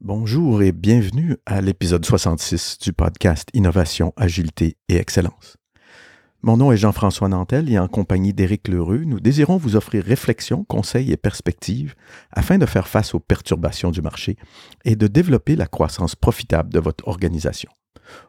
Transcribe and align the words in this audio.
Bonjour 0.00 0.62
et 0.62 0.70
bienvenue 0.70 1.38
à 1.44 1.60
l'épisode 1.60 2.04
66 2.04 2.78
du 2.78 2.92
podcast 2.92 3.48
Innovation, 3.52 4.12
Agilité 4.16 4.76
et 4.88 4.94
Excellence. 4.94 5.56
Mon 6.40 6.56
nom 6.56 6.70
est 6.70 6.76
Jean-François 6.76 7.28
Nantel 7.28 7.68
et 7.68 7.80
en 7.80 7.88
compagnie 7.88 8.32
d'Éric 8.32 8.68
Lheureux, 8.68 9.02
nous 9.04 9.18
désirons 9.18 9.56
vous 9.56 9.74
offrir 9.74 10.04
réflexions, 10.04 10.62
conseils 10.62 11.10
et 11.10 11.16
perspectives 11.16 11.96
afin 12.30 12.58
de 12.58 12.66
faire 12.66 12.86
face 12.86 13.12
aux 13.12 13.18
perturbations 13.18 13.90
du 13.90 14.00
marché 14.00 14.36
et 14.84 14.94
de 14.94 15.08
développer 15.08 15.56
la 15.56 15.66
croissance 15.66 16.14
profitable 16.14 16.72
de 16.72 16.78
votre 16.78 17.08
organisation. 17.08 17.70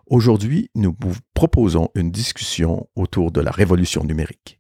Aujourd'hui, 0.08 0.72
nous 0.74 0.96
vous 1.00 1.16
proposons 1.36 1.90
une 1.94 2.10
discussion 2.10 2.90
autour 2.96 3.32
de 3.32 3.42
la 3.42 3.52
révolution 3.52 4.04
numérique. 4.04 4.59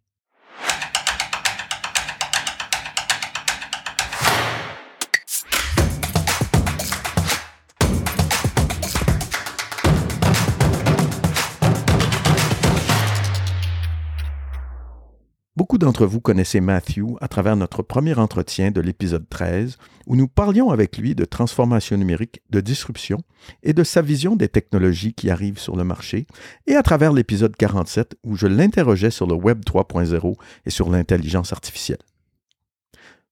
Beaucoup 15.59 15.77
d'entre 15.77 16.05
vous 16.05 16.21
connaissez 16.21 16.61
Matthew 16.61 17.17
à 17.19 17.27
travers 17.27 17.57
notre 17.57 17.83
premier 17.83 18.17
entretien 18.17 18.71
de 18.71 18.79
l'épisode 18.79 19.27
13, 19.27 19.75
où 20.07 20.15
nous 20.15 20.29
parlions 20.29 20.69
avec 20.69 20.97
lui 20.97 21.15
de 21.15 21.25
transformation 21.25 21.97
numérique, 21.97 22.41
de 22.49 22.61
disruption 22.61 23.17
et 23.61 23.73
de 23.73 23.83
sa 23.83 24.01
vision 24.01 24.37
des 24.37 24.47
technologies 24.47 25.13
qui 25.13 25.29
arrivent 25.29 25.59
sur 25.59 25.75
le 25.75 25.83
marché, 25.83 26.27
et 26.65 26.77
à 26.77 26.81
travers 26.81 27.11
l'épisode 27.11 27.57
47, 27.57 28.15
où 28.23 28.37
je 28.37 28.47
l'interrogeais 28.47 29.11
sur 29.11 29.27
le 29.27 29.33
Web 29.33 29.59
3.0 29.65 30.35
et 30.65 30.69
sur 30.69 30.89
l'intelligence 30.89 31.51
artificielle. 31.51 31.99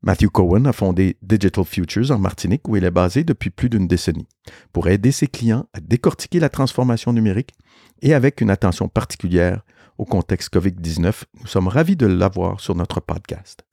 Matthew 0.02 0.28
Cohen 0.28 0.66
a 0.66 0.74
fondé 0.74 1.16
Digital 1.22 1.64
Futures 1.64 2.12
en 2.12 2.20
Martinique 2.20 2.68
où 2.68 2.76
il 2.76 2.84
est 2.84 2.92
basé 2.92 3.24
depuis 3.24 3.52
plus 3.52 3.70
d'une 3.70 3.88
décennie 3.88 4.28
pour 4.74 4.90
aider 4.90 5.14
ses 5.14 5.28
clients 5.28 5.66
à 5.72 5.80
décortiquer 5.80 6.42
la 6.42 6.50
transformation 6.50 7.14
numérique 7.14 7.54
et 8.02 8.14
avec 8.14 8.42
une 8.42 8.50
attention 8.50 8.90
particulière 8.90 9.64
au 9.98 10.06
contexte 10.06 10.54
COVID-19, 10.54 11.24
nous 11.42 11.48
sommes 11.48 11.68
ravis 11.68 11.96
de 11.96 12.06
l'avoir 12.06 12.60
sur 12.60 12.76
notre 12.76 13.00
podcast. 13.00 13.64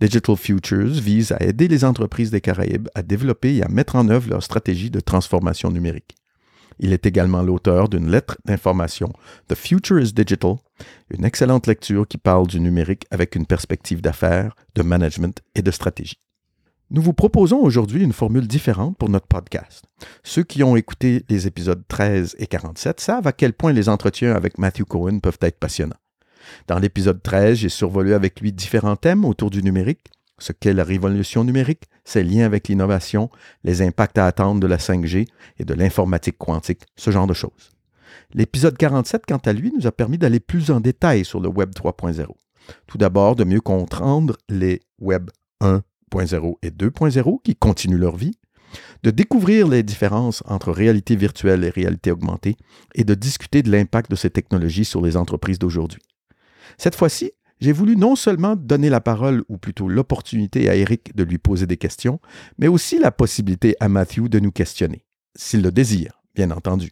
Digital 0.00 0.36
Futures 0.36 0.86
vise 0.86 1.32
à 1.32 1.42
aider 1.42 1.68
les 1.68 1.84
entreprises 1.84 2.30
des 2.30 2.40
Caraïbes 2.40 2.88
à 2.94 3.02
développer 3.02 3.56
et 3.56 3.62
à 3.62 3.68
mettre 3.68 3.96
en 3.96 4.08
œuvre 4.08 4.30
leur 4.30 4.42
stratégie 4.42 4.90
de 4.90 5.00
transformation 5.00 5.70
numérique. 5.70 6.14
Il 6.78 6.92
est 6.92 7.06
également 7.06 7.42
l'auteur 7.42 7.88
d'une 7.88 8.10
lettre 8.10 8.38
d'information 8.44 9.12
The 9.48 9.56
Future 9.56 9.98
is 9.98 10.12
Digital, 10.12 10.56
une 11.10 11.24
excellente 11.24 11.66
lecture 11.66 12.06
qui 12.06 12.18
parle 12.18 12.46
du 12.46 12.60
numérique 12.60 13.06
avec 13.10 13.34
une 13.34 13.46
perspective 13.46 14.00
d'affaires, 14.00 14.54
de 14.76 14.82
management 14.82 15.42
et 15.56 15.62
de 15.62 15.70
stratégie. 15.72 16.20
Nous 16.90 17.02
vous 17.02 17.12
proposons 17.12 17.58
aujourd'hui 17.58 18.02
une 18.02 18.14
formule 18.14 18.48
différente 18.48 18.96
pour 18.96 19.10
notre 19.10 19.26
podcast. 19.26 19.84
Ceux 20.22 20.42
qui 20.42 20.62
ont 20.62 20.74
écouté 20.74 21.22
les 21.28 21.46
épisodes 21.46 21.82
13 21.86 22.36
et 22.38 22.46
47 22.46 22.98
savent 22.98 23.26
à 23.26 23.32
quel 23.32 23.52
point 23.52 23.74
les 23.74 23.90
entretiens 23.90 24.34
avec 24.34 24.56
Matthew 24.56 24.84
Cohen 24.84 25.18
peuvent 25.18 25.36
être 25.42 25.58
passionnants. 25.58 25.98
Dans 26.66 26.78
l'épisode 26.78 27.22
13, 27.22 27.58
j'ai 27.58 27.68
survolé 27.68 28.14
avec 28.14 28.40
lui 28.40 28.52
différents 28.52 28.96
thèmes 28.96 29.26
autour 29.26 29.50
du 29.50 29.62
numérique, 29.62 30.06
ce 30.38 30.52
qu'est 30.52 30.72
la 30.72 30.82
révolution 30.82 31.44
numérique, 31.44 31.84
ses 32.06 32.22
liens 32.22 32.46
avec 32.46 32.68
l'innovation, 32.68 33.28
les 33.64 33.82
impacts 33.82 34.16
à 34.16 34.24
attendre 34.24 34.58
de 34.58 34.66
la 34.66 34.78
5G 34.78 35.28
et 35.58 35.64
de 35.66 35.74
l'informatique 35.74 36.38
quantique, 36.38 36.86
ce 36.96 37.10
genre 37.10 37.26
de 37.26 37.34
choses. 37.34 37.70
L'épisode 38.32 38.78
47, 38.78 39.24
quant 39.28 39.36
à 39.44 39.52
lui, 39.52 39.74
nous 39.76 39.86
a 39.86 39.92
permis 39.92 40.16
d'aller 40.16 40.40
plus 40.40 40.70
en 40.70 40.80
détail 40.80 41.26
sur 41.26 41.40
le 41.40 41.50
Web 41.50 41.72
3.0. 41.72 42.24
Tout 42.86 42.96
d'abord, 42.96 43.36
de 43.36 43.44
mieux 43.44 43.60
comprendre 43.60 44.38
les 44.48 44.80
Web 44.98 45.28
1, 45.60 45.82
1.0 46.08 46.56
et 46.62 46.70
2.0 46.70 47.42
qui 47.42 47.56
continuent 47.56 47.98
leur 47.98 48.16
vie, 48.16 48.38
de 49.02 49.10
découvrir 49.10 49.68
les 49.68 49.82
différences 49.82 50.42
entre 50.46 50.72
réalité 50.72 51.16
virtuelle 51.16 51.64
et 51.64 51.70
réalité 51.70 52.10
augmentée 52.10 52.56
et 52.94 53.04
de 53.04 53.14
discuter 53.14 53.62
de 53.62 53.70
l'impact 53.70 54.10
de 54.10 54.16
ces 54.16 54.30
technologies 54.30 54.84
sur 54.84 55.00
les 55.00 55.16
entreprises 55.16 55.58
d'aujourd'hui. 55.58 56.02
Cette 56.76 56.94
fois-ci, 56.94 57.32
j'ai 57.60 57.72
voulu 57.72 57.96
non 57.96 58.14
seulement 58.14 58.54
donner 58.56 58.88
la 58.88 59.00
parole, 59.00 59.42
ou 59.48 59.58
plutôt 59.58 59.88
l'opportunité 59.88 60.68
à 60.68 60.76
Eric 60.76 61.16
de 61.16 61.24
lui 61.24 61.38
poser 61.38 61.66
des 61.66 61.76
questions, 61.76 62.20
mais 62.58 62.68
aussi 62.68 62.98
la 62.98 63.10
possibilité 63.10 63.74
à 63.80 63.88
Matthew 63.88 64.28
de 64.28 64.38
nous 64.38 64.52
questionner, 64.52 65.04
s'il 65.34 65.62
le 65.62 65.72
désire, 65.72 66.20
bien 66.34 66.50
entendu. 66.50 66.90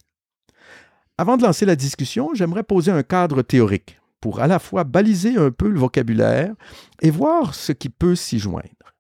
Avant 1.19 1.37
de 1.37 1.43
lancer 1.43 1.67
la 1.67 1.77
discussion, 1.77 2.31
j'aimerais 2.35 2.65
poser 2.65 2.91
un 2.91 3.03
cadre 3.03 3.43
théorique 3.43 4.01
pour 4.21 4.41
à 4.41 4.49
la 4.49 4.59
fois 4.59 4.85
baliser 4.85 5.37
un 5.37 5.51
peu 5.51 5.69
le 5.69 5.79
vocabulaire 5.79 6.53
et 7.01 7.11
voir 7.11 7.55
ce 7.55 7.73
qui 7.73 7.89
peut 7.89 8.17
s'y 8.17 8.39
joindre. 8.39 8.96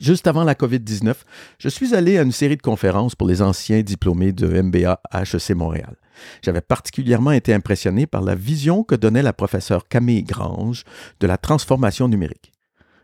Juste 0.00 0.26
avant 0.26 0.42
la 0.42 0.54
COVID-19, 0.54 1.14
je 1.58 1.68
suis 1.68 1.94
allé 1.94 2.18
à 2.18 2.22
une 2.22 2.32
série 2.32 2.56
de 2.56 2.62
conférences 2.62 3.14
pour 3.14 3.28
les 3.28 3.42
anciens 3.42 3.82
diplômés 3.82 4.32
de 4.32 4.62
MBA 4.62 5.00
à 5.10 5.22
HEC 5.22 5.50
Montréal. 5.50 5.96
J'avais 6.42 6.62
particulièrement 6.62 7.32
été 7.32 7.52
impressionné 7.52 8.06
par 8.06 8.22
la 8.22 8.34
vision 8.34 8.84
que 8.84 8.94
donnait 8.94 9.22
la 9.22 9.34
professeure 9.34 9.86
Camille 9.88 10.22
Grange 10.22 10.84
de 11.20 11.26
la 11.26 11.36
transformation 11.36 12.08
numérique. 12.08 12.52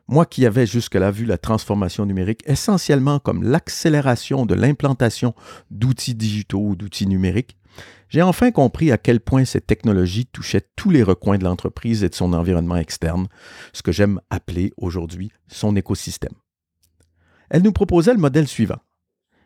Moi 0.09 0.25
qui 0.25 0.47
avais 0.47 0.66
jusque-là 0.66 1.10
vu 1.10 1.27
la 1.27 1.37
transformation 1.37 2.06
numérique 2.06 2.41
essentiellement 2.47 3.19
comme 3.19 3.43
l'accélération 3.43 4.47
de 4.47 4.54
l'implantation 4.54 5.34
d'outils 5.71 6.15
digitaux 6.15 6.62
ou 6.62 6.77
d'outils 6.77 7.06
numériques, 7.06 7.59
j'ai 8.09 8.22
enfin 8.22 8.50
compris 8.50 8.91
à 8.91 8.97
quel 8.97 9.21
point 9.21 9.44
cette 9.44 9.66
technologie 9.66 10.25
touchait 10.25 10.66
tous 10.77 10.88
les 10.88 11.03
recoins 11.03 11.37
de 11.37 11.44
l'entreprise 11.44 12.03
et 12.03 12.09
de 12.09 12.15
son 12.15 12.32
environnement 12.32 12.77
externe, 12.77 13.28
ce 13.75 13.82
que 13.82 13.93
j'aime 13.93 14.21
appeler 14.31 14.72
aujourd'hui 14.78 15.31
son 15.48 15.77
écosystème. 15.77 16.32
Elle 17.50 17.62
nous 17.62 17.72
proposait 17.72 18.12
le 18.12 18.19
modèle 18.19 18.48
suivant. 18.48 18.78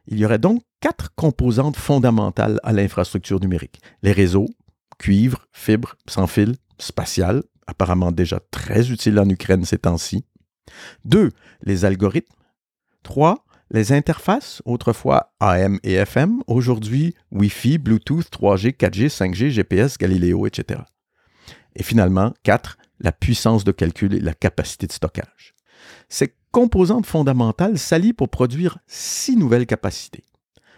Il 0.07 0.19
y 0.19 0.25
aurait 0.25 0.39
donc 0.39 0.63
quatre 0.81 1.15
composantes 1.15 1.77
fondamentales 1.77 2.59
à 2.65 2.73
l'infrastructure 2.73 3.41
numérique. 3.41 3.81
Les 4.03 4.13
réseaux, 4.13 4.49
cuivre, 4.99 5.47
fibre, 5.53 5.95
sans 6.09 6.27
fil, 6.27 6.57
spatial, 6.79 7.43
apparemment 7.67 8.11
déjà 8.13 8.41
très 8.51 8.91
utile 8.91 9.19
en 9.19 9.29
Ukraine 9.29 9.65
ces 9.65 9.79
temps-ci. 9.79 10.25
Deux, 11.05 11.31
les 11.63 11.85
algorithmes. 11.85 12.35
Trois, 13.03 13.45
les 13.71 13.93
interfaces, 13.93 14.63
autrefois 14.65 15.33
AM 15.41 15.79
et 15.83 15.95
FM, 15.95 16.43
aujourd'hui 16.47 17.15
Wi-Fi, 17.31 17.79
Bluetooth, 17.79 18.29
3G, 18.31 18.77
4G, 18.77 19.09
5G, 19.09 19.49
GPS, 19.49 19.99
Galileo, 19.99 20.47
etc. 20.47 20.81
Et 21.75 21.83
finalement, 21.83 22.35
quatre, 22.43 22.77
la 23.01 23.13
puissance 23.13 23.65
de 23.65 23.73
calcul 23.73 24.15
et 24.15 24.21
la 24.21 24.35
capacité 24.35 24.87
de 24.87 24.93
stockage. 24.93 25.55
Composantes 26.53 27.07
fondamentales 27.07 27.79
s'allient 27.79 28.13
pour 28.13 28.29
produire 28.29 28.79
six 28.87 29.37
nouvelles 29.37 29.67
capacités. 29.67 30.23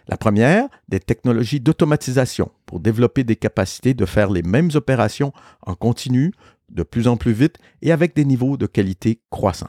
La 0.06 0.16
première, 0.16 0.68
des 0.88 1.00
technologies 1.00 1.60
d'automatisation 1.60 2.50
pour 2.66 2.80
développer 2.80 3.24
des 3.24 3.36
capacités 3.36 3.94
de 3.94 4.06
faire 4.06 4.30
les 4.30 4.42
mêmes 4.42 4.70
opérations 4.74 5.32
en 5.62 5.74
continu, 5.74 6.32
de 6.70 6.82
plus 6.82 7.08
en 7.08 7.16
plus 7.16 7.32
vite 7.32 7.58
et 7.82 7.92
avec 7.92 8.14
des 8.14 8.24
niveaux 8.24 8.56
de 8.56 8.66
qualité 8.66 9.20
croissants. 9.30 9.68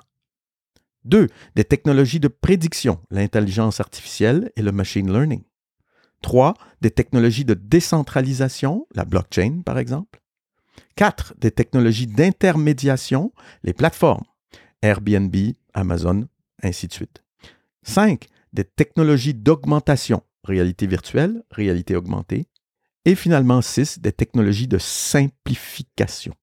Deux, 1.06 1.28
des 1.56 1.64
technologies 1.64 2.20
de 2.20 2.28
prédiction, 2.28 3.00
l'intelligence 3.12 3.80
artificielle 3.80 4.52
et 4.56 4.62
le 4.62 4.72
machine 4.72 5.12
learning. 5.12 5.44
Trois, 6.22 6.56
des 6.82 6.92
technologies 6.92 7.46
de 7.46 7.54
décentralisation, 7.54 8.88
la 8.94 9.06
blockchain 9.06 9.62
par 9.66 9.78
exemple. 9.78 10.22
Quatre, 10.96 11.34
des 11.38 11.52
technologies 11.52 12.08
d'intermédiation, 12.08 13.32
les 13.64 13.74
plateformes, 13.74 14.24
Airbnb, 14.82 15.36
Amazon, 15.76 16.28
ainsi 16.64 16.88
de 16.88 16.94
suite. 16.94 17.24
5. 17.84 18.26
Des 18.54 18.64
technologies 18.64 19.36
d'augmentation, 19.36 20.24
réalité 20.44 20.88
virtuelle, 20.88 21.44
réalité 21.52 21.96
augmentée. 21.96 22.48
Et 23.04 23.14
finalement, 23.14 23.62
6. 23.62 24.00
Des 24.00 24.12
technologies 24.12 24.68
de 24.68 24.80
simplification, 24.80 26.34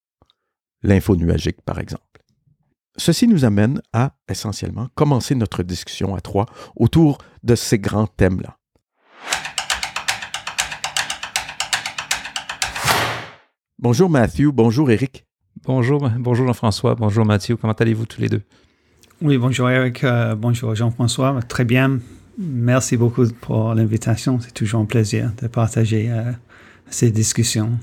l'info 0.83 1.17
nuagique 1.17 1.63
par 1.63 1.81
exemple. 1.81 2.05
Ceci 2.99 3.27
nous 3.27 3.45
amène 3.45 3.81
à 3.95 4.15
essentiellement 4.29 4.89
commencer 4.95 5.35
notre 5.35 5.63
discussion 5.63 6.15
à 6.15 6.21
trois 6.21 6.47
autour 6.77 7.19
de 7.43 7.55
ces 7.55 7.79
grands 7.79 8.07
thèmes-là. 8.07 8.59
Bonjour 13.79 14.11
Matthew, 14.11 14.53
bonjour 14.53 14.91
Eric. 14.91 15.27
Bonjour, 15.65 16.09
bonjour 16.19 16.47
Jean-François, 16.47 16.95
bonjour 16.95 17.25
Mathieu, 17.25 17.57
comment 17.57 17.73
allez-vous 17.73 18.07
tous 18.07 18.21
les 18.21 18.29
deux? 18.29 18.43
Oui, 19.25 19.39
bonjour 19.39 19.71
Eric, 19.71 20.03
euh, 20.03 20.35
bonjour 20.35 20.75
Jean-François, 20.75 21.39
très 21.47 21.65
bien. 21.65 22.01
Merci 22.39 22.97
beaucoup 22.97 23.25
pour 23.41 23.73
l'invitation, 23.73 24.41
c'est 24.41 24.53
toujours 24.53 24.81
un 24.81 24.85
plaisir 24.85 25.31
de 25.41 25.47
partager 25.47 26.11
euh, 26.11 26.33
ces 26.91 27.13
discussions. 27.13 27.79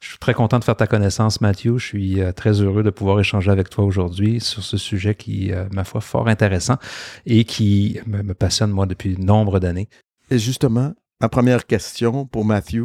Je 0.00 0.10
suis 0.10 0.18
très 0.18 0.34
content 0.34 0.58
de 0.58 0.64
faire 0.64 0.76
ta 0.76 0.86
connaissance, 0.86 1.40
Mathieu. 1.40 1.78
Je 1.78 1.86
suis 1.86 2.20
euh, 2.20 2.32
très 2.32 2.60
heureux 2.60 2.82
de 2.82 2.90
pouvoir 2.90 3.18
échanger 3.18 3.50
avec 3.50 3.70
toi 3.70 3.86
aujourd'hui 3.86 4.38
sur 4.38 4.62
ce 4.62 4.76
sujet 4.76 5.14
qui, 5.14 5.50
ma 5.72 5.84
foi, 5.84 6.02
fort 6.02 6.28
intéressant 6.28 6.76
et 7.24 7.44
qui 7.44 7.98
me, 8.06 8.22
me 8.22 8.34
passionne, 8.34 8.70
moi, 8.70 8.84
depuis 8.84 9.16
nombre 9.16 9.60
d'années. 9.60 9.88
Et 10.30 10.38
justement, 10.38 10.92
ma 11.22 11.30
première 11.30 11.64
question 11.64 12.26
pour 12.26 12.44
Mathieu, 12.44 12.84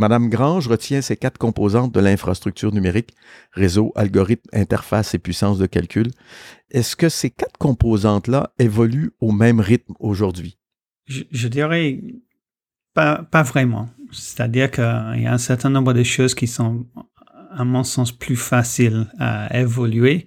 Madame 0.00 0.30
Grange 0.30 0.66
retient 0.66 1.02
ces 1.02 1.18
quatre 1.18 1.36
composantes 1.36 1.92
de 1.92 2.00
l'infrastructure 2.00 2.72
numérique, 2.72 3.14
réseau, 3.52 3.92
algorithme, 3.94 4.48
interface 4.54 5.14
et 5.14 5.18
puissance 5.18 5.58
de 5.58 5.66
calcul. 5.66 6.10
Est-ce 6.70 6.96
que 6.96 7.10
ces 7.10 7.28
quatre 7.28 7.58
composantes-là 7.58 8.54
évoluent 8.58 9.12
au 9.20 9.30
même 9.30 9.60
rythme 9.60 9.92
aujourd'hui? 10.00 10.56
je, 11.06 11.48
dirais 11.48 12.00
pas, 12.94 13.42
vraiment. 13.42 13.90
C'est-à-dire 14.10 14.70
qu'il 14.70 14.82
y 15.22 15.26
a 15.26 15.34
un 15.34 15.38
certain 15.38 15.68
nombre 15.68 15.92
de 15.92 16.02
choses 16.02 16.34
qui 16.34 16.46
sont, 16.46 16.86
à 17.50 17.64
mon 17.64 17.84
sens, 17.84 18.10
plus 18.10 18.36
faciles 18.36 19.06
à 19.18 19.60
évoluer. 19.60 20.24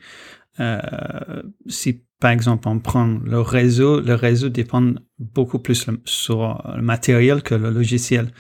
Euh, 0.59 1.41
si 1.65 2.03
par 2.19 2.29
exemple 2.29 2.67
on 2.67 2.77
prend 2.77 3.07
le 3.07 3.41
réseau, 3.41 3.99
le 3.99 4.13
réseau 4.13 4.49
dépend 4.49 4.93
beaucoup 5.17 5.57
plus 5.57 5.89
sur 6.05 6.71
le 6.75 6.81
matériel 6.83 7.41
que 7.41 7.55
le 7.55 7.71
logiciel. 7.71 8.31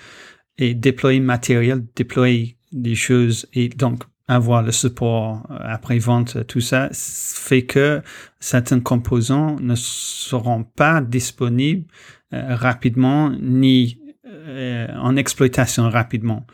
Et 0.57 0.73
déployer 0.75 1.19
matériel, 1.19 1.83
déployer 1.95 2.57
des 2.71 2.95
choses 2.95 3.47
et 3.53 3.69
donc 3.69 4.03
avoir 4.27 4.63
le 4.63 4.71
support 4.71 5.45
euh, 5.49 5.57
après-vente, 5.63 6.47
tout 6.47 6.61
ça, 6.61 6.89
fait 6.93 7.65
que 7.65 8.01
certains 8.39 8.79
composants 8.79 9.57
ne 9.59 9.75
seront 9.75 10.63
pas 10.63 11.01
disponibles 11.01 11.85
euh, 12.33 12.55
rapidement 12.55 13.31
ni 13.41 13.99
euh, 14.25 14.87
en 14.95 15.15
exploitation 15.15 15.89
rapidement. 15.89 16.45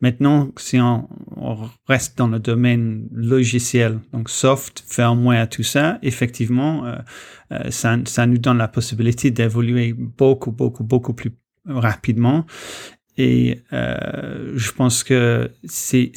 Maintenant, 0.00 0.50
si 0.56 0.78
on, 0.80 1.08
reste 1.88 2.16
dans 2.16 2.28
le 2.28 2.38
domaine 2.38 3.08
logiciel, 3.12 3.98
donc 4.12 4.30
soft, 4.30 4.84
firmware, 4.86 5.48
tout 5.48 5.64
ça, 5.64 5.98
effectivement, 6.02 6.84
ça 7.70 8.26
nous 8.26 8.38
donne 8.38 8.58
la 8.58 8.68
possibilité 8.68 9.32
d'évoluer 9.32 9.92
beaucoup, 9.92 10.52
beaucoup, 10.52 10.84
beaucoup 10.84 11.14
plus 11.14 11.32
rapidement. 11.66 12.46
Et 13.18 13.62
je 13.70 14.72
pense 14.72 15.02
que 15.02 15.50
c'est 15.64 16.12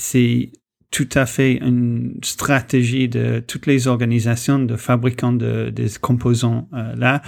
tout 0.92 1.10
à 1.14 1.26
fait 1.26 1.54
une 1.54 2.20
stratégie 2.22 3.08
de 3.08 3.42
toutes 3.46 3.66
les 3.66 3.88
organisations 3.88 4.60
de 4.60 4.76
fabricants 4.76 5.34
de, 5.34 5.70
des 5.70 5.88
composants 6.00 6.68
euh, 6.74 6.94
là 6.96 7.22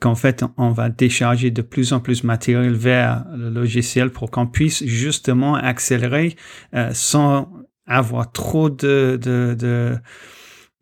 qu'en 0.00 0.16
fait 0.16 0.44
on 0.58 0.70
va 0.70 0.90
décharger 0.90 1.52
de 1.52 1.62
plus 1.62 1.92
en 1.92 2.00
plus 2.00 2.22
de 2.22 2.26
matériel 2.26 2.74
vers 2.74 3.24
le 3.34 3.48
logiciel 3.48 4.10
pour 4.10 4.30
qu'on 4.30 4.48
puisse 4.48 4.84
justement 4.84 5.54
accélérer 5.54 6.36
euh, 6.74 6.90
sans 6.92 7.48
avoir 7.86 8.32
trop 8.32 8.68
de, 8.68 9.18
de, 9.22 9.56
de 9.58 9.96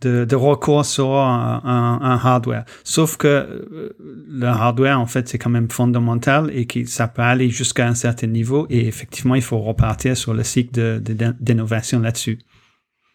de, 0.01 0.35
recours 0.35 0.85
sur 0.85 1.15
un, 1.15 2.21
hardware. 2.23 2.65
Sauf 2.83 3.17
que 3.17 3.27
euh, 3.27 3.97
le 3.99 4.47
hardware, 4.47 5.01
en 5.01 5.07
fait, 5.07 5.29
c'est 5.29 5.39
quand 5.39 5.51
même 5.51 5.71
fondamental 5.71 6.51
et 6.53 6.67
que 6.67 6.85
ça 6.85 7.09
peut 7.09 7.23
aller 7.23 7.49
jusqu'à 7.49 7.87
un 7.87 7.95
certain 7.95 8.27
niveau. 8.27 8.67
Et 8.71 8.87
effectivement, 8.87 9.35
il 9.35 9.43
faut 9.43 9.59
repartir 9.59 10.17
sur 10.17 10.35
le 10.35 10.45
cycle 10.45 11.01
d'innovation 11.41 12.01
là-dessus. 12.01 12.39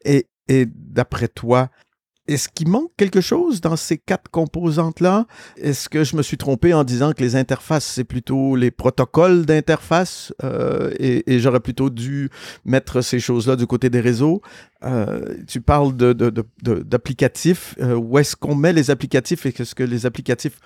Et, 0.06 0.28
et 0.48 0.66
d'après 0.66 1.28
toi, 1.28 1.70
est-ce 2.30 2.48
qu'il 2.48 2.70
manque 2.70 2.92
quelque 2.96 3.22
chose 3.22 3.60
dans 3.60 3.76
ces 3.76 3.98
quatre 3.98 4.30
composantes-là? 4.30 5.26
Est-ce 5.58 5.90
que 5.90 6.04
je 6.04 6.16
me 6.16 6.22
suis 6.22 6.38
trompé 6.38 6.74
en 6.74 6.84
disant 6.84 7.14
que 7.14 7.24
les 7.24 7.36
interfaces, 7.36 7.86
c'est 7.86 8.04
plutôt 8.04 8.56
les 8.56 8.70
protocoles 8.70 9.48
d'interface 9.48 10.32
euh, 10.44 10.92
et, 11.00 11.40
j'aurais 11.40 11.60
plutôt 11.60 11.90
dû 11.90 12.30
mettre 12.66 13.02
ces 13.02 13.20
choses-là 13.20 13.56
du 13.56 13.66
côté 13.66 13.90
des 13.90 14.00
réseaux? 14.00 14.44
Euh, 14.84 15.38
tu 15.48 15.60
parles 15.60 15.94
d'applicatifs. 15.94 17.76
Euh, 17.80 17.96
où 17.96 18.20
est-ce 18.20 18.36
qu'on 18.36 18.56
met 18.56 18.74
les 18.74 18.92
applicatifs 18.92 19.48
et 19.48 19.52
qu'est-ce 19.52 19.74
que 19.76 19.84
les 19.84 20.06
applicatifs 20.06 20.60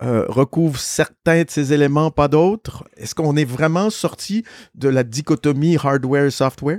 recouvrent 0.00 0.78
certains 0.78 1.42
de 1.42 1.50
ces 1.50 1.72
éléments, 1.72 2.12
pas 2.12 2.28
d'autres? 2.28 2.84
Est-ce 2.96 3.14
qu'on 3.14 3.36
est 3.36 3.44
vraiment 3.44 3.90
sorti 3.90 4.44
de 4.76 4.88
la 4.88 5.02
dichotomie 5.02 5.76
hardware-software? 5.76 6.78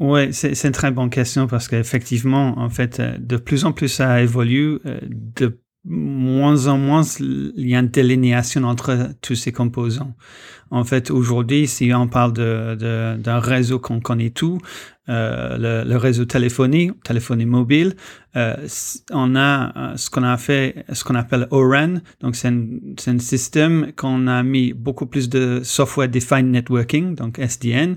Oui, 0.00 0.32
c'est 0.32 0.64
une 0.64 0.72
très 0.72 0.92
bonne 0.92 1.10
question 1.10 1.48
parce 1.48 1.66
qu'effectivement, 1.66 2.58
en 2.58 2.70
fait, 2.70 3.00
euh, 3.00 3.18
de 3.18 3.36
plus 3.36 3.64
en 3.64 3.72
plus 3.72 3.88
ça 3.88 4.22
évolue, 4.22 4.78
euh, 4.86 5.00
de 5.02 5.60
moins 5.84 6.66
en 6.66 6.78
moins 6.78 7.02
il 7.20 7.68
y 7.68 7.74
a 7.74 7.80
une 7.80 7.88
délinéation 7.88 8.62
entre 8.64 9.10
tous 9.22 9.34
ces 9.34 9.52
composants. 9.52 10.14
En 10.70 10.84
fait, 10.84 11.10
aujourd'hui, 11.10 11.66
si 11.66 11.92
on 11.94 12.08
parle 12.08 12.32
d'un 12.32 13.38
réseau 13.38 13.78
qu'on 13.78 14.00
connaît 14.00 14.30
tout, 14.30 14.58
euh, 15.10 15.84
le, 15.84 15.96
réseau 15.96 16.26
téléphonie, 16.26 16.90
téléphonie 17.02 17.46
mobile, 17.46 17.94
euh, 18.36 18.54
on 19.10 19.36
a 19.36 19.72
euh, 19.74 19.96
ce 19.96 20.10
qu'on 20.10 20.22
a 20.22 20.36
fait, 20.36 20.84
ce 20.92 21.02
qu'on 21.02 21.14
appelle 21.14 21.48
ORAN. 21.50 22.02
Donc, 22.20 22.36
c'est 22.36 22.48
un, 22.48 23.18
système 23.18 23.92
qu'on 23.96 24.26
a 24.26 24.42
mis 24.42 24.74
beaucoup 24.74 25.06
plus 25.06 25.30
de 25.30 25.60
software 25.62 26.10
defined 26.10 26.50
networking, 26.50 27.14
donc 27.14 27.38
SDN, 27.38 27.96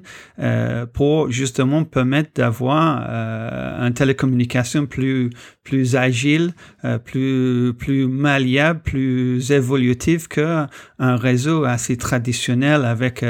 pour 0.93 1.29
justement 1.29 1.83
permettre 1.83 2.31
d'avoir 2.35 3.01
une 3.81 3.93
télécommunication 3.93 4.85
plus 4.85 5.29
agile, 5.95 6.53
plus 7.03 7.73
plus 7.77 8.09
plus 8.83 9.51
évolutive 9.51 10.27
que 10.27 10.65
un 10.97 11.15
réseau 11.17 11.65
assez 11.65 11.97
traditionnel 11.97 12.60
avec 12.63 13.25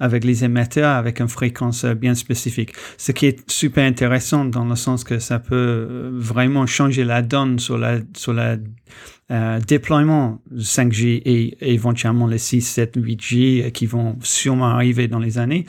avec 0.00 0.24
les 0.24 0.44
émetteurs 0.44 0.96
avec 0.96 1.20
une 1.20 1.28
fréquence 1.28 1.84
bien 1.84 2.14
spécifique. 2.14 2.72
Ce 2.96 3.12
qui 3.12 3.26
est 3.26 3.50
super 3.50 3.84
intéressant 3.84 4.44
dans 4.44 4.64
le 4.64 4.76
sens 4.76 5.04
que 5.04 5.18
ça 5.18 5.38
peut 5.38 6.10
vraiment 6.12 6.66
changer 6.66 7.04
la 7.04 7.22
donne 7.22 7.58
sur 7.58 7.78
la, 7.78 7.98
sur 8.16 8.32
la 8.32 8.56
euh, 9.30 9.60
déploiement 9.60 10.40
5G 10.56 11.20
et 11.22 11.72
éventuellement 11.74 12.26
les 12.26 12.38
6, 12.38 12.62
7, 12.62 12.96
8G 12.96 13.72
qui 13.72 13.84
vont 13.84 14.16
sûrement 14.22 14.68
arriver 14.68 15.06
dans 15.06 15.18
les 15.18 15.36
années. 15.36 15.66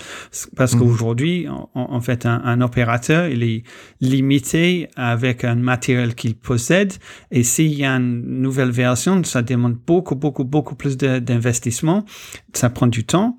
Parce 0.56 0.76
mhm. 0.76 0.80
qu'aujourd'hui, 0.80 1.48
en, 1.74 2.00
fait, 2.00 2.26
un, 2.26 2.62
opérateur, 2.62 3.28
il 3.28 3.44
est 3.44 3.64
limité 4.00 4.88
avec 4.96 5.44
un 5.44 5.56
matériel 5.56 6.16
qu'il 6.16 6.36
possède. 6.36 6.94
Et 7.32 7.44
s'il 7.44 7.74
y 7.74 7.84
a 7.84 7.92
une 7.92 8.42
nouvelle 8.42 8.72
version, 8.72 9.24
ça 9.26 9.42
demande 9.42 9.76
beaucoup, 9.86 10.16
beaucoup, 10.16 10.46
beaucoup 10.46 10.76
plus 10.76 10.96
d'investissement. 10.98 12.06
Ça 12.54 12.70
prend 12.70 12.88
du 12.88 13.04
temps. 13.04 13.36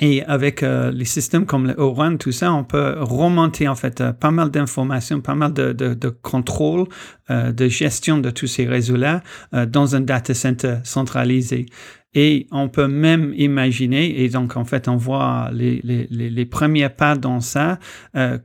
Et 0.00 0.22
avec 0.24 0.62
euh, 0.62 0.90
les 0.90 1.04
systèmes 1.04 1.44
comme 1.44 1.66
le 1.66 1.74
ORAN, 1.78 2.16
tout 2.16 2.32
ça, 2.32 2.52
on 2.52 2.64
peut 2.64 2.94
remonter 2.98 3.68
en 3.68 3.74
fait 3.74 4.00
euh, 4.00 4.12
pas 4.12 4.30
mal 4.30 4.50
d'informations, 4.50 5.20
pas 5.20 5.34
mal 5.34 5.52
de, 5.52 5.72
de, 5.72 5.92
de 5.92 6.08
contrôle, 6.08 6.86
euh, 7.28 7.52
de 7.52 7.68
gestion 7.68 8.16
de 8.18 8.30
tous 8.30 8.46
ces 8.46 8.66
réseaux-là 8.66 9.22
dans 9.68 9.94
un 9.94 10.00
data 10.00 10.32
center 10.32 10.76
centralisé. 10.84 11.66
Et 12.12 12.48
on 12.50 12.68
peut 12.68 12.88
même 12.88 13.32
imaginer, 13.36 14.24
et 14.24 14.28
donc 14.28 14.56
en 14.56 14.64
fait 14.64 14.88
on 14.88 14.96
voit 14.96 15.50
les, 15.52 15.80
les, 15.84 16.08
les 16.10 16.44
premiers 16.46 16.88
pas 16.88 17.14
dans 17.14 17.38
ça, 17.38 17.78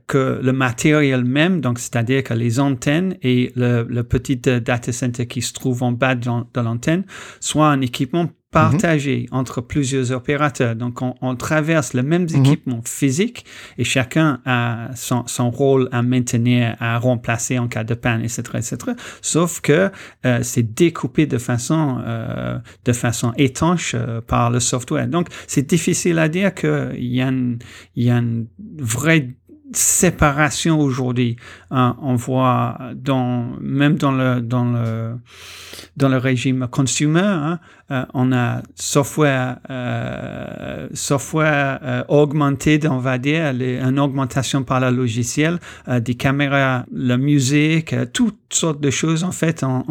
que 0.06 0.38
le 0.40 0.52
matériel 0.52 1.24
même, 1.24 1.60
donc 1.60 1.80
c'est-à-dire 1.80 2.22
que 2.22 2.34
les 2.34 2.60
antennes 2.60 3.16
et 3.22 3.52
le, 3.56 3.84
le 3.88 4.04
petit 4.04 4.36
data 4.36 4.92
center 4.92 5.26
qui 5.26 5.42
se 5.42 5.52
trouve 5.52 5.82
en 5.82 5.90
bas 5.90 6.14
de 6.14 6.60
l'antenne, 6.60 7.04
soit 7.40 7.66
un 7.66 7.80
équipement 7.80 8.28
partagé 8.56 9.26
entre 9.30 9.60
plusieurs 9.60 10.12
opérateurs. 10.12 10.74
Donc, 10.76 11.00
on, 11.02 11.36
traverse 11.36 11.92
le 11.92 12.02
même 12.02 12.22
mhm. 12.22 12.40
équipement 12.40 12.80
physique 12.84 13.44
et 13.78 13.84
chacun 13.84 14.40
a 14.46 14.88
son, 14.94 15.26
son, 15.26 15.50
rôle 15.50 15.88
à 15.92 16.02
maintenir, 16.02 16.76
à 16.80 16.98
remplacer 16.98 17.58
en 17.58 17.68
cas 17.68 17.84
de 17.84 17.94
panne, 17.94 18.22
etc., 18.22 18.42
etc. 18.54 18.76
Sauf 19.20 19.60
que 19.60 19.90
euh, 20.24 20.40
c'est 20.42 20.74
découpé 20.74 21.26
de 21.26 21.38
façon, 21.38 21.98
euh, 22.06 22.58
de 22.84 22.92
façon 22.92 23.32
étanche 23.36 23.94
euh, 23.94 24.20
par 24.20 24.50
le 24.50 24.60
software. 24.60 25.08
Donc, 25.08 25.28
c'est 25.46 25.68
difficile 25.68 26.18
à 26.18 26.28
dire 26.28 26.54
qu'il 26.54 26.94
y 26.98 27.20
a 27.20 27.28
une, 27.28 27.58
il 27.96 28.04
y 28.04 28.10
a 28.10 28.16
une 28.16 28.46
vraie 28.78 29.28
séparation 29.78 30.80
aujourd'hui. 30.80 31.36
Hein, 31.70 31.96
on 32.00 32.16
voit 32.16 32.78
dans 32.94 33.56
même 33.60 33.96
dans 33.96 34.12
le 34.12 34.40
dans 34.40 34.64
le 34.64 35.16
dans 35.96 36.08
le 36.08 36.18
régime 36.18 36.68
consumer, 36.70 37.20
hein, 37.20 37.58
euh, 37.90 38.04
on 38.14 38.32
a 38.32 38.62
software 38.74 39.58
euh, 39.70 40.88
software 40.92 41.78
euh, 41.82 42.04
augmenté, 42.08 42.80
on 42.88 42.98
va 42.98 43.18
dire, 43.18 43.46
une 43.46 43.98
augmentation 43.98 44.62
par 44.62 44.80
le 44.80 44.90
logiciel, 44.90 45.58
euh, 45.88 46.00
des 46.00 46.14
caméras, 46.14 46.84
la 46.92 47.16
musique, 47.16 47.94
toutes 48.12 48.38
sortes 48.50 48.80
de 48.80 48.90
choses 48.90 49.24
en 49.24 49.32
fait. 49.32 49.64
On, 49.64 49.84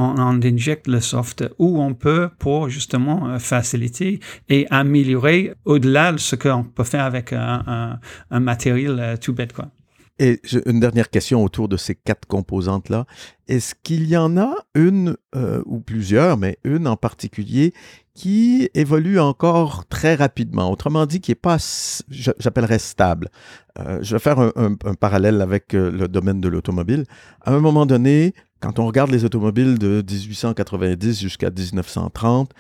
injecte 0.45 0.87
le 0.87 0.99
soft 0.99 1.43
où 1.59 1.81
on 1.81 1.93
peut 1.93 2.29
pour 2.39 2.69
justement 2.69 3.39
faciliter 3.39 4.19
et 4.49 4.67
améliorer 4.69 5.53
au-delà 5.65 6.11
de 6.11 6.17
ce 6.17 6.35
qu'on 6.35 6.63
peut 6.63 6.83
faire 6.83 7.03
avec 7.03 7.33
un, 7.33 7.63
un, 7.65 7.99
un 8.31 8.39
matériel 8.39 9.17
tout 9.21 9.33
bête 9.33 9.53
quoi. 9.53 9.69
Et 10.17 10.39
une 10.65 10.79
dernière 10.79 11.09
question 11.09 11.43
autour 11.43 11.67
de 11.67 11.75
ces 11.75 11.93
quatre 11.93 12.25
composantes-là. 12.25 13.05
Est-ce 13.49 13.75
qu'il 13.75 14.07
y 14.07 14.15
en 14.15 14.37
a 14.37 14.55
une 14.73 15.17
euh, 15.35 15.61
ou 15.65 15.81
plusieurs, 15.81 16.37
mais 16.37 16.57
une 16.63 16.87
en 16.87 16.95
particulier 16.95 17.73
qui 18.13 18.69
évolue 18.73 19.19
encore 19.19 19.85
très 19.87 20.15
rapidement, 20.15 20.71
autrement 20.71 21.05
dit, 21.05 21.19
qui 21.19 21.31
n'est 21.31 21.35
pas, 21.35 21.57
j'appellerais 22.09 22.79
stable. 22.79 23.29
Euh, 23.77 23.99
je 24.01 24.15
vais 24.15 24.19
faire 24.19 24.39
un, 24.39 24.75
parallèle 24.97 25.41
avec 25.41 25.75
euh, 25.75 25.91
le 25.91 26.07
domaine 26.07 26.39
de 26.39 26.47
l'automobile. 26.47 27.03
À 27.41 27.53
un 27.53 27.59
moment 27.59 27.85
donné, 27.85 28.33
quand 28.59 28.79
on 28.79 28.85
regarde 28.87 29.11
les 29.11 29.25
automobiles 29.25 29.77
de 29.77 30.03
1890 30.09 31.19
jusqu'à 31.19 31.49
1930, 31.51 32.51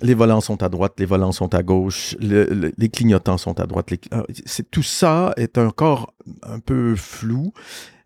les 0.00 0.14
volants 0.14 0.40
sont 0.40 0.62
à 0.62 0.68
droite, 0.68 0.94
les 0.98 1.06
volants 1.06 1.32
sont 1.32 1.54
à 1.54 1.62
gauche, 1.62 2.16
les 2.20 2.88
clignotants 2.88 3.38
sont 3.38 3.60
à 3.60 3.66
droite. 3.66 3.90
Euh, 4.12 4.22
tout 4.70 4.82
ça 4.82 5.32
est 5.36 5.58
encore 5.58 6.14
un 6.42 6.58
peu 6.58 6.96
flou. 6.96 7.52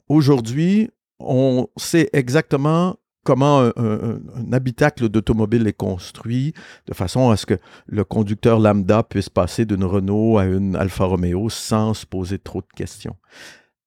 Aujourd'hui, 0.09 0.91
on 1.19 1.69
sait 1.77 2.11
exactement 2.13 2.97
comment 3.27 3.71
un 3.77 4.53
habitacle 4.53 5.09
d'automobile 5.09 5.67
est 5.67 5.73
construit 5.73 6.55
de 6.87 6.95
façon 6.95 7.31
à 7.31 7.37
ce 7.37 7.45
que 7.45 7.59
le 7.87 8.05
conducteur 8.05 8.61
lambda 8.61 9.03
puisse 9.03 9.29
passer 9.29 9.65
d'une 9.65 9.85
Renault 9.85 10.39
à 10.39 10.45
une 10.45 10.77
Alfa 10.77 11.05
Romeo 11.05 11.51
sans 11.51 11.93
se 11.93 12.07
poser 12.07 12.39
trop 12.39 12.61
de 12.61 12.69
questions. 12.77 13.17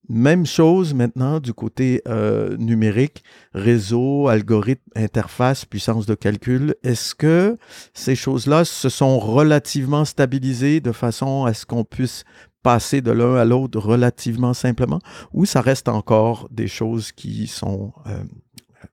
Même 0.09 0.47
chose 0.47 0.95
maintenant 0.95 1.39
du 1.39 1.53
côté 1.53 2.01
euh, 2.07 2.57
numérique, 2.57 3.23
réseau, 3.53 4.27
algorithme, 4.27 4.89
interface, 4.95 5.65
puissance 5.65 6.07
de 6.07 6.15
calcul. 6.15 6.75
Est-ce 6.83 7.13
que 7.13 7.57
ces 7.93 8.15
choses-là 8.15 8.65
se 8.65 8.89
sont 8.89 9.19
relativement 9.19 10.05
stabilisées 10.05 10.79
de 10.79 10.91
façon 10.91 11.45
à 11.45 11.53
ce 11.53 11.67
qu'on 11.67 11.83
puisse 11.83 12.23
passer 12.63 13.01
de 13.01 13.11
l'un 13.11 13.35
à 13.35 13.45
l'autre 13.45 13.79
relativement 13.79 14.55
simplement? 14.55 14.99
Ou 15.31 15.45
ça 15.45 15.61
reste 15.61 15.87
encore 15.87 16.49
des 16.49 16.67
choses 16.67 17.11
qui 17.11 17.45
sont 17.45 17.93
euh, 18.07 18.23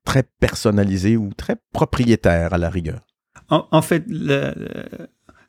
très 0.05 0.23
personnalisées 0.23 1.17
ou 1.17 1.31
très 1.35 1.57
propriétaires 1.73 2.53
à 2.53 2.59
la 2.59 2.69
rigueur? 2.69 3.01
En, 3.49 3.81
fait, 3.81 4.05
le, 4.09 4.53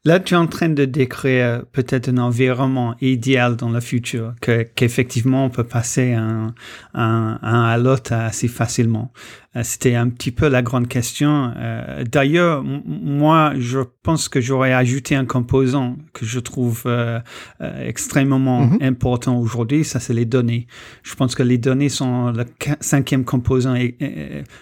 Là, 0.08 0.22
tu 0.22 0.36
es 0.36 0.38
en 0.38 0.48
train 0.48 0.70
de 0.70 0.86
décrire 0.86 1.64
peut-être 1.74 2.08
un 2.08 2.18
environnement 2.18 2.96
idéal 3.02 3.58
dans 3.58 3.70
le 3.70 3.82
futur, 3.82 4.36
que, 4.40 4.64
qu'effectivement 4.64 5.44
on 5.44 5.50
peut 5.50 5.66
passer 5.66 6.14
un, 6.14 6.56
un, 6.94 7.38
un 7.42 7.64
à 7.66 7.78
l'autre 7.78 8.14
assez 8.14 8.48
facilement. 8.48 9.12
Euh, 9.58 9.62
c'était 9.64 9.96
un 9.96 10.10
petit 10.10 10.32
peu 10.32 10.48
la 10.48 10.62
grande 10.62 10.88
question. 10.88 11.52
Euh, 11.58 12.04
d'ailleurs, 12.04 12.64
moi, 12.64 13.54
je 13.58 13.80
pense 14.04 14.30
que 14.30 14.40
j'aurais 14.40 14.74
ajouté 14.74 15.16
un 15.16 15.26
composant 15.26 15.98
que 16.14 16.26
je 16.26 16.40
trouve 16.40 16.84
euh, 16.86 17.20
extrêmement 17.60 18.66
mhm. 18.66 18.78
important 18.82 19.40
aujourd'hui, 19.40 19.84
ça 19.84 20.00
c'est 20.00 20.14
les 20.14 20.26
données. 20.26 20.68
Je 21.04 21.16
pense 21.16 21.36
que 21.36 21.44
les 21.44 21.58
données 21.58 21.90
sont 21.90 22.32
le 22.32 22.46
cinquième 22.80 23.26
composant, 23.26 23.76
et, 23.76 23.96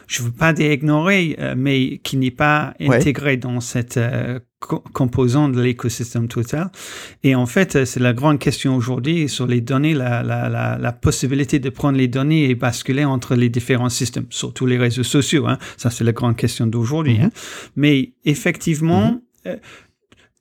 je 0.07 0.21
ne 0.21 0.27
veux 0.27 0.33
pas 0.33 0.53
ignorer, 0.53 1.37
mais 1.55 1.99
qui 1.99 2.17
n'est 2.17 2.31
pas 2.31 2.73
intégré 2.79 3.37
dans 3.37 3.59
cette 3.59 3.99
composant 4.65 5.49
de 5.49 5.61
l'écosystème 5.61 6.27
total. 6.27 6.71
Et 7.23 7.35
en 7.35 7.45
fait, 7.45 7.85
c'est 7.85 7.99
la 7.99 8.13
grande 8.13 8.39
question 8.39 8.75
aujourd'hui 8.75 9.29
sur 9.29 9.47
les 9.47 9.61
données, 9.61 9.93
la, 9.93 10.23
la, 10.23 10.49
la, 10.49 10.77
la, 10.77 10.91
possibilité 10.91 11.59
de 11.59 11.69
prendre 11.69 11.97
les 11.97 12.07
données 12.07 12.49
et 12.49 12.55
basculer 12.55 13.05
entre 13.05 13.35
les 13.35 13.49
différents 13.49 13.89
systèmes, 13.89 14.25
surtout 14.29 14.65
les 14.65 14.77
réseaux 14.85 15.03
sociaux. 15.03 15.47
Hein. 15.47 15.57
Ça, 15.77 15.89
c'est 15.89 16.03
la 16.03 16.11
grande 16.11 16.35
question 16.35 16.67
d'aujourd'hui. 16.67 17.19
Hein. 17.21 17.27
Mm-hmm. 17.27 17.69
Mais 17.75 18.13
effectivement, 18.23 19.07
mm-hmm. 19.11 19.47
euh, 19.47 19.57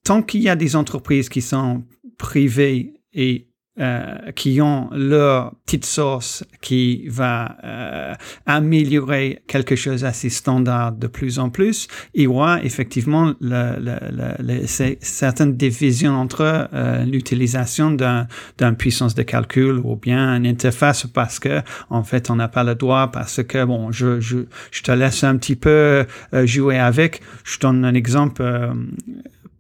tant 0.05 0.23
qu'il 0.23 0.43
y 0.43 0.49
a 0.49 0.57
des 0.57 0.77
entreprises 0.77 1.29
qui 1.29 1.43
sont 1.43 1.85
privées 2.19 2.95
et 3.13 3.49
euh, 3.81 4.31
qui 4.37 4.61
ont 4.61 4.89
leur 4.93 5.55
petite 5.67 5.85
source 5.85 6.45
qui 6.61 7.09
va 7.09 7.57
euh, 7.65 8.15
améliorer 8.47 9.43
quelque 9.47 9.77
chose 9.77 10.05
assez 10.05 10.31
standard 10.31 10.93
de 10.93 11.07
plus 11.07 11.39
en 11.39 11.51
plus, 11.51 11.89
il 12.15 12.23
y 12.23 12.27
aura 12.27 12.63
effectivement 12.63 13.35
le, 13.41 13.77
le, 13.81 13.99
le, 14.39 14.67
certaines 14.67 15.57
divisions 15.57 16.15
entre 16.15 16.69
euh, 16.73 17.05
l'utilisation 17.05 17.91
d'une 17.91 18.29
d'un 18.59 18.75
puissance 18.75 19.15
de 19.15 19.23
calcul 19.23 19.81
ou 19.83 19.97
bien 19.97 20.37
une 20.37 20.47
interface 20.47 21.07
parce 21.07 21.39
que 21.39 21.63
en 21.91 22.05
fait 22.05 22.31
on 22.31 22.37
n'a 22.37 22.49
pas 22.49 22.65
le 22.65 22.75
droit 22.75 23.11
parce 23.11 23.43
que 23.43 23.65
bon 23.65 23.91
je, 23.91 24.21
je, 24.21 24.39
je 24.71 24.83
te 24.83 24.93
laisse 24.93 25.25
un 25.25 25.37
petit 25.37 25.57
peu 25.57 26.07
euh, 26.33 26.47
jouer 26.47 26.79
avec. 26.79 27.23
Je 27.45 27.59
donne 27.59 27.85
un 27.85 27.95
exemple. 27.95 28.43
Euh, 28.43 28.73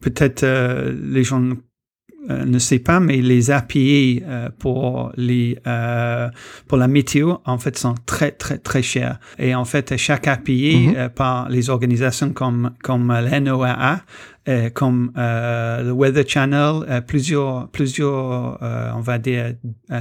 peut-être 0.00 0.44
les 0.44 1.24
gens 1.24 1.42
euh, 1.42 1.54
ne 2.28 2.58
sais 2.58 2.78
pas, 2.78 3.00
mais 3.00 3.18
les 3.18 3.50
API 3.50 4.22
euh, 4.24 4.48
pour 4.58 5.12
les 5.16 5.58
euh, 5.66 6.28
pour 6.68 6.78
la 6.78 6.88
météo 6.88 7.34
en 7.44 7.58
fait 7.58 7.76
sont 7.76 7.94
très 8.06 8.30
très 8.30 8.58
très 8.58 8.82
chers. 8.82 9.18
Et 9.38 9.54
en 9.54 9.64
fait, 9.64 9.96
chaque 9.96 10.26
API 10.26 10.88
mm-hmm. 10.88 11.08
par 11.10 11.48
les 11.48 11.70
organisations 11.70 12.30
comme 12.30 12.72
comme 12.82 13.12
l'NOAA 13.12 13.92
euh, 13.92 13.96
comme 14.74 15.12
euh, 15.16 15.82
le 15.82 15.92
Weather 15.92 16.24
Channel, 16.26 16.84
euh, 16.88 17.00
plusieurs, 17.00 17.68
plusieurs 17.68 18.58
on 18.94 19.00
va 19.00 19.18
dire, 19.18 19.54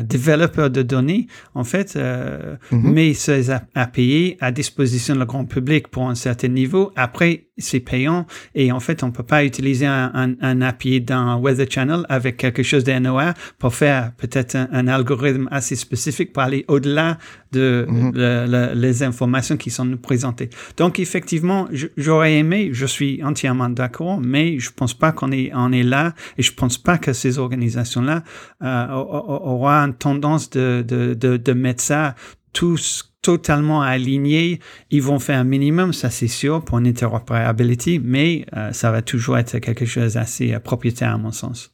développeurs 0.03 0.69
de 0.69 0.81
données, 0.81 1.27
en 1.55 1.63
fait, 1.63 1.97
mm 1.97 2.93
met 2.93 3.13
ces 3.13 3.50
API 3.75 4.38
à 4.39 4.51
disposition 4.51 5.15
du 5.15 5.25
grand 5.25 5.45
public 5.45 5.88
pour 5.88 6.09
un 6.09 6.15
certain 6.15 6.50
niveau. 6.50 6.91
Après, 6.95 7.47
c'est 7.57 7.79
payant 7.79 8.25
et 8.55 8.71
en 8.71 8.79
fait, 8.79 9.03
on 9.03 9.12
peut 9.12 9.23
pas 9.23 9.45
utiliser 9.45 9.85
un, 9.85 10.12
un, 10.13 10.33
un 10.41 10.62
API 10.62 11.01
d'un 11.01 11.38
Weather 11.38 11.67
Channel 11.69 12.05
avec 12.09 12.38
quelque 12.38 12.63
chose 12.63 12.83
d'NOA 12.83 13.33
pour 13.59 13.75
faire 13.75 14.12
peut-être 14.17 14.55
un, 14.55 14.88
algorithme 14.88 15.47
assez 15.51 15.75
spécifique 15.75 16.33
pour 16.33 16.43
aller 16.43 16.65
au-delà 16.67 17.17
de 17.51 17.85
mm-hmm. 17.88 18.73
les 18.73 19.03
informations 19.03 19.57
qui 19.57 19.69
sont 19.69 19.85
nous 19.85 19.97
présentées. 19.97 20.50
Donc, 20.77 21.00
effectivement, 21.00 21.67
j'aurais 21.97 22.38
aimé, 22.38 22.69
je 22.73 22.85
suis 22.85 23.23
entièrement 23.23 23.69
d'accord, 23.69 24.19
mais 24.33 24.57
je 24.57 24.71
pense 24.71 24.95
pas 24.95 25.11
qu'on 25.11 25.31
est, 25.31 25.51
on 25.53 25.71
est 25.71 25.83
là 25.83 26.15
et 26.39 26.41
je 26.41 26.51
pense 26.51 26.79
pas 26.79 26.97
que 26.97 27.13
ces 27.13 27.37
organisations-là 27.37 28.23
euh, 28.63 28.87
auront 28.89 29.67
une 29.67 29.93
tendance 29.93 30.49
de, 30.49 30.83
de, 30.85 31.13
de, 31.13 31.53
mettre 31.53 31.83
ça 31.83 32.15
tous 32.51 33.13
totalement 33.21 33.83
alignés. 33.83 34.59
Ils 34.89 35.03
vont 35.03 35.19
faire 35.19 35.39
un 35.39 35.43
minimum, 35.43 35.93
ça 35.93 36.09
c'est 36.09 36.27
sûr, 36.27 36.65
pour 36.65 36.79
une 36.79 36.87
interopérabilité, 36.87 37.99
mais 38.03 38.47
euh, 38.57 38.71
ça 38.71 38.91
va 38.91 39.03
toujours 39.03 39.37
être 39.37 39.59
quelque 39.59 39.85
chose 39.85 40.15
d'assez 40.15 40.51
euh, 40.51 40.59
propriétaire 40.59 41.13
à 41.13 41.17
mon 41.19 41.31
sens. 41.31 41.71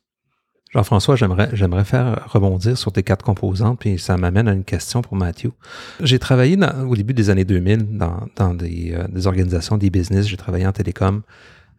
Jean-François, 0.73 1.15
j'aimerais, 1.15 1.49
j'aimerais 1.53 1.85
faire 1.85 2.27
rebondir 2.27 2.77
sur 2.77 2.91
tes 2.91 3.03
quatre 3.03 3.23
composantes, 3.23 3.79
puis 3.79 3.97
ça 3.97 4.17
m'amène 4.17 4.49
à 4.49 4.51
une 4.51 4.65
question 4.65 5.01
pour 5.01 5.15
Mathieu. 5.15 5.53
J'ai 6.01 6.19
travaillé 6.19 6.59
au 6.87 6.95
début 6.95 7.13
des 7.13 7.29
années 7.29 7.45
2000 7.45 7.97
dans, 7.97 8.27
dans 8.35 8.53
des, 8.53 8.95
des 9.09 9.27
organisations, 9.27 9.77
des 9.77 9.89
business, 9.89 10.27
j'ai 10.27 10.37
travaillé 10.37 10.67
en 10.67 10.71
télécom. 10.73 11.23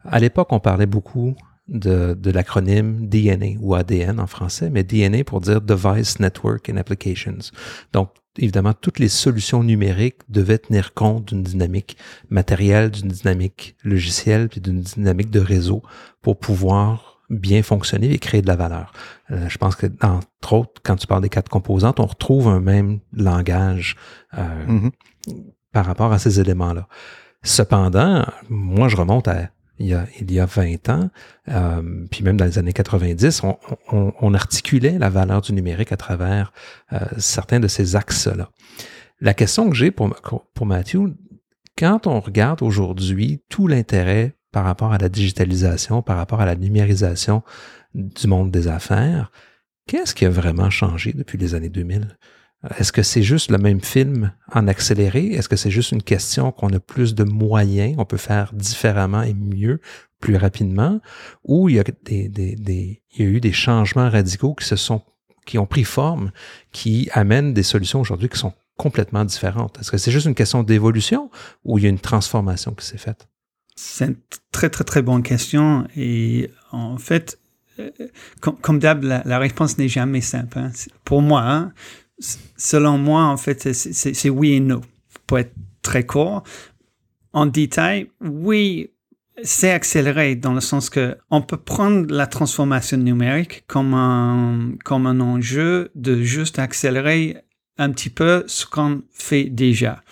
À 0.05 0.19
l'époque, 0.19 0.49
on 0.53 0.61
parlait 0.61 0.87
beaucoup 0.87 1.35
de, 1.69 2.15
de 2.15 2.31
l'acronyme 2.31 3.07
DNA 3.07 3.59
ou 3.61 3.75
ADN 3.75 4.19
en 4.21 4.27
français, 4.27 4.71
mais 4.71 4.83
DNA 4.83 5.25
pour 5.25 5.41
dire 5.41 5.61
Device 5.61 6.19
Network 6.19 6.69
and 6.69 6.77
Applications. 6.77 7.39
Donc, 7.93 8.11
évidemment, 8.39 8.75
toutes 8.75 8.99
les 8.99 9.09
solutions 9.09 9.63
numériques 9.63 10.21
devaient 10.29 10.59
tenir 10.59 10.95
compte 10.95 11.27
d'une 11.27 11.43
dynamique 11.43 11.97
matérielle, 12.29 12.91
d'une 12.91 13.09
dynamique 13.09 13.77
logicielle, 13.85 14.49
puis 14.49 14.61
d'une 14.61 14.81
dynamique 14.81 15.31
de 15.31 15.41
réseau 15.41 15.83
pour 16.23 16.39
pouvoir 16.39 17.11
bien 17.31 17.63
fonctionner 17.63 18.13
et 18.13 18.19
créer 18.19 18.43
de 18.43 18.49
la 18.49 18.57
valeur. 18.57 18.93
Euh, 19.31 19.49
je 19.49 19.57
pense 19.57 19.77
que, 19.77 19.87
entre 20.03 20.53
autres, 20.53 20.81
quand 20.83 20.97
tu 20.97 21.07
parles 21.07 21.23
des 21.23 21.29
quatre 21.29 21.49
composantes, 21.49 22.01
on 22.01 22.07
retrouve 22.07 22.49
un 22.49 22.61
même 22.61 22.99
langage 23.13 23.97
euh, 24.37 24.67
mm-hmm. 24.67 24.91
par 25.73 25.87
rapport 25.87 26.13
à 26.13 26.19
ces 26.19 26.41
éléments-là. 26.41 26.89
Cependant, 27.43 28.27
moi, 28.49 28.89
je 28.89 28.97
remonte 28.97 29.29
à 29.29 29.51
il 29.81 29.87
y 29.87 29.95
a, 29.95 30.07
il 30.21 30.31
y 30.31 30.39
a 30.39 30.47
20 30.47 30.89
ans, 30.91 31.11
euh, 31.49 32.07
puis 32.11 32.23
même 32.23 32.37
dans 32.37 32.45
les 32.45 32.59
années 32.59 32.75
90, 32.75 33.43
on, 33.91 34.35
articulait 34.35 34.99
la 34.99 35.09
valeur 35.09 35.41
du 35.41 35.53
numérique 35.55 35.91
à 35.91 35.97
travers 35.97 36.53
euh, 36.93 36.99
certains 37.17 37.61
de 37.61 37.67
ces 37.67 37.97
axes-là. 37.97 38.51
La 39.21 39.35
question 39.35 39.69
que 39.69 39.75
j'ai 39.75 39.91
pour, 39.91 40.15
pour 40.55 40.67
Mathieu, 40.67 41.17
quand 41.79 42.07
on 42.07 42.21
regarde 42.21 42.63
aujourd'hui 42.63 43.43
tout 43.49 43.67
l'intérêt 43.67 44.37
par 44.53 44.65
rapport 44.65 44.93
à 44.93 44.99
la 44.99 45.09
digitalisation, 45.09 46.03
par 46.03 46.19
rapport 46.19 46.43
à 46.43 46.47
la 46.47 46.57
numérisation 46.57 47.43
du 47.95 48.27
monde 48.27 48.51
des 48.51 48.69
affaires, 48.69 49.33
qu'est-ce 49.87 50.15
qui 50.15 50.27
a 50.27 50.31
vraiment 50.31 50.69
changé 50.69 51.15
depuis 51.15 51.39
les 51.39 51.55
années 51.55 51.71
2000? 51.71 52.19
Est-ce 52.77 52.93
que 52.93 53.03
c'est 53.03 53.23
juste 53.23 53.51
le 53.51 53.59
même 53.59 53.81
film 53.81 54.33
en 54.53 54.69
accéléré? 54.69 55.29
Est-ce 55.29 55.49
que 55.49 55.57
c'est 55.57 55.71
juste 55.71 55.93
une 55.93 56.03
question 56.03 56.53
qu'on 56.53 56.71
a 56.75 56.81
plus 56.81 57.15
de 57.15 57.25
moyens, 57.25 57.95
on 57.99 58.05
peut 58.05 58.19
faire 58.19 58.53
différemment 58.53 59.23
et 59.23 59.33
mieux, 59.33 59.81
plus 60.21 60.37
rapidement? 60.37 61.01
Ou 61.45 61.71
il 61.71 61.77
y 61.77 61.81
a, 61.81 61.85
eu 63.19 63.41
des 63.41 63.53
changements 63.53 64.11
radicaux 64.11 64.55
qui 64.55 64.67
se 64.67 64.77
sont, 64.77 65.03
qui 65.47 65.57
ont 65.57 65.67
pris 65.67 65.85
forme, 65.85 66.33
qui 66.71 67.09
amènent 67.13 67.55
des 67.55 67.63
solutions 67.63 68.01
aujourd'hui 68.01 68.29
qui 68.29 68.39
sont 68.39 68.53
complètement 68.77 69.25
différentes? 69.25 69.79
Est-ce 69.81 69.91
que 69.91 69.97
c'est 69.97 70.13
juste 70.13 70.27
une 70.27 70.35
question 70.35 70.63
d'évolution 70.63 71.31
ou 71.65 71.79
il 71.79 71.85
y 71.85 71.87
a 71.87 71.91
une 71.91 71.99
transformation 71.99 72.73
qui 72.73 72.85
s'est 72.85 72.99
faite? 72.99 73.27
C'est 73.75 74.05
une 74.05 74.17
très, 74.53 74.69
très, 74.69 74.85
très 74.85 75.01
bonne 75.01 75.23
question. 75.23 75.89
Et 75.97 76.51
en 76.73 76.99
fait, 76.99 77.39
euh, 77.79 77.91
comme, 78.41 78.57
comme 78.59 78.79
d'hab, 78.79 79.03
la, 79.03 79.39
réponse 79.39 79.79
n'est 79.79 79.89
jamais 79.89 80.21
simple. 80.21 80.59
Hein. 80.59 80.71
Pour 81.05 81.23
moi, 81.23 81.43
hein, 81.43 81.73
selon 82.57 82.99
moi, 82.99 83.25
en 83.25 83.37
fait, 83.37 83.73
c'est 83.73 84.31
oui 84.31 84.53
et 84.53 84.61
non. 84.61 84.81
Pour 85.27 85.39
être 85.39 85.55
très 85.83 86.05
court, 86.05 86.43
en 87.33 87.47
détail, 87.47 88.11
oui, 88.21 88.91
c'est 89.43 89.71
accéléré 89.71 90.35
dans 90.37 90.53
le 90.53 90.61
sens 90.61 90.91
que 90.91 91.17
on 91.31 91.43
peut 91.43 91.57
prendre 91.57 92.13
la 92.13 92.27
transformation 92.27 92.99
numérique 92.99 93.65
comme 93.67 93.95
un, 93.95 94.73
comme 94.85 95.07
un 95.07 95.21
enjeu 95.21 95.91
de 95.95 96.21
juste 96.23 96.59
accélérer 96.59 97.39
un 97.79 97.91
petit 97.91 98.11
peu 98.11 98.45
ce 98.47 98.67
qu'on 98.67 99.03
fait 99.11 99.45
déjà. 99.45 100.03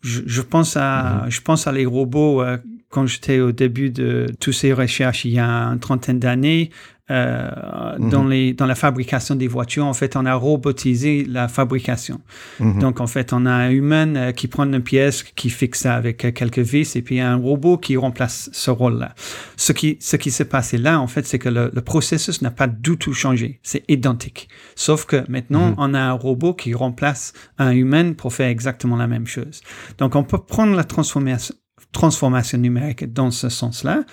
Je, 0.00 0.22
je 0.26 0.42
pense 0.42 0.76
à, 0.76 1.26
mm-hmm. 1.26 1.30
je 1.30 1.40
pense 1.42 1.66
à 1.66 1.72
les 1.72 1.86
robots 1.86 2.42
euh, 2.42 2.58
quand 2.90 3.06
j'étais 3.06 3.40
au 3.40 3.52
début 3.52 3.90
de 3.90 4.26
toutes 4.40 4.54
ces 4.54 4.72
recherches 4.72 5.24
il 5.24 5.32
y 5.32 5.38
a 5.38 5.48
une 5.48 5.80
trentaine 5.80 6.18
d'années, 6.18 6.70
euh, 7.10 7.98
dans, 7.98 8.22
mhm. 8.22 8.30
les, 8.30 8.52
dans 8.52 8.66
la 8.66 8.76
fabrication 8.76 9.34
des 9.34 9.48
voitures, 9.48 9.84
en 9.84 9.94
fait, 9.94 10.14
on 10.14 10.26
a 10.26 10.34
robotisé 10.34 11.24
la 11.24 11.48
fabrication. 11.48 12.20
Mhm. 12.60 12.78
Donc, 12.78 13.00
en 13.00 13.08
fait, 13.08 13.32
on 13.32 13.46
a 13.46 13.50
un 13.50 13.70
humain 13.70 14.14
euh, 14.14 14.32
qui 14.32 14.46
prend 14.46 14.64
une 14.64 14.80
pièce, 14.80 15.24
qui 15.24 15.50
fixe 15.50 15.80
ça 15.80 15.96
avec 15.96 16.24
euh, 16.24 16.30
quelques 16.30 16.60
vis, 16.60 16.94
et 16.94 17.02
puis 17.02 17.18
un 17.18 17.34
robot 17.34 17.78
qui 17.78 17.96
remplace 17.96 18.48
ce 18.52 18.70
rôle-là. 18.70 19.14
Ce 19.56 19.72
qui, 19.72 19.96
ce 20.00 20.16
qui 20.16 20.30
s'est 20.30 20.44
passé 20.44 20.78
là, 20.78 21.00
en 21.00 21.08
fait, 21.08 21.26
c'est 21.26 21.40
que 21.40 21.48
le, 21.48 21.72
le 21.74 21.80
processus 21.80 22.42
n'a 22.42 22.52
pas 22.52 22.68
du 22.68 22.96
tout 22.96 23.12
changé. 23.12 23.58
C'est 23.64 23.82
identique. 23.88 24.48
Sauf 24.76 25.04
que 25.04 25.24
maintenant, 25.28 25.70
mhm. 25.70 25.74
on 25.78 25.94
a 25.94 26.00
un 26.00 26.12
robot 26.12 26.54
qui 26.54 26.74
remplace 26.74 27.32
un 27.58 27.72
humain 27.72 28.12
pour 28.12 28.32
faire 28.32 28.48
exactement 28.48 28.96
la 28.96 29.08
même 29.08 29.26
chose. 29.26 29.62
Donc, 29.98 30.14
on 30.14 30.22
peut 30.22 30.38
prendre 30.38 30.76
la 30.76 30.84
transformation, 30.84 31.56
transformation 31.92 32.58
numérique 32.58 33.12
dans 33.12 33.30
ce 33.30 33.48
sens-là, 33.48 34.04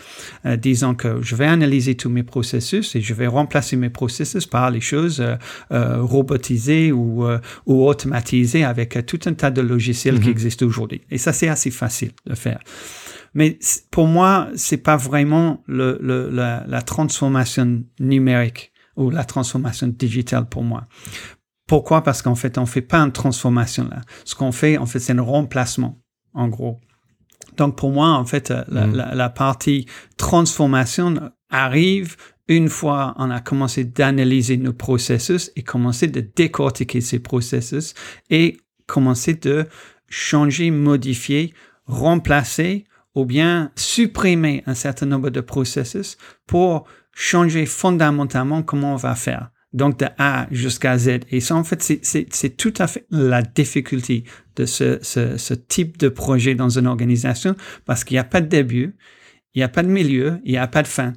euh, 0.46 0.57
disant 0.57 0.96
que 0.96 1.22
je 1.22 1.36
vais 1.36 1.46
analyser 1.46 1.96
tous 1.96 2.10
mes 2.10 2.24
processus 2.24 2.96
et 2.96 3.01
je 3.01 3.13
vais 3.13 3.27
remplacer 3.27 3.75
mes 3.75 3.89
processus 3.89 4.46
par 4.46 4.72
les 4.72 4.81
choses 4.81 5.22
euh, 5.22 5.36
euh 5.72 6.01
robotisées 6.01 6.91
ou, 6.91 7.25
euh, 7.25 7.39
ou 7.65 7.88
automatisées 7.88 8.63
avec 8.63 9.05
tout 9.05 9.19
un 9.25 9.34
tas 9.34 9.51
de 9.51 9.62
logiciels 9.62 10.19
qui 10.19 10.27
mhm. 10.27 10.31
existent 10.31 10.65
aujourd'hui. 10.65 11.01
Et 11.12 11.17
ça, 11.17 11.34
c'est 11.34 11.48
assez 11.48 11.72
facile 11.72 12.12
de 12.25 12.36
faire. 12.36 12.60
Mais 13.34 13.60
pour 13.91 14.07
moi, 14.07 14.50
c'est 14.55 14.77
pas 14.77 14.98
vraiment 14.98 15.63
le, 15.67 16.00
le, 16.01 16.29
la, 16.29 16.65
la 16.67 16.81
transformation 16.81 17.84
numérique 18.00 18.72
ou 18.96 19.12
la 19.12 19.24
transformation 19.24 19.88
digitale 19.88 20.48
pour 20.50 20.63
moi. 20.63 20.86
Pourquoi? 21.67 22.01
Parce 22.01 22.22
qu'en 22.22 22.36
fait, 22.36 22.57
on 22.57 22.65
fait 22.65 22.81
pas 22.81 23.00
une 23.00 23.12
transformation 23.12 23.88
là. 23.89 24.01
Ce 24.24 24.34
qu'on 24.34 24.51
fait, 24.51 24.77
en 24.77 24.86
fait, 24.86 25.00
c'est 25.00 25.13
un 25.13 25.22
remplacement, 25.22 26.00
en 26.34 26.48
gros. 26.48 26.79
Donc 27.56 27.75
pour 27.77 27.92
moi, 27.92 28.10
en 28.10 28.25
fait, 28.25 28.51
euh, 28.51 28.63
mm. 28.68 29.13
la, 29.13 29.30
partie 29.30 29.86
transformation 30.18 31.32
arrive 31.50 32.18
une 32.48 32.70
fois 32.70 33.13
on 33.18 33.30
a 33.30 33.39
commencé 33.39 33.84
d'analyser 33.84 34.58
nos 34.58 34.74
processus 34.74 35.51
et 35.56 35.63
commencé 35.63 36.08
de 36.08 36.22
décortiquer 36.22 37.01
ces 37.01 37.20
processus 37.20 37.94
et 38.30 38.58
commencer 38.86 39.34
de 39.34 39.66
changer, 40.10 40.72
modifier, 40.72 41.54
remplacer 41.86 42.86
ou 43.16 43.25
bien 43.25 43.72
supprimer 43.75 44.63
un 44.66 44.75
certain 44.75 45.08
nombre 45.08 45.30
de 45.30 45.42
processus 45.42 46.18
pour 46.46 46.86
changer 47.13 47.66
fondamentalement 47.66 48.62
comment 48.62 48.94
on 48.94 48.98
va 48.98 49.16
faire 49.16 49.50
donc 49.77 50.00
de 50.00 50.07
A 50.17 50.48
jusqu'à 50.51 50.98
Z. 50.98 51.19
Et 51.29 51.39
ça, 51.39 51.55
en 51.55 51.63
fait, 51.63 51.81
c'est 51.81 52.57
tout 52.57 52.74
à 52.77 52.88
fait 52.88 53.05
la 53.10 53.41
difficulté 53.41 54.24
de 54.55 54.65
ce, 54.65 55.00
ce, 55.01 55.38
ce 55.38 55.53
type 55.53 55.98
de 55.98 56.10
projet 56.10 56.55
dans 56.55 56.69
une 56.69 56.88
organisation 56.88 57.55
parce 57.86 58.03
qu'il 58.03 58.15
n'y 58.15 58.19
a 58.19 58.25
pas 58.25 58.41
de 58.41 58.48
début, 58.48 58.96
il 59.53 59.60
n'y 59.60 59.63
a 59.63 59.69
pas 59.69 59.84
de 59.84 59.88
milieu, 59.89 60.39
il 60.43 60.51
n'y 60.51 60.57
a 60.57 60.67
pas 60.67 60.84
de 60.84 60.88
fin. 60.88 61.13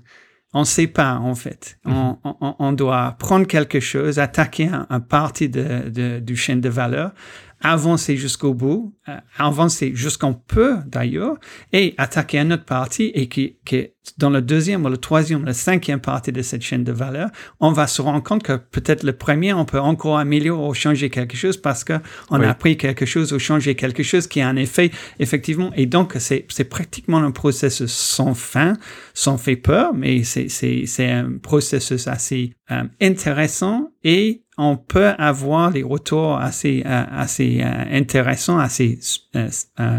On 0.52 0.60
ne 0.60 0.64
sait 0.64 0.88
pas, 0.88 1.14
en 1.14 1.34
fait. 1.34 1.78
on, 1.84 1.90
mm-hmm. 1.90 2.36
on, 2.40 2.56
on, 2.58 2.72
doit 2.72 3.16
prendre 3.18 3.46
quelque 3.46 3.78
chose, 3.78 4.18
attaquer 4.18 4.66
un, 4.66 4.86
un 4.90 5.00
parti 5.00 5.48
de, 5.48 5.88
de, 5.88 6.18
du 6.18 6.36
chaîne 6.36 6.60
de 6.60 6.68
valeur, 6.68 7.12
avancer 7.60 8.16
jusqu'au 8.16 8.54
bout, 8.54 8.94
euh, 9.08 9.16
avancer 9.36 9.92
jusqu'on 9.94 10.34
peut 10.34 10.78
d'ailleurs, 10.86 11.36
et 11.72 11.94
attaquer 11.98 12.38
un 12.38 12.50
autre 12.50 12.64
parti 12.64 13.10
et 13.14 13.28
qui, 13.28 13.58
qui 13.64 13.88
dans 14.18 14.30
le 14.30 14.40
deuxième 14.40 14.84
ou 14.84 14.88
le 14.88 14.96
troisième 14.96 15.42
ou 15.42 15.46
le 15.46 15.52
cinquième 15.52 16.00
partie 16.00 16.32
de 16.32 16.42
cette 16.42 16.62
chaîne 16.62 16.84
de 16.84 16.92
valeur, 16.92 17.30
on 17.60 17.72
va 17.72 17.86
se 17.86 18.00
rendre 18.02 18.22
compte 18.22 18.42
que 18.42 18.56
peut-être 18.56 19.02
le 19.02 19.12
premier, 19.12 19.52
on 19.52 19.64
peut 19.64 19.80
encore 19.80 20.18
améliorer 20.18 20.68
ou 20.68 20.74
changer 20.74 21.10
quelque 21.10 21.36
chose 21.36 21.56
parce 21.56 21.84
que 21.84 21.94
on 22.30 22.40
a 22.40 22.48
appris 22.48 22.76
quelque 22.76 23.06
chose 23.06 23.32
ou 23.32 23.38
changé 23.38 23.74
quelque 23.74 24.02
chose 24.02 24.26
qui 24.26 24.40
a 24.40 24.48
un 24.48 24.56
effet, 24.56 24.90
effectivement. 25.18 25.70
Et 25.74 25.86
donc, 25.86 26.14
c'est, 26.18 26.46
c'est 26.48 26.64
pratiquement 26.64 27.18
un 27.18 27.30
processus 27.30 27.92
sans 27.92 28.34
fin, 28.34 28.74
sans 29.14 29.38
fait 29.38 29.56
peur, 29.56 29.92
mais 29.94 30.24
c'est, 30.24 30.48
c'est, 30.48 30.84
c'est 30.86 31.10
un 31.10 31.32
processus 31.42 32.08
assez 32.08 32.54
euh, 32.70 32.84
intéressant 33.00 33.90
et 34.02 34.42
on 34.60 34.76
peut 34.76 35.12
avoir 35.18 35.70
des 35.70 35.82
retours 35.82 36.36
assez, 36.36 36.82
euh, 36.84 37.04
assez 37.10 37.62
euh, 37.62 37.84
intéressants, 37.90 38.58
assez, 38.58 38.98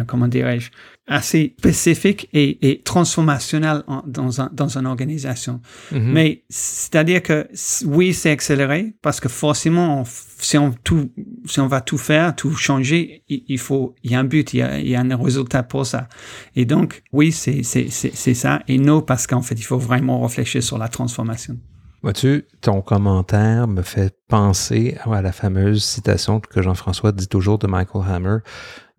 comment 0.08 0.28
dirais-je, 0.28 0.70
assez 1.08 1.56
spécifique 1.58 2.30
et, 2.32 2.70
et 2.70 2.82
transformationnel 2.84 3.84
dans, 4.06 4.40
un, 4.40 4.50
dans 4.54 4.78
une 4.78 4.86
organisation. 4.86 5.60
Mhm. 5.92 6.12
Mais 6.12 6.44
c'est-à-dire 6.50 7.24
que 7.24 7.48
oui, 7.86 8.14
c'est 8.14 8.30
accéléré 8.30 8.94
parce 9.02 9.20
que 9.20 9.28
forcément, 9.28 10.04
si 10.38 10.58
on 10.58 10.72
tout, 10.72 11.12
si 11.46 11.60
on 11.60 11.68
va 11.68 11.82
tout 11.82 11.98
faire, 11.98 12.36
tout 12.36 12.56
changer, 12.56 13.24
il, 13.28 13.60
faut, 13.60 13.96
il 14.04 14.12
y 14.12 14.16
a 14.16 14.20
un 14.20 14.24
but, 14.24 14.54
il 14.54 14.58
y 14.58 14.62
a, 14.62 14.80
il 14.80 14.88
y 14.88 14.96
a 14.96 15.02
un 15.02 15.16
résultat 15.18 15.64
pour 15.64 15.86
ça. 15.86 16.08
Et 16.56 16.66
donc, 16.66 17.04
oui, 17.12 17.32
c'est, 17.32 17.64
ça. 17.64 18.62
Et 18.68 18.78
non, 18.78 19.02
parce 19.02 19.28
qu'en 19.28 19.42
fait, 19.42 19.56
il 19.56 19.66
faut 19.66 19.80
vraiment 19.80 20.22
réfléchir 20.22 20.62
sur 20.64 20.78
la 20.78 20.88
transformation. 20.88 21.58
Vois-tu, 22.04 22.46
ton 22.62 22.82
commentaire 22.82 23.68
me 23.68 23.84
fait 23.84 24.16
penser 24.28 24.98
à 25.04 25.22
la 25.22 25.32
fameuse 25.32 25.84
citation 25.84 26.40
que 26.40 26.62
Jean-François 26.62 27.12
dit 27.12 27.28
toujours 27.28 27.60
de 27.60 27.68
Michael 27.68 28.02
Hammer 28.08 28.38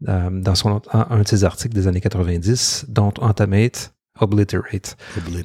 euh, 0.08 0.30
dans 0.30 0.54
son, 0.54 0.80
un, 0.92 1.18
de 1.18 1.26
ses 1.26 1.44
articles 1.44 1.74
des 1.74 1.86
années 1.88 2.00
90, 2.00 2.86
dont 2.88 3.12
automate, 3.20 3.92
obliterate. 4.20 4.96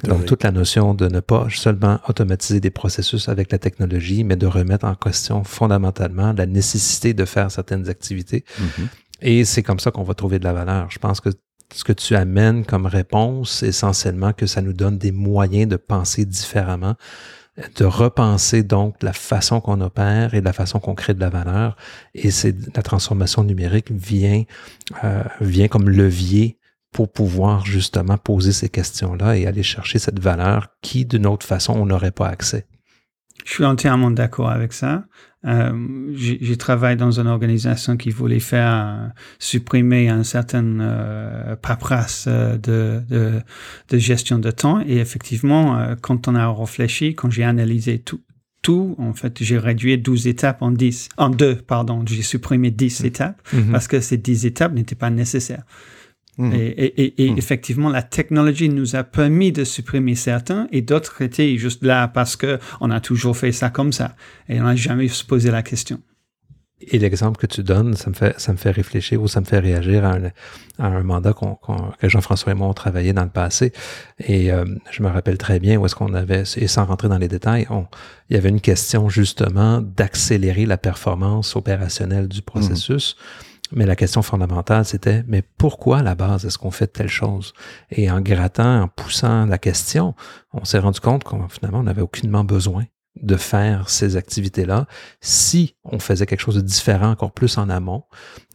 Donc, 0.04 0.26
toute 0.26 0.44
la 0.44 0.52
notion 0.52 0.94
de 0.94 1.08
ne 1.08 1.20
pas 1.20 1.48
seulement 1.50 1.98
automatiser 2.08 2.60
des 2.60 2.70
processus 2.70 3.28
avec 3.28 3.50
la 3.50 3.58
technologie, 3.58 4.22
mais 4.22 4.36
de 4.36 4.46
remettre 4.46 4.84
en 4.84 4.94
question 4.94 5.42
fondamentalement 5.42 6.32
la 6.32 6.46
nécessité 6.46 7.12
de 7.12 7.24
faire 7.24 7.50
certaines 7.50 7.88
activités. 7.88 8.44
Mm-hmm. 8.60 8.86
Et 9.22 9.44
c'est 9.44 9.64
comme 9.64 9.80
ça 9.80 9.90
qu'on 9.90 10.04
va 10.04 10.14
trouver 10.14 10.38
de 10.38 10.44
la 10.44 10.52
valeur. 10.52 10.90
Je 10.90 10.98
pense 10.98 11.20
que 11.20 11.30
ce 11.74 11.84
que 11.84 11.92
tu 11.92 12.14
amènes 12.14 12.64
comme 12.64 12.86
réponse, 12.86 13.62
essentiellement, 13.62 14.32
que 14.32 14.46
ça 14.46 14.62
nous 14.62 14.72
donne 14.72 14.98
des 14.98 15.12
moyens 15.12 15.68
de 15.68 15.76
penser 15.76 16.24
différemment, 16.24 16.94
de 17.76 17.84
repenser 17.84 18.62
donc 18.62 19.02
la 19.02 19.12
façon 19.12 19.60
qu'on 19.60 19.80
opère 19.80 20.34
et 20.34 20.40
la 20.40 20.52
façon 20.52 20.78
qu'on 20.78 20.94
crée 20.94 21.14
de 21.14 21.20
la 21.20 21.28
valeur. 21.28 21.76
Et 22.14 22.30
c'est 22.30 22.54
la 22.76 22.82
transformation 22.82 23.44
numérique 23.44 23.90
vient, 23.90 24.44
euh, 25.04 25.24
vient 25.40 25.68
comme 25.68 25.88
levier 25.88 26.58
pour 26.92 27.10
pouvoir 27.10 27.66
justement 27.66 28.16
poser 28.16 28.52
ces 28.52 28.68
questions-là 28.68 29.36
et 29.36 29.46
aller 29.46 29.62
chercher 29.62 29.98
cette 29.98 30.20
valeur 30.20 30.68
qui, 30.82 31.04
d'une 31.04 31.26
autre 31.26 31.46
façon, 31.46 31.74
on 31.74 31.86
n'aurait 31.86 32.12
pas 32.12 32.28
accès. 32.28 32.66
Je 33.44 33.52
suis 33.52 33.64
entièrement 33.64 34.10
d'accord 34.10 34.50
avec 34.50 34.72
ça. 34.72 35.04
Euh, 35.46 36.10
j'ai 36.14 36.56
travaillé 36.56 36.96
dans 36.96 37.20
une 37.20 37.28
organisation 37.28 37.96
qui 37.96 38.10
voulait 38.10 38.40
faire 38.40 39.12
supprimer 39.38 40.08
un 40.08 40.24
certain 40.24 40.80
euh, 40.80 41.54
paperasse 41.54 42.24
euh, 42.26 42.56
de, 42.56 43.02
de, 43.08 43.40
de, 43.88 43.98
gestion 43.98 44.40
de 44.40 44.50
temps. 44.50 44.80
Et 44.80 44.96
effectivement, 44.96 45.78
euh, 45.78 45.94
quand 46.00 46.26
on 46.26 46.34
a 46.34 46.52
réfléchi, 46.52 47.14
quand 47.14 47.30
j'ai 47.30 47.44
analysé 47.44 48.00
tout, 48.00 48.20
tout, 48.62 48.96
en 48.98 49.12
fait, 49.12 49.40
j'ai 49.40 49.58
réduit 49.58 49.96
12 49.96 50.26
étapes 50.26 50.60
en 50.60 50.72
10, 50.72 51.10
en 51.16 51.30
2, 51.30 51.56
pardon. 51.56 52.02
J'ai 52.04 52.22
supprimé 52.22 52.72
10 52.72 53.02
mmh. 53.02 53.06
étapes 53.06 53.40
mmh. 53.52 53.70
parce 53.70 53.86
que 53.86 54.00
ces 54.00 54.16
10 54.16 54.44
étapes 54.44 54.72
n'étaient 54.72 54.96
pas 54.96 55.10
nécessaires. 55.10 55.62
Mmh. 56.38 56.52
Et, 56.54 57.14
mmh. 57.18 57.36
effectivement, 57.36 57.88
la 57.90 58.02
technologie 58.02 58.68
nous 58.68 58.94
a 58.94 59.02
permis 59.02 59.50
de 59.50 59.64
supprimer 59.64 60.14
certains 60.14 60.68
et 60.70 60.82
d'autres 60.82 61.20
étaient 61.20 61.56
juste 61.58 61.84
là 61.84 62.06
parce 62.06 62.36
que 62.36 62.60
on 62.80 62.90
a 62.90 63.00
toujours 63.00 63.36
fait 63.36 63.52
ça 63.52 63.70
comme 63.70 63.92
ça 63.92 64.14
et 64.48 64.60
on 64.60 64.64
n'a 64.64 64.76
jamais 64.76 65.08
se 65.08 65.24
posé 65.24 65.50
la 65.50 65.62
question. 65.62 66.00
Et 66.80 66.98
l'exemple 66.98 67.40
que 67.40 67.46
tu 67.46 67.64
donnes, 67.64 67.94
ça 67.94 68.08
me 68.08 68.14
fait, 68.14 68.38
ça 68.38 68.52
me 68.52 68.56
fait 68.56 68.70
réfléchir 68.70 69.20
ou 69.20 69.26
ça 69.26 69.40
me 69.40 69.46
fait 69.46 69.58
réagir 69.58 70.04
à 70.04 70.16
un, 70.78 71.02
mandat 71.02 71.32
que 71.32 72.08
Jean-François 72.08 72.52
et 72.52 72.54
moi 72.54 72.68
ont 72.68 72.74
travaillé 72.74 73.12
dans 73.12 73.24
le 73.24 73.30
passé. 73.30 73.72
Et 74.20 74.52
euh, 74.52 74.64
je 74.92 75.02
me 75.02 75.08
rappelle 75.08 75.38
très 75.38 75.58
bien 75.58 75.76
où 75.78 75.86
est-ce 75.86 75.96
qu'on 75.96 76.14
avait, 76.14 76.44
et 76.56 76.68
sans 76.68 76.84
rentrer 76.84 77.08
dans 77.08 77.18
les 77.18 77.26
détails, 77.26 77.66
il 78.30 78.34
y 78.34 78.38
avait 78.38 78.48
une 78.48 78.60
question 78.60 79.08
justement 79.08 79.80
d'accélérer 79.80 80.66
la 80.66 80.78
performance 80.78 81.56
opérationnelle 81.56 82.28
du 82.28 82.42
processus. 82.42 83.16
Mmh. 83.18 83.47
Mais 83.72 83.86
la 83.86 83.96
question 83.96 84.22
fondamentale, 84.22 84.84
c'était, 84.84 85.24
mais 85.26 85.42
pourquoi 85.42 85.98
à 85.98 86.02
la 86.02 86.14
base 86.14 86.44
est-ce 86.44 86.58
qu'on 86.58 86.70
fait 86.70 86.86
telle 86.86 87.08
chose? 87.08 87.52
Et 87.90 88.10
en 88.10 88.20
grattant, 88.20 88.82
en 88.82 88.88
poussant 88.88 89.46
la 89.46 89.58
question, 89.58 90.14
on 90.52 90.64
s'est 90.64 90.78
rendu 90.78 91.00
compte 91.00 91.24
qu'on 91.24 91.48
finalement, 91.48 91.80
on 91.80 91.84
n'avait 91.84 92.02
aucunement 92.02 92.44
besoin 92.44 92.84
de 93.22 93.36
faire 93.36 93.90
ces 93.90 94.16
activités-là 94.16 94.86
si 95.20 95.74
on 95.84 95.98
faisait 95.98 96.26
quelque 96.26 96.40
chose 96.40 96.54
de 96.54 96.60
différent 96.60 97.10
encore 97.10 97.32
plus 97.32 97.58
en 97.58 97.68
amont. 97.68 98.04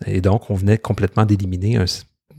Et 0.05 0.21
donc, 0.21 0.49
on 0.49 0.55
venait 0.55 0.77
complètement 0.77 1.25
d'éliminer 1.25 1.77
un, 1.77 1.85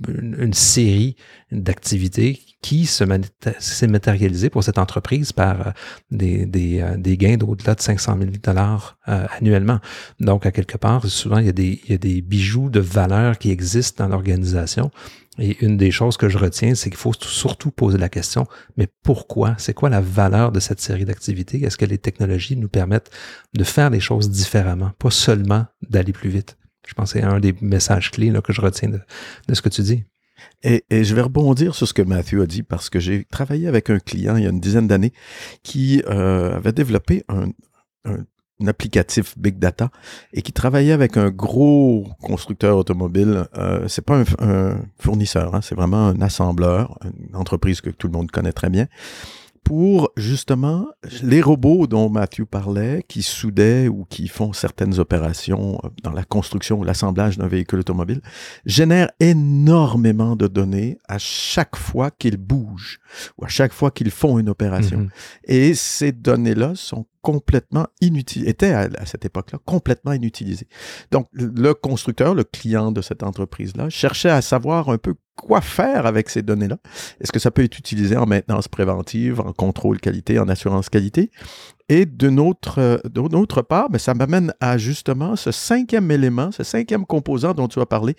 une, 0.09 0.55
série 0.55 1.17
d'activités 1.53 2.41
qui 2.65 2.87
s'est 2.87 3.87
matérialisée 3.87 4.49
pour 4.49 4.65
cette 4.65 4.79
entreprise 4.79 5.33
par 5.33 5.67
euh, 5.69 5.71
des, 6.11 6.47
des, 6.47 6.81
euh, 6.81 6.97
des 6.97 7.19
gains 7.19 7.37
d'au-delà 7.37 7.75
de 7.75 7.83
500 7.83 8.17
000 8.19 8.31
dollars 8.43 8.97
euh, 9.07 9.27
annuellement. 9.39 9.81
Donc, 10.19 10.47
à 10.47 10.51
quelque 10.51 10.79
part, 10.79 11.05
souvent, 11.05 11.37
il 11.37 11.45
y, 11.45 11.51
a 11.51 11.53
des, 11.53 11.83
il 11.85 11.91
y 11.91 11.95
a 11.95 11.99
des 11.99 12.23
bijoux 12.23 12.71
de 12.71 12.81
valeur 12.81 13.37
qui 13.37 13.51
existent 13.51 14.03
dans 14.03 14.11
l'organisation. 14.11 14.91
Et 15.39 15.63
une 15.63 15.77
des 15.77 15.91
choses 15.91 16.17
que 16.17 16.31
je 16.31 16.39
retiens, 16.39 16.75
c'est 16.75 16.89
qu'il 16.89 16.99
faut 16.99 17.13
surtout 17.13 17.71
poser 17.71 17.99
la 17.99 18.09
question, 18.09 18.47
mais 18.79 18.89
pourquoi? 19.03 19.57
C'est 19.59 19.75
quoi 19.75 19.91
la 19.91 20.01
valeur 20.01 20.51
de 20.51 20.59
cette 20.59 20.81
série 20.81 21.05
d'activités? 21.05 21.63
Est-ce 21.63 21.77
que 21.77 21.85
les 21.85 21.99
technologies 21.99 22.57
nous 22.57 22.69
permettent 22.69 23.11
de 23.53 23.65
faire 23.65 23.91
les 23.91 24.01
choses 24.01 24.31
différemment, 24.31 24.93
pas 24.99 25.11
seulement 25.11 25.67
d'aller 25.91 26.15
plus 26.15 26.31
vite? 26.31 26.57
Je 26.87 26.95
pense 26.95 27.13
que 27.13 27.19
c'est 27.19 27.27
un 27.27 27.41
des 27.41 27.55
messages 27.61 28.11
clés 28.11 28.31
là, 28.31 28.41
que 28.41 28.55
je 28.55 28.63
retiens 28.63 28.89
de, 28.89 29.01
de, 29.49 29.55
ce 29.55 29.61
que 29.61 29.69
tu 29.69 29.83
dis. 29.83 30.05
Et, 30.63 30.85
je 30.91 31.15
vais 31.15 31.23
rebondir 31.23 31.75
sur 31.75 31.87
ce 31.87 31.95
que 31.95 32.03
Matthew 32.03 32.41
a 32.41 32.47
dit 32.47 32.63
parce 32.63 32.91
que 32.91 32.99
j'ai 32.99 33.25
travaillé 33.25 33.69
avec 33.69 33.91
un 33.91 33.99
client 33.99 34.37
il 34.37 34.45
y 34.45 34.47
a 34.47 34.51
une 34.51 34.61
dizaine 34.61 34.87
d'années 34.87 35.13
qui 35.63 36.03
euh, 36.09 36.57
avait 36.57 36.73
développé 36.73 37.25
un, 37.29 37.51
applicatif 38.67 39.37
big 39.37 39.59
data 39.59 39.91
et 40.33 40.41
qui 40.41 40.53
travaillait 40.53 40.93
avec 40.93 41.17
un 41.17 41.31
gros 41.31 42.07
constructeur 42.23 42.79
automobile. 42.79 43.47
Euh, 43.59 43.87
c'est 43.89 44.05
pas 44.05 44.23
un, 44.39 44.79
fournisseur, 44.99 45.55
hein, 45.55 45.61
c'est 45.61 45.75
vraiment 45.75 46.09
un 46.09 46.21
assembleur, 46.23 46.99
une 47.29 47.37
entreprise 47.37 47.81
que 47.81 47.91
tout 47.91 48.07
le 48.07 48.13
monde 48.13 48.31
connaît 48.31 48.53
très 48.53 48.71
bien 48.71 48.87
pour 49.65 50.13
justement 50.17 50.87
les 51.23 51.41
robots 51.41 51.87
dont 51.87 52.11
Mathieu 52.11 52.45
parlait, 52.45 53.03
qui 53.09 53.23
soudaient 53.23 53.89
ou 53.89 54.05
qui 54.05 54.29
font 54.29 54.53
certaines 54.53 55.01
opérations 55.01 55.81
euh, 55.83 55.89
dans 56.03 56.13
la 56.13 56.23
construction 56.23 56.79
ou 56.79 56.85
l'assemblage 56.85 57.39
d'un 57.39 57.49
véhicule 57.49 57.81
automobile, 57.81 58.21
génèrent 58.67 59.11
énormément 59.21 60.37
de 60.37 60.47
données 60.47 60.99
à 61.09 61.19
chaque 61.19 61.77
fois 61.77 62.11
qu'ils 62.11 62.37
bougent 62.37 63.01
ou 63.39 63.45
à 63.45 63.49
chaque 63.49 63.73
fois 63.73 63.91
qu'ils 63.91 64.11
font 64.11 64.39
une 64.39 64.51
opération. 64.51 64.99
Mm-hmm. 64.99 65.51
Et 65.51 65.75
ces 65.75 66.13
données-là 66.13 66.73
sont 66.75 67.07
complètement 67.25 67.87
inutilisées, 68.03 68.51
étaient 68.51 68.75
à, 68.75 69.07
cette 69.07 69.25
époque-là 69.25 69.59
complètement 69.65 70.13
inutilisées. 70.13 70.69
Donc, 71.11 71.27
le 71.33 71.73
constructeur, 71.73 72.35
le 72.35 72.45
client 72.45 72.93
de 72.93 73.01
cette 73.01 73.23
entreprise-là, 73.23 73.89
cherchait 73.89 74.29
à 74.29 74.43
savoir 74.43 74.91
un 74.91 74.99
peu 74.99 75.15
quoi 75.37 75.63
faire 75.63 76.05
avec 76.05 76.29
ces 76.29 76.43
données-là. 76.43 76.77
Est-ce 77.21 77.33
que 77.33 77.39
ça 77.39 77.51
peut 77.51 77.65
être 77.65 77.79
utilisé 77.79 78.15
en 78.17 78.27
maintenance 78.27 78.69
préventive, 78.69 79.41
en 79.41 79.55
contrôle 79.55 80.01
qualité, 80.01 80.39
en 80.39 80.49
assurance 80.49 80.91
qualité? 80.91 81.31
Et 81.89 82.05
d'une 82.05 82.39
autre, 82.39 83.01
d'autre 83.09 83.63
part, 83.63 83.87
mais 83.89 83.95
ben, 83.95 83.99
ça 84.01 84.13
m'amène 84.13 84.53
à 84.61 84.77
justement 84.77 85.35
ce 85.35 85.51
cinquième 85.51 86.11
élément, 86.11 86.53
ce 86.53 86.63
cinquième 86.63 87.07
composant 87.07 87.55
dont 87.55 87.69
tu 87.69 87.81
as 87.81 87.87
parlé. 87.87 88.17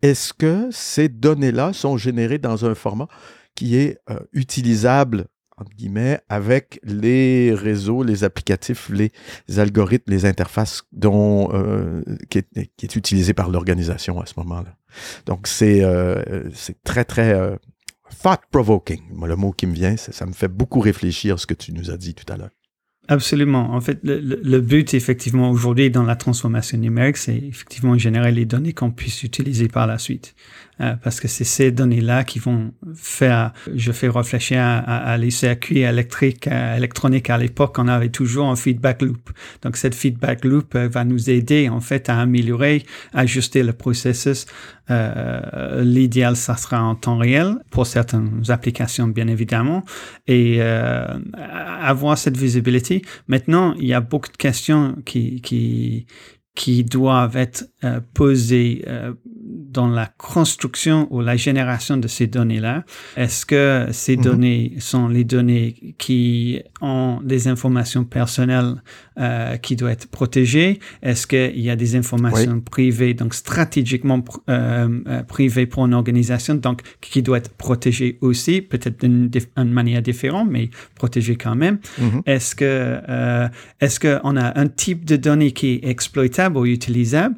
Est-ce 0.00 0.32
que 0.32 0.68
ces 0.70 1.10
données-là 1.10 1.74
sont 1.74 1.98
générées 1.98 2.38
dans 2.38 2.64
un 2.64 2.74
format 2.74 3.08
qui 3.54 3.76
est 3.76 3.98
euh, 4.10 4.18
utilisable 4.32 5.26
entre 5.58 5.74
guillemets, 5.74 6.20
avec 6.28 6.80
les 6.82 7.54
réseaux, 7.54 8.02
les 8.02 8.24
applicatifs, 8.24 8.90
les 8.90 9.10
algorithmes, 9.58 10.10
les 10.10 10.26
interfaces 10.26 10.82
dont, 10.92 11.50
euh, 11.54 12.02
qui, 12.28 12.38
est, 12.38 12.70
qui, 12.76 13.32
par 13.32 13.50
l'organisation 13.50 14.20
à 14.20 14.26
ce 14.26 14.34
moment-là. 14.38 14.76
Donc, 15.24 15.46
c'est 15.46 15.82
euh, 15.82 16.50
très, 16.84 17.04
très 17.04 17.32
euh, 17.32 17.56
thought-provoking. 18.22 19.00
Le 19.24 19.36
mot 19.36 19.52
qui 19.52 19.66
me 19.66 19.74
vient, 19.74 19.96
ça 19.96 20.26
me 20.26 20.32
fait 20.32 20.48
beaucoup 20.48 20.80
réfléchir 20.80 21.38
ce 21.38 21.46
que 21.46 21.54
tu 21.54 21.72
nous 21.72 21.90
as 21.90 21.96
dit 21.96 22.14
tout 22.14 22.30
à 22.30 22.36
l'heure. 22.36 22.50
Absolument. 23.08 23.72
En 23.72 23.80
fait, 23.80 24.00
le, 24.02 24.18
le 24.20 24.60
but, 24.60 24.92
effectivement, 24.92 25.50
aujourd'hui, 25.50 25.90
dans 25.90 26.02
la 26.02 26.16
transformation 26.16 26.76
numérique, 26.76 27.16
c'est 27.16 27.36
effectivement 27.36 27.96
générer 27.96 28.32
les 28.32 28.44
données 28.44 28.72
qu'on 28.72 28.90
puisse 28.90 29.22
utiliser 29.22 29.68
par 29.68 29.86
la 29.86 29.98
suite. 29.98 30.34
Euh, 30.80 30.94
parce 31.02 31.20
que 31.20 31.28
c'est 31.28 31.44
ces 31.44 31.70
données-là 31.70 32.24
qui 32.24 32.38
vont 32.38 32.72
faire, 32.94 33.52
je 33.74 33.92
fais 33.92 34.08
réfléchir 34.08 34.60
à, 34.60 35.16
les 35.16 35.30
circuits 35.30 35.80
électriques, 35.80 36.48
euh, 36.48 36.76
électroniques 36.76 37.30
à 37.30 37.38
l'époque, 37.38 37.76
on 37.78 37.88
avait 37.88 38.10
toujours 38.10 38.48
un 38.48 38.56
feedback 38.56 39.00
loop. 39.00 39.30
Donc, 39.62 39.78
cette 39.78 39.94
feedback 39.94 40.44
loop 40.44 40.74
euh, 40.74 40.88
va 40.88 41.04
nous 41.04 41.30
aider, 41.30 41.70
en 41.70 41.80
fait, 41.80 42.10
à 42.10 42.20
améliorer, 42.20 42.84
ajuster 43.14 43.62
le 43.62 43.72
processus. 43.72 44.46
L'idéal, 44.88 46.36
ça 46.36 46.56
sera 46.56 46.80
en 46.80 46.94
temps 46.94 47.18
réel 47.18 47.56
pour 47.70 47.88
certaines 47.88 48.42
applications, 48.50 49.08
bien 49.08 49.26
évidemment, 49.26 49.84
et 50.28 50.62
avoir 50.62 52.16
cette 52.16 52.36
visibilité. 52.36 53.02
Maintenant, 53.26 53.74
il 53.80 53.86
y 53.86 53.94
a 53.94 54.00
beaucoup 54.00 54.30
de 54.30 54.36
questions 54.36 54.94
qui, 55.04 55.40
qui, 55.40 56.06
qui 56.56 56.82
doivent 56.82 57.36
être 57.36 57.70
euh, 57.84 58.00
posées 58.14 58.82
euh, 58.88 59.12
dans 59.24 59.88
la 59.88 60.06
construction 60.06 61.06
ou 61.10 61.20
la 61.20 61.36
génération 61.36 61.98
de 61.98 62.08
ces 62.08 62.26
données-là. 62.26 62.84
Est-ce 63.16 63.44
que 63.44 63.88
ces 63.92 64.16
mhm. 64.16 64.22
données 64.24 64.74
sont 64.80 65.06
les 65.06 65.22
données 65.22 65.94
qui 65.98 66.62
ont 66.80 67.20
des 67.22 67.46
informations 67.46 68.04
personnelles 68.04 68.82
euh, 69.18 69.56
qui 69.56 69.76
doivent 69.76 69.92
être 69.92 70.08
protégées? 70.08 70.78
Est-ce 71.02 71.26
qu'il 71.26 71.60
y 71.60 71.70
a 71.70 71.76
des 71.76 71.96
informations 71.96 72.60
privées, 72.60 73.14
donc 73.14 73.34
stratégiquement 73.34 74.22
euh, 74.48 75.00
euh, 75.06 75.22
privées 75.22 75.66
pour 75.66 75.86
une 75.86 75.94
organisation, 75.94 76.54
donc 76.54 76.82
qui 77.00 77.22
doivent 77.22 77.38
être 77.38 77.54
protégées 77.54 78.18
aussi, 78.20 78.60
peut-être 78.60 79.00
d'une 79.00 79.30
manière 79.56 80.02
différente, 80.02 80.48
mais 80.50 80.70
protégées 80.94 81.36
quand 81.36 81.54
même? 81.54 81.78
Mhm. 81.98 82.22
Est-ce 82.26 82.54
que 82.54 83.00
euh, 83.08 83.48
est-ce 83.80 84.00
qu'on 84.00 84.36
a 84.36 84.58
un 84.58 84.68
type 84.68 85.04
de 85.04 85.16
données 85.16 85.52
qui 85.52 85.74
est 85.74 85.88
exploitable 85.88 86.58
ou 86.58 86.66
utilisable? 86.66 87.36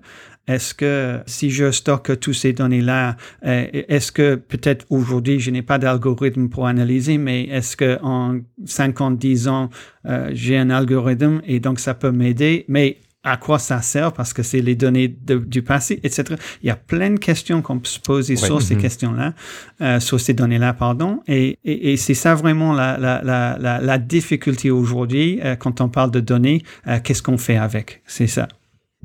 Est-ce 0.48 0.74
que 0.74 1.20
si 1.26 1.50
je 1.50 1.70
stocke 1.70 2.18
tous 2.18 2.32
ces 2.32 2.52
données-là, 2.52 3.16
euh, 3.46 3.66
est-ce 3.72 4.10
que 4.10 4.34
peut-être 4.34 4.86
aujourd'hui, 4.90 5.38
je 5.38 5.50
n'ai 5.50 5.62
pas 5.62 5.78
d'algorithme 5.78 6.48
pour 6.48 6.66
analyser, 6.66 7.18
mais 7.18 7.44
est-ce 7.44 7.76
que 7.76 7.98
en 8.02 8.40
50, 8.64 9.18
10 9.18 9.48
ans, 9.48 9.70
euh, 10.06 10.30
j'ai 10.32 10.56
un 10.56 10.70
algorithme 10.70 11.40
et 11.46 11.60
donc 11.60 11.78
ça 11.78 11.94
peut 11.94 12.10
m'aider, 12.10 12.64
mais 12.68 12.98
à 13.24 13.36
quoi 13.36 13.58
ça 13.58 13.82
sert? 13.82 14.12
Parce 14.12 14.32
que 14.32 14.42
c'est 14.42 14.60
les 14.60 14.74
données 14.74 15.08
du 15.08 15.62
passé, 15.62 16.00
etc. 16.02 16.36
Il 16.62 16.66
y 16.66 16.70
a 16.70 16.76
plein 16.76 17.10
de 17.10 17.18
questions 17.18 17.62
qu'on 17.62 17.78
peut 17.78 17.88
se 17.88 18.00
poser 18.00 18.36
sur 18.36 18.62
ces 18.62 18.76
mm-hmm. 18.76 18.80
questions-là, 18.80 19.34
euh, 19.80 20.00
sur 20.00 20.20
ces 20.20 20.34
données-là, 20.34 20.72
pardon. 20.72 21.20
Et, 21.26 21.58
et, 21.64 21.92
et 21.92 21.96
c'est 21.96 22.14
ça 22.14 22.34
vraiment 22.34 22.72
la, 22.72 22.96
la, 22.98 23.20
la, 23.22 23.80
la 23.80 23.98
difficulté 23.98 24.70
aujourd'hui 24.70 25.40
euh, 25.42 25.56
quand 25.56 25.80
on 25.80 25.88
parle 25.88 26.10
de 26.10 26.20
données. 26.20 26.62
Euh, 26.86 26.98
qu'est-ce 27.02 27.22
qu'on 27.22 27.38
fait 27.38 27.56
avec? 27.56 28.02
C'est 28.06 28.26
ça. 28.26 28.48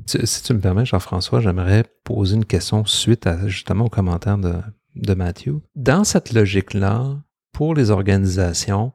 Si 0.06 0.42
tu 0.42 0.54
me 0.54 0.60
permets, 0.60 0.84
Jean-François, 0.84 1.40
j'aimerais 1.40 1.84
poser 2.04 2.36
une 2.36 2.44
question 2.44 2.84
suite 2.84 3.28
justement 3.46 3.86
au 3.86 3.88
commentaire 3.88 4.38
de, 4.38 5.14
Matthew. 5.14 5.60
Dans 5.74 6.04
cette 6.04 6.32
logique-là, 6.32 7.16
pour 7.52 7.74
les 7.74 7.90
organisations, 7.90 8.92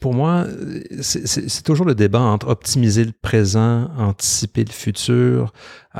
pour 0.00 0.12
moi, 0.12 0.44
c'est 1.00 1.62
toujours 1.62 1.86
le 1.86 1.94
débat 1.94 2.20
entre 2.20 2.48
optimiser 2.48 3.04
le 3.04 3.12
présent, 3.12 3.90
anticiper 3.96 4.64
le 4.64 4.72
futur, 4.72 5.52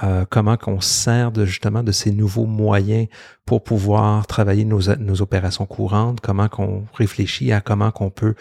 euh, 0.03 0.27
comment 0.29 0.57
qu'on 0.59 0.81
sert 0.81 1.33
de, 1.33 1.47
justement 1.47 1.83
de 1.83 1.93
ces 1.93 2.11
nouveaux 2.11 2.45
moyens 2.45 3.09
pour 3.47 3.63
pouvoir 3.63 4.27
travailler 4.27 4.65
nos, 4.65 4.95
nos 4.99 5.23
opérations 5.23 5.65
courantes, 5.65 6.21
comment 6.21 6.49
qu'on 6.49 6.85
réfléchit 6.93 7.53
à 7.53 7.63
comment 7.63 7.91
qu'on 7.91 8.11
peut 8.11 8.35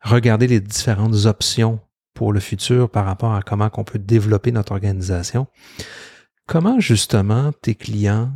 regarder 0.00 0.46
les 0.46 0.60
différentes 0.60 1.26
options 1.26 1.80
pour 2.14 2.32
le 2.32 2.40
futur 2.40 2.88
par 2.88 3.04
rapport 3.04 3.34
à 3.34 3.42
comment 3.42 3.70
on 3.76 3.84
peut 3.84 3.98
développer 3.98 4.52
notre 4.52 4.72
organisation. 4.72 5.46
Comment 6.46 6.80
justement 6.80 7.52
tes 7.52 7.74
clients 7.74 8.30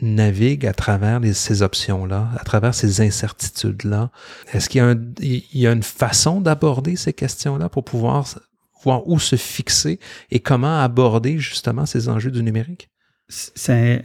naviguent 0.00 0.66
à 0.66 0.72
travers 0.72 1.20
ces 1.34 1.62
options-là, 1.62 2.28
à 2.38 2.44
travers 2.44 2.74
ces 2.74 3.00
incertitudes-là? 3.00 4.10
Est-ce 4.52 4.68
qu'il 4.68 4.78
y, 4.80 4.84
a 4.84 4.94
il 5.20 5.60
y 5.60 5.66
a 5.66 5.72
une 5.72 5.82
façon 5.82 6.40
d'aborder 6.40 6.96
ces 6.96 7.12
questions-là 7.12 7.68
pour 7.68 7.84
pouvoir 7.84 8.26
voir 8.82 9.06
où 9.08 9.18
se 9.18 9.36
fixer 9.36 9.98
et 10.30 10.40
comment 10.40 10.80
aborder 10.80 11.38
justement 11.38 11.84
ces 11.84 12.08
enjeux 12.08 12.30
du 12.30 12.42
numérique? 12.42 12.90
C'est 13.28 14.04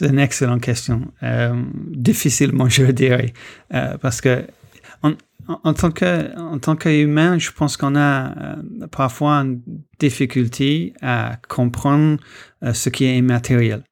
une 0.00 0.18
excellente 0.18 0.62
question. 0.62 1.12
Euh, 1.22 1.62
difficilement, 1.90 2.68
je 2.68 2.84
dirais, 2.86 3.34
euh, 3.74 3.98
parce 3.98 4.20
que 4.20 4.46
en, 5.48 5.74
tant 5.74 5.90
que 5.90 6.36
en 6.38 6.58
tant 6.58 6.76
qu'humain, 6.76 7.38
je 7.38 7.50
pense 7.50 7.76
qu'on 7.76 7.96
a 7.96 8.36
euh, 8.36 8.86
parfois 8.90 9.34
une 9.36 9.60
difficulté 9.98 10.94
à 11.02 11.38
comprendre 11.48 12.18
euh, 12.62 12.72
ce 12.72 12.88
qui 12.88 13.04
est 13.04 13.16
immatériel. 13.16 13.84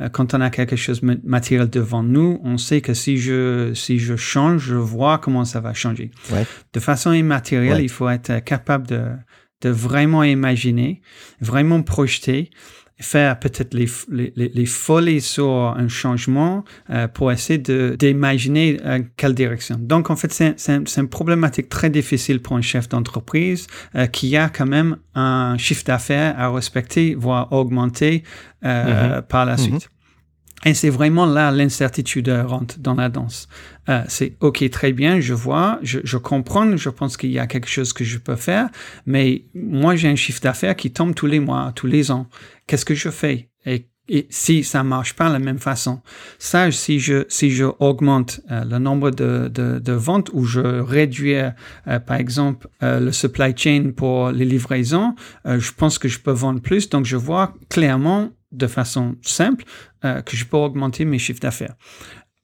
Euh, 0.00 0.08
quand 0.08 0.34
on 0.34 0.40
a 0.40 0.50
quelque 0.50 0.76
chose 0.76 1.00
de 1.00 1.20
matériel 1.24 1.68
devant 1.68 2.02
nous, 2.02 2.40
on 2.44 2.58
sait 2.58 2.80
que 2.80 2.94
si 2.94 3.16
je 3.16 3.72
si 3.74 3.98
je 3.98 4.16
change, 4.16 4.62
je 4.62 4.76
vois 4.76 5.18
comment 5.18 5.44
ça 5.44 5.60
va 5.60 5.72
changer. 5.74 6.10
De 6.72 6.80
façon 6.80 7.12
immatérielle, 7.12 7.80
il 7.80 7.88
faut 7.88 8.08
être 8.08 8.44
capable 8.44 8.86
de 8.86 9.04
de 9.60 9.70
vraiment 9.70 10.22
imaginer, 10.22 11.02
vraiment 11.40 11.82
projeter 11.82 12.50
faire 13.00 13.38
peut-être 13.38 13.74
les, 13.74 13.86
les, 14.10 14.32
les, 14.36 14.66
folies 14.66 15.20
sur 15.20 15.48
un 15.48 15.88
changement 15.88 16.64
euh, 16.90 17.06
pour 17.06 17.30
essayer 17.30 17.58
de 17.58 17.96
d'imaginer 17.98 18.78
euh, 18.84 19.00
quelle 19.16 19.34
direction. 19.34 19.76
Donc 19.78 20.10
en 20.10 20.16
fait 20.16 20.32
c'est 20.32 20.58
c'est 20.58 21.00
une 21.00 21.08
problématique 21.08 21.68
très 21.68 21.90
difficile 21.90 22.40
pour 22.40 22.56
un 22.56 22.60
chef 22.60 22.88
d'entreprise 22.88 23.66
euh, 23.94 24.06
qui 24.06 24.36
a 24.36 24.48
quand 24.48 24.66
même 24.66 24.96
un 25.14 25.56
chiffre 25.58 25.84
d'affaires 25.84 26.38
à 26.38 26.50
respecter 26.50 27.14
voire 27.14 27.52
augmenter 27.52 28.24
euh, 28.64 29.18
mm-hmm. 29.18 29.22
par 29.22 29.46
la 29.46 29.56
mm-hmm. 29.56 29.58
suite. 29.58 29.90
Et 30.64 30.74
c'est 30.74 30.90
vraiment 30.90 31.26
là 31.26 31.50
l'incertitude 31.52 32.28
rentre 32.28 32.78
dans 32.78 32.94
la 32.94 33.08
danse. 33.08 33.48
Euh, 33.88 34.02
c'est 34.08 34.36
OK, 34.40 34.68
très 34.70 34.92
bien, 34.92 35.20
je 35.20 35.34
vois, 35.34 35.78
je, 35.82 36.00
je 36.02 36.16
comprends, 36.16 36.76
je 36.76 36.88
pense 36.88 37.16
qu'il 37.16 37.30
y 37.30 37.38
a 37.38 37.46
quelque 37.46 37.68
chose 37.68 37.92
que 37.92 38.04
je 38.04 38.18
peux 38.18 38.36
faire, 38.36 38.68
mais 39.06 39.44
moi 39.54 39.96
j'ai 39.96 40.08
un 40.08 40.16
chiffre 40.16 40.40
d'affaires 40.40 40.76
qui 40.76 40.90
tombe 40.90 41.14
tous 41.14 41.26
les 41.26 41.40
mois, 41.40 41.72
tous 41.74 41.86
les 41.86 42.10
ans. 42.10 42.26
Qu'est-ce 42.66 42.84
que 42.84 42.94
je 42.94 43.08
fais? 43.08 43.48
Et, 43.66 43.86
si 44.30 44.64
ça 44.64 44.82
marche 44.82 45.14
pas 45.14 45.28
de 45.28 45.34
la 45.34 45.38
même 45.38 45.58
façon, 45.58 46.00
ça, 46.38 46.70
si 46.72 46.98
je 46.98 47.26
si 47.28 47.50
je 47.50 47.66
augmente 47.78 48.40
euh, 48.50 48.64
le 48.64 48.78
nombre 48.78 49.10
de, 49.10 49.50
de, 49.52 49.78
de, 49.78 49.92
ventes 49.92 50.30
ou 50.32 50.44
je 50.44 50.60
réduis, 50.60 51.34
euh, 51.34 51.98
par 51.98 52.16
exemple, 52.16 52.68
euh, 52.82 53.00
le 53.00 53.12
supply 53.12 53.52
chain 53.54 53.90
pour 53.94 54.30
les 54.30 54.46
livraisons, 54.46 55.14
je 55.44 55.70
pense 55.72 55.98
que 55.98 56.08
je 56.08 56.20
peux 56.20 56.32
vendre 56.32 56.62
plus. 56.62 56.88
Donc 56.88 57.04
je 57.04 57.18
vois 57.18 57.52
clairement 57.68 58.30
de 58.52 58.66
façon 58.66 59.16
simple 59.22 59.64
que 60.02 60.36
je 60.36 60.44
peux 60.44 60.56
augmenter 60.56 61.04
mes 61.04 61.18
chiffres 61.18 61.40
d'affaires. 61.40 61.74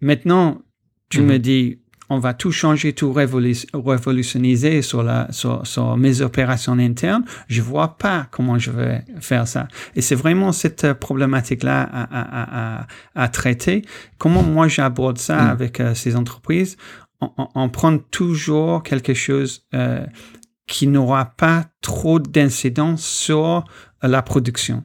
Maintenant, 0.00 0.60
tu 1.08 1.20
Mhm. 1.20 1.26
me 1.26 1.38
dis, 1.38 1.80
on 2.10 2.18
va 2.18 2.34
tout 2.34 2.52
changer, 2.52 2.92
tout 2.92 3.12
révolu- 3.12 3.66
révolutioniser 3.72 4.82
sur, 4.82 5.02
la, 5.02 5.32
sur, 5.32 5.66
sur 5.66 5.96
mes 5.96 6.20
opérations 6.20 6.78
internes. 6.78 7.24
Je 7.48 7.62
vois 7.62 7.96
pas 7.96 8.26
comment 8.30 8.58
je 8.58 8.70
vais 8.70 9.02
faire 9.20 9.48
ça. 9.48 9.68
Et 9.96 10.02
c'est 10.02 10.14
vraiment 10.14 10.52
cette 10.52 10.84
euh, 10.84 10.94
problématique-là 10.94 11.82
à, 11.82 12.02
à, 12.02 12.80
à, 12.82 12.86
à 13.14 13.28
traiter. 13.28 13.82
Comment 14.18 14.42
moi 14.42 14.68
j'aborde 14.68 15.16
ça 15.18 15.36
Mm. 15.44 15.48
avec 15.48 15.80
euh, 15.80 15.94
ces 15.94 16.14
entreprises? 16.16 16.76
On, 17.22 17.30
on, 17.38 17.48
on 17.54 17.68
prend 17.70 17.96
toujours 17.96 18.82
quelque 18.82 19.14
chose 19.14 19.64
euh, 19.72 20.04
qui 20.66 20.86
n'aura 20.86 21.24
pas 21.36 21.64
trop 21.80 22.18
d'incidence 22.18 23.02
sur 23.06 23.64
euh, 24.04 24.08
la 24.08 24.20
production. 24.20 24.84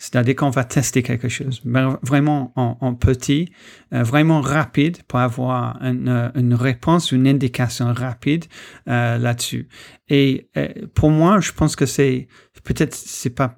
C'est-à-dire 0.00 0.34
qu'on 0.34 0.48
va 0.48 0.64
tester 0.64 1.02
quelque 1.02 1.28
chose, 1.28 1.60
mais 1.66 1.84
vraiment 2.00 2.54
en, 2.56 2.94
petit, 2.94 3.52
euh, 3.92 4.02
vraiment 4.02 4.40
rapide 4.40 5.02
pour 5.02 5.18
avoir 5.18 5.76
une, 5.82 6.08
euh, 6.08 6.30
une 6.36 6.54
réponse, 6.54 7.12
une 7.12 7.28
indication 7.28 7.92
rapide 7.92 8.46
euh, 8.88 9.18
là-dessus. 9.18 9.68
Et 10.08 10.48
pour 10.94 11.10
moi, 11.10 11.40
je 11.40 11.52
pense 11.52 11.76
que 11.76 11.84
c'est 11.84 12.28
peut-être 12.64 12.94
c'est 12.94 13.30
pas 13.30 13.54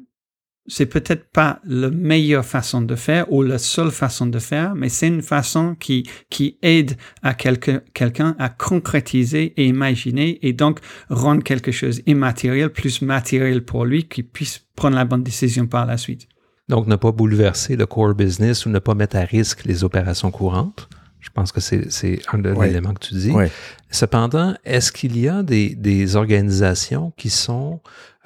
c'est 0.66 0.86
peut-être 0.86 1.30
pas 1.30 1.60
la 1.64 1.90
meilleure 1.90 2.44
façon 2.44 2.82
de 2.82 2.94
faire 2.94 3.32
ou 3.32 3.42
la 3.42 3.58
seule 3.58 3.90
façon 3.90 4.26
de 4.26 4.38
faire, 4.38 4.74
mais 4.74 4.88
c'est 4.88 5.08
une 5.08 5.22
façon 5.22 5.74
qui, 5.74 6.08
qui 6.30 6.58
aide 6.62 6.96
à 7.22 7.34
quelqu'un 7.34 7.82
quelqu'un 7.94 8.36
à 8.38 8.48
concrétiser 8.48 9.54
et 9.56 9.66
imaginer 9.66 10.44
et 10.46 10.52
donc 10.52 10.80
rendre 11.08 11.42
quelque 11.42 11.72
chose 11.72 12.02
immatériel 12.06 12.70
plus 12.70 13.00
matériel 13.02 13.64
pour 13.64 13.84
lui 13.84 14.08
qui 14.08 14.22
puisse 14.22 14.66
prendre 14.76 14.96
la 14.96 15.04
bonne 15.04 15.22
décision 15.22 15.66
par 15.66 15.86
la 15.86 15.96
suite. 15.96 16.28
Donc, 16.72 16.86
ne 16.86 16.96
pas 16.96 17.12
bouleverser 17.12 17.76
le 17.76 17.84
core 17.84 18.14
business 18.14 18.64
ou 18.64 18.70
ne 18.70 18.78
pas 18.78 18.94
mettre 18.94 19.16
à 19.16 19.20
risque 19.20 19.66
les 19.66 19.84
opérations 19.84 20.30
courantes. 20.30 20.88
Je 21.20 21.28
pense 21.28 21.52
que 21.52 21.60
c'est 21.60 22.20
un 22.32 22.38
de 22.38 22.50
Ouais. 22.50 22.68
l'élément 22.68 22.94
que 22.94 23.06
tu 23.08 23.14
dis. 23.14 23.30
Ouais. 23.30 23.50
Cependant, 23.90 24.54
est-ce 24.64 24.90
qu'il 24.90 25.18
y 25.18 25.28
a 25.28 25.42
des, 25.42 25.74
des 25.74 26.16
organisations 26.16 27.12
qui 27.18 27.28
sont 27.28 27.80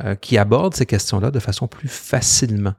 euh, 0.04 0.14
qui 0.14 0.38
abordent 0.38 0.74
ces 0.76 0.86
questions-là 0.86 1.30
de 1.32 1.40
façon 1.40 1.66
plus 1.66 1.88
facilement, 1.88 2.74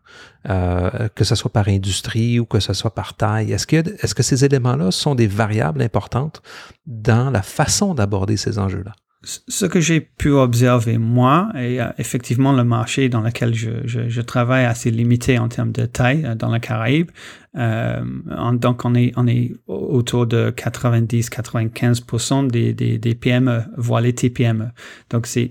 euh, 0.50 1.10
que 1.16 1.24
ce 1.26 1.36
soit 1.36 1.52
par 1.52 1.68
industrie 1.68 2.40
ou 2.40 2.46
que 2.46 2.60
ce 2.62 2.74
soit 2.74 2.96
par 2.96 3.16
taille? 3.16 3.52
Est-ce 3.52 3.68
que, 3.68 3.76
est-ce 3.76 4.16
que 4.16 4.24
ces 4.24 4.46
éléments-là 4.46 4.92
sont 4.92 5.16
des 5.16 5.28
variables 5.28 5.82
importantes 5.82 6.42
dans 6.86 7.30
la 7.30 7.42
façon 7.42 7.94
d'aborder 7.94 8.38
ces 8.38 8.58
enjeux-là? 8.58 8.94
Ce 9.24 9.66
que 9.66 9.80
j'ai 9.80 10.00
pu 10.00 10.30
observer, 10.30 11.00
moi, 11.00 11.50
et 11.56 11.82
euh, 11.82 11.88
effectivement 11.98 12.54
le 12.54 12.64
marché 12.64 13.10
dans 13.10 13.22
lequel 13.22 13.56
je, 13.56 14.22
travaille 14.22 14.66
assez 14.66 14.92
limité 14.92 15.40
en 15.40 15.48
termes 15.48 15.72
de 15.72 15.86
taille 15.86 16.24
euh, 16.24 16.36
dans 16.36 16.50
la 16.50 16.60
Caraïbe. 16.60 17.10
Euh, 17.58 18.04
en- 18.36 18.54
donc, 18.54 18.86
on 18.86 18.94
est, 18.96 19.12
on 19.16 19.28
est 19.28 19.54
autour 19.68 20.28
de 20.28 20.52
90-95% 20.52 22.48
des, 22.48 22.74
des, 22.74 22.98
des 22.98 23.16
PME, 23.16 23.64
voire 23.78 24.02
les 24.02 24.14
TPME. 24.14 24.70
Donc, 25.10 25.28
c'est, 25.28 25.50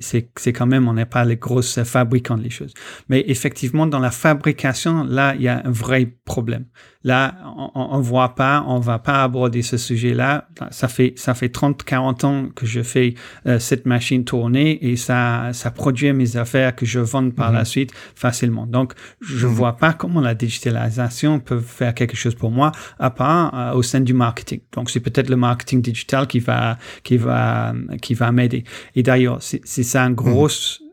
quand 0.53 0.67
même, 0.67 0.89
on 0.89 0.95
n'est 0.95 1.05
pas 1.07 1.25
les 1.25 1.37
grosses 1.37 1.83
fabricants 1.83 2.39
des 2.39 2.51
choses. 2.51 2.73
Mais 3.09 3.25
effectivement, 3.29 3.87
dans 3.87 3.99
la 3.99 4.11
fabrication, 4.11 5.05
là, 5.05 5.35
il 5.35 5.43
y 5.43 5.49
a 5.49 5.63
un 5.65 5.71
vrai 5.71 6.07
problème. 6.25 6.67
Là, 7.05 7.37
on 7.77 7.99
ne 7.99 8.03
voit 8.03 8.35
pas, 8.35 8.65
on 8.67 8.81
va 8.81 8.99
pas 8.99 9.23
aborder 9.23 9.63
ce 9.63 9.77
sujet-là. 9.77 10.49
Ça 10.73 10.89
fait, 10.89 11.13
ça 11.17 11.35
fait 11.35 11.51
30, 11.51 11.85
40 11.85 12.25
ans 12.25 12.49
que 12.53 12.67
je 12.67 12.83
fais 12.83 13.15
euh, 13.47 13.61
cette 13.61 13.87
machine 13.87 14.25
tourner 14.25 14.85
et 14.91 14.97
ça, 14.97 15.51
ça 15.53 15.71
produit 15.71 16.13
mes 16.13 16.37
affaires 16.37 16.75
que 16.75 16.85
je 16.85 16.99
vends 16.99 17.31
par 17.31 17.53
la 17.53 17.65
suite 17.65 17.93
facilement. 18.17 18.67
Donc, 18.67 18.95
je 19.21 19.47
Mhm. 19.47 19.53
vois 19.53 19.77
pas 19.77 19.93
comment 19.93 20.21
la 20.21 20.35
digitalisation 20.35 21.39
peut 21.39 21.61
faire 21.61 21.95
quelque 21.97 22.17
chose 22.17 22.35
pour 22.35 22.51
moi 22.51 22.71
à 22.99 23.11
part 23.11 23.53
euh, 23.55 23.75
au 23.75 23.83
sein 23.83 24.01
du 24.01 24.15
marketing. 24.15 24.61
Donc, 24.73 24.91
c'est 24.91 25.01
peut-être 25.01 25.29
le 25.29 25.37
marketing 25.37 25.83
digital 25.83 26.27
qui 26.27 26.39
va, 26.39 26.79
qui 27.03 27.17
va, 27.17 27.75
qui 28.01 28.15
va 28.15 28.31
m'aider. 28.31 28.63
Et 28.95 29.03
d'ailleurs, 29.03 29.39
c'est 29.41 29.61
c'est 29.65 29.83
ça 29.83 30.05
un 30.05 30.13
gros, 30.13 30.47
euh, 30.47 30.86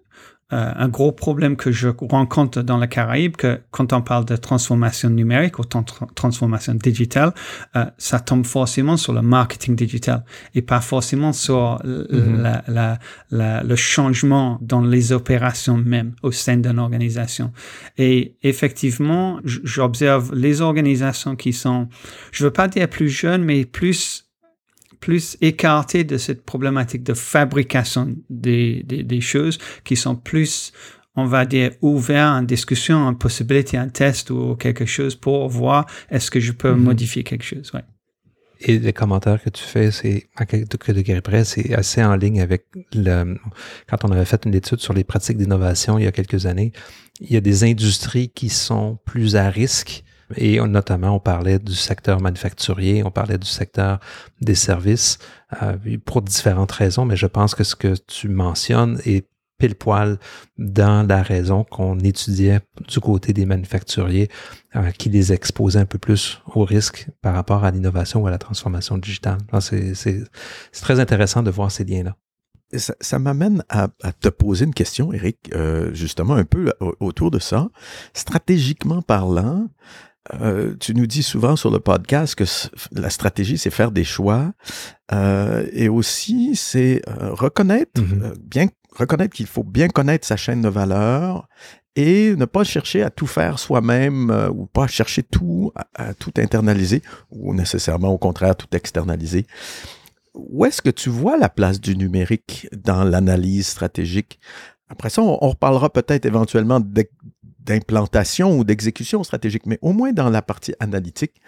un 0.51 0.87
gros 0.87 1.11
problème 1.11 1.55
que 1.55 1.71
je 1.71 1.89
rencontre 2.11 2.61
dans 2.61 2.77
la 2.77 2.85
Caraïbe, 2.85 3.35
que 3.37 3.59
quand 3.71 3.91
on 3.91 4.01
parle 4.03 4.25
de 4.25 4.35
transformation 4.35 5.09
numérique 5.09 5.57
ou 5.57 5.63
tra- 5.63 6.07
transformation 6.13 6.75
digitale, 6.75 7.33
euh, 7.75 7.85
ça 7.97 8.19
tombe 8.19 8.45
forcément 8.45 8.95
sur 8.95 9.13
le 9.13 9.21
marketing 9.23 9.75
digital 9.75 10.23
et 10.53 10.61
pas 10.61 10.79
forcément 10.81 11.33
sur 11.33 11.79
l- 11.83 12.05
Mhm. 12.11 12.41
la, 12.43 12.63
la, 12.67 12.99
la- 13.31 13.63
le 13.63 13.75
changement 13.75 14.59
dans 14.61 14.81
les 14.81 15.11
opérations 15.11 15.77
même 15.77 16.13
au 16.21 16.31
sein 16.31 16.57
d'une 16.57 16.77
organisation. 16.77 17.51
Et 17.97 18.35
effectivement, 18.43 19.39
j'observe 19.43 20.35
les 20.35 20.61
organisations 20.61 21.35
qui 21.35 21.53
sont, 21.53 21.87
je 22.31 22.43
veux 22.43 22.51
pas 22.51 22.67
dire 22.67 22.87
plus 22.87 23.09
jeunes, 23.09 23.43
mais 23.43 23.65
plus 23.65 24.25
plus 25.05 25.25
écartées 25.41 26.05
de 26.13 26.17
cette 26.25 26.43
problématique 26.51 27.03
de 27.03 27.13
fabrication 27.13 28.03
des, 28.29 28.83
des, 28.91 29.03
des 29.03 29.21
choses 29.31 29.57
qui 29.87 29.95
sont 30.03 30.15
plus, 30.15 30.71
on 31.15 31.25
va 31.35 31.43
dire, 31.45 31.71
ouverts 31.81 32.31
en 32.39 32.43
discussion, 32.55 32.97
en 33.09 33.13
possibilité, 33.25 33.73
en 33.85 33.89
test 33.89 34.29
ou 34.31 34.55
quelque 34.55 34.85
chose 34.95 35.13
pour 35.25 35.49
voir 35.49 35.81
est-ce 36.13 36.29
que 36.33 36.39
je 36.47 36.53
peux 36.61 36.73
Mhm. 36.73 36.83
modifier 36.89 37.23
quelque 37.29 37.47
chose. 37.53 37.67
Ouais. 37.73 37.85
Et 38.65 38.79
les 38.79 38.93
commentaires 38.93 39.41
que 39.45 39.49
tu 39.59 39.63
fais, 39.73 39.91
c'est 39.91 40.17
à 40.41 40.45
quelques 40.45 40.93
degrés 40.99 41.21
près, 41.29 41.43
c'est 41.43 41.73
assez 41.81 42.01
en 42.11 42.15
ligne 42.23 42.39
avec 42.49 42.61
le. 43.07 43.35
Quand 43.89 44.05
on 44.05 44.11
avait 44.15 44.29
fait 44.31 44.41
une 44.45 44.55
étude 44.55 44.79
sur 44.79 44.93
les 44.93 45.03
pratiques 45.03 45.37
d'innovation 45.41 45.91
il 45.99 46.05
y 46.05 46.07
a 46.07 46.13
quelques 46.19 46.45
années, 46.51 46.71
il 47.19 47.29
y 47.35 47.35
a 47.35 47.41
des 47.41 47.59
industries 47.71 48.29
qui 48.29 48.47
sont 48.49 48.99
plus 49.05 49.35
à 49.35 49.49
risque. 49.49 50.03
Et 50.37 50.59
notamment, 50.59 51.15
on 51.15 51.19
parlait 51.19 51.59
du 51.59 51.73
secteur 51.73 52.21
manufacturier, 52.21 53.03
on 53.03 53.11
parlait 53.11 53.37
du 53.37 53.47
secteur 53.47 53.99
des 54.41 54.55
services, 54.55 55.17
euh, 55.61 55.77
pour 56.05 56.21
différentes 56.21 56.71
raisons, 56.71 57.05
mais 57.05 57.15
je 57.15 57.27
pense 57.27 57.55
que 57.55 57.63
ce 57.63 57.75
que 57.75 57.95
tu 58.07 58.29
mentionnes 58.29 58.99
est 59.05 59.27
pile 59.57 59.75
poil 59.75 60.17
dans 60.57 61.07
la 61.07 61.21
raison 61.21 61.63
qu'on 61.63 61.99
étudiait 61.99 62.59
du 62.87 62.99
côté 62.99 63.33
des 63.33 63.45
manufacturiers 63.45 64.29
euh, 64.75 64.91
qui 64.91 65.09
les 65.09 65.31
exposait 65.31 65.79
un 65.79 65.85
peu 65.85 65.97
plus 65.99 66.41
au 66.53 66.65
risque 66.65 67.07
par 67.21 67.35
rapport 67.35 67.63
à 67.63 67.71
l'innovation 67.71 68.21
ou 68.23 68.27
à 68.27 68.31
la 68.31 68.39
transformation 68.39 68.97
digitale. 68.97 69.37
C'est 69.61 70.23
très 70.81 70.99
intéressant 70.99 71.43
de 71.43 71.51
voir 71.51 71.71
ces 71.71 71.83
liens-là. 71.85 72.15
Ça, 72.75 73.19
m'amène 73.19 73.63
à, 73.69 73.87
te 74.19 74.29
poser 74.29 74.65
une 74.65 74.73
question, 74.73 75.13
Eric, 75.13 75.51
euh, 75.53 75.93
justement 75.93 76.33
un 76.33 76.43
peu 76.43 76.73
au- 76.79 76.95
autour 76.99 77.29
de 77.29 77.37
ça. 77.37 77.69
Stratégiquement 78.15 79.03
parlant, 79.03 79.67
euh, 80.41 80.75
tu 80.79 80.93
nous 80.95 81.05
dis 81.07 81.23
souvent 81.23 81.55
sur 81.55 81.69
le 81.69 81.79
podcast 81.79 82.35
que 82.35 82.45
la 82.93 83.09
stratégie, 83.09 83.57
c'est 83.57 83.69
faire 83.71 83.91
des 83.91 84.03
choix 84.05 84.53
euh, 85.11 85.65
et 85.73 85.89
aussi 85.89 86.55
c'est 86.55 87.01
euh, 87.09 87.33
reconnaître, 87.33 88.01
Mhm. 88.01 88.23
euh, 88.23 88.33
bien 88.41 88.67
reconnaître 88.97 89.35
qu'il 89.35 89.47
faut 89.47 89.63
bien 89.63 89.87
connaître 89.89 90.25
sa 90.27 90.37
chaîne 90.37 90.61
de 90.61 90.69
valeur 90.69 91.47
et 91.95 92.35
ne 92.35 92.45
pas 92.45 92.63
chercher 92.63 93.03
à 93.03 93.09
tout 93.09 93.27
faire 93.27 93.59
soi-même 93.59 94.29
ou 94.53 94.65
pas 94.65 94.87
chercher 94.87 95.23
tout 95.23 95.71
à, 95.75 96.09
à 96.09 96.13
tout 96.13 96.31
internaliser 96.37 97.01
ou 97.31 97.53
nécessairement 97.53 98.09
au 98.09 98.17
contraire 98.17 98.55
tout 98.55 98.67
externaliser. 98.75 99.45
Où 100.35 100.65
est-ce 100.65 100.81
que 100.81 100.89
tu 100.89 101.09
vois 101.09 101.37
la 101.37 101.49
place 101.49 101.79
du 101.81 101.95
numérique 101.95 102.67
dans 102.75 103.03
l'analyse 103.03 103.67
stratégique? 103.67 104.39
Après 104.89 105.09
ça, 105.09 105.21
on, 105.21 105.37
on 105.41 105.49
reparlera 105.49 105.91
peut-être 105.91 106.25
éventuellement 106.25 106.79
d'implantation 107.65 108.57
ou 108.57 108.63
d'exécution 108.63 109.23
stratégique, 109.23 109.65
mais 109.65 109.79
au 109.81 109.93
moins 109.93 110.11
dans 110.11 110.29
la 110.29 110.41
partie 110.41 110.73
analytique, 110.79 111.41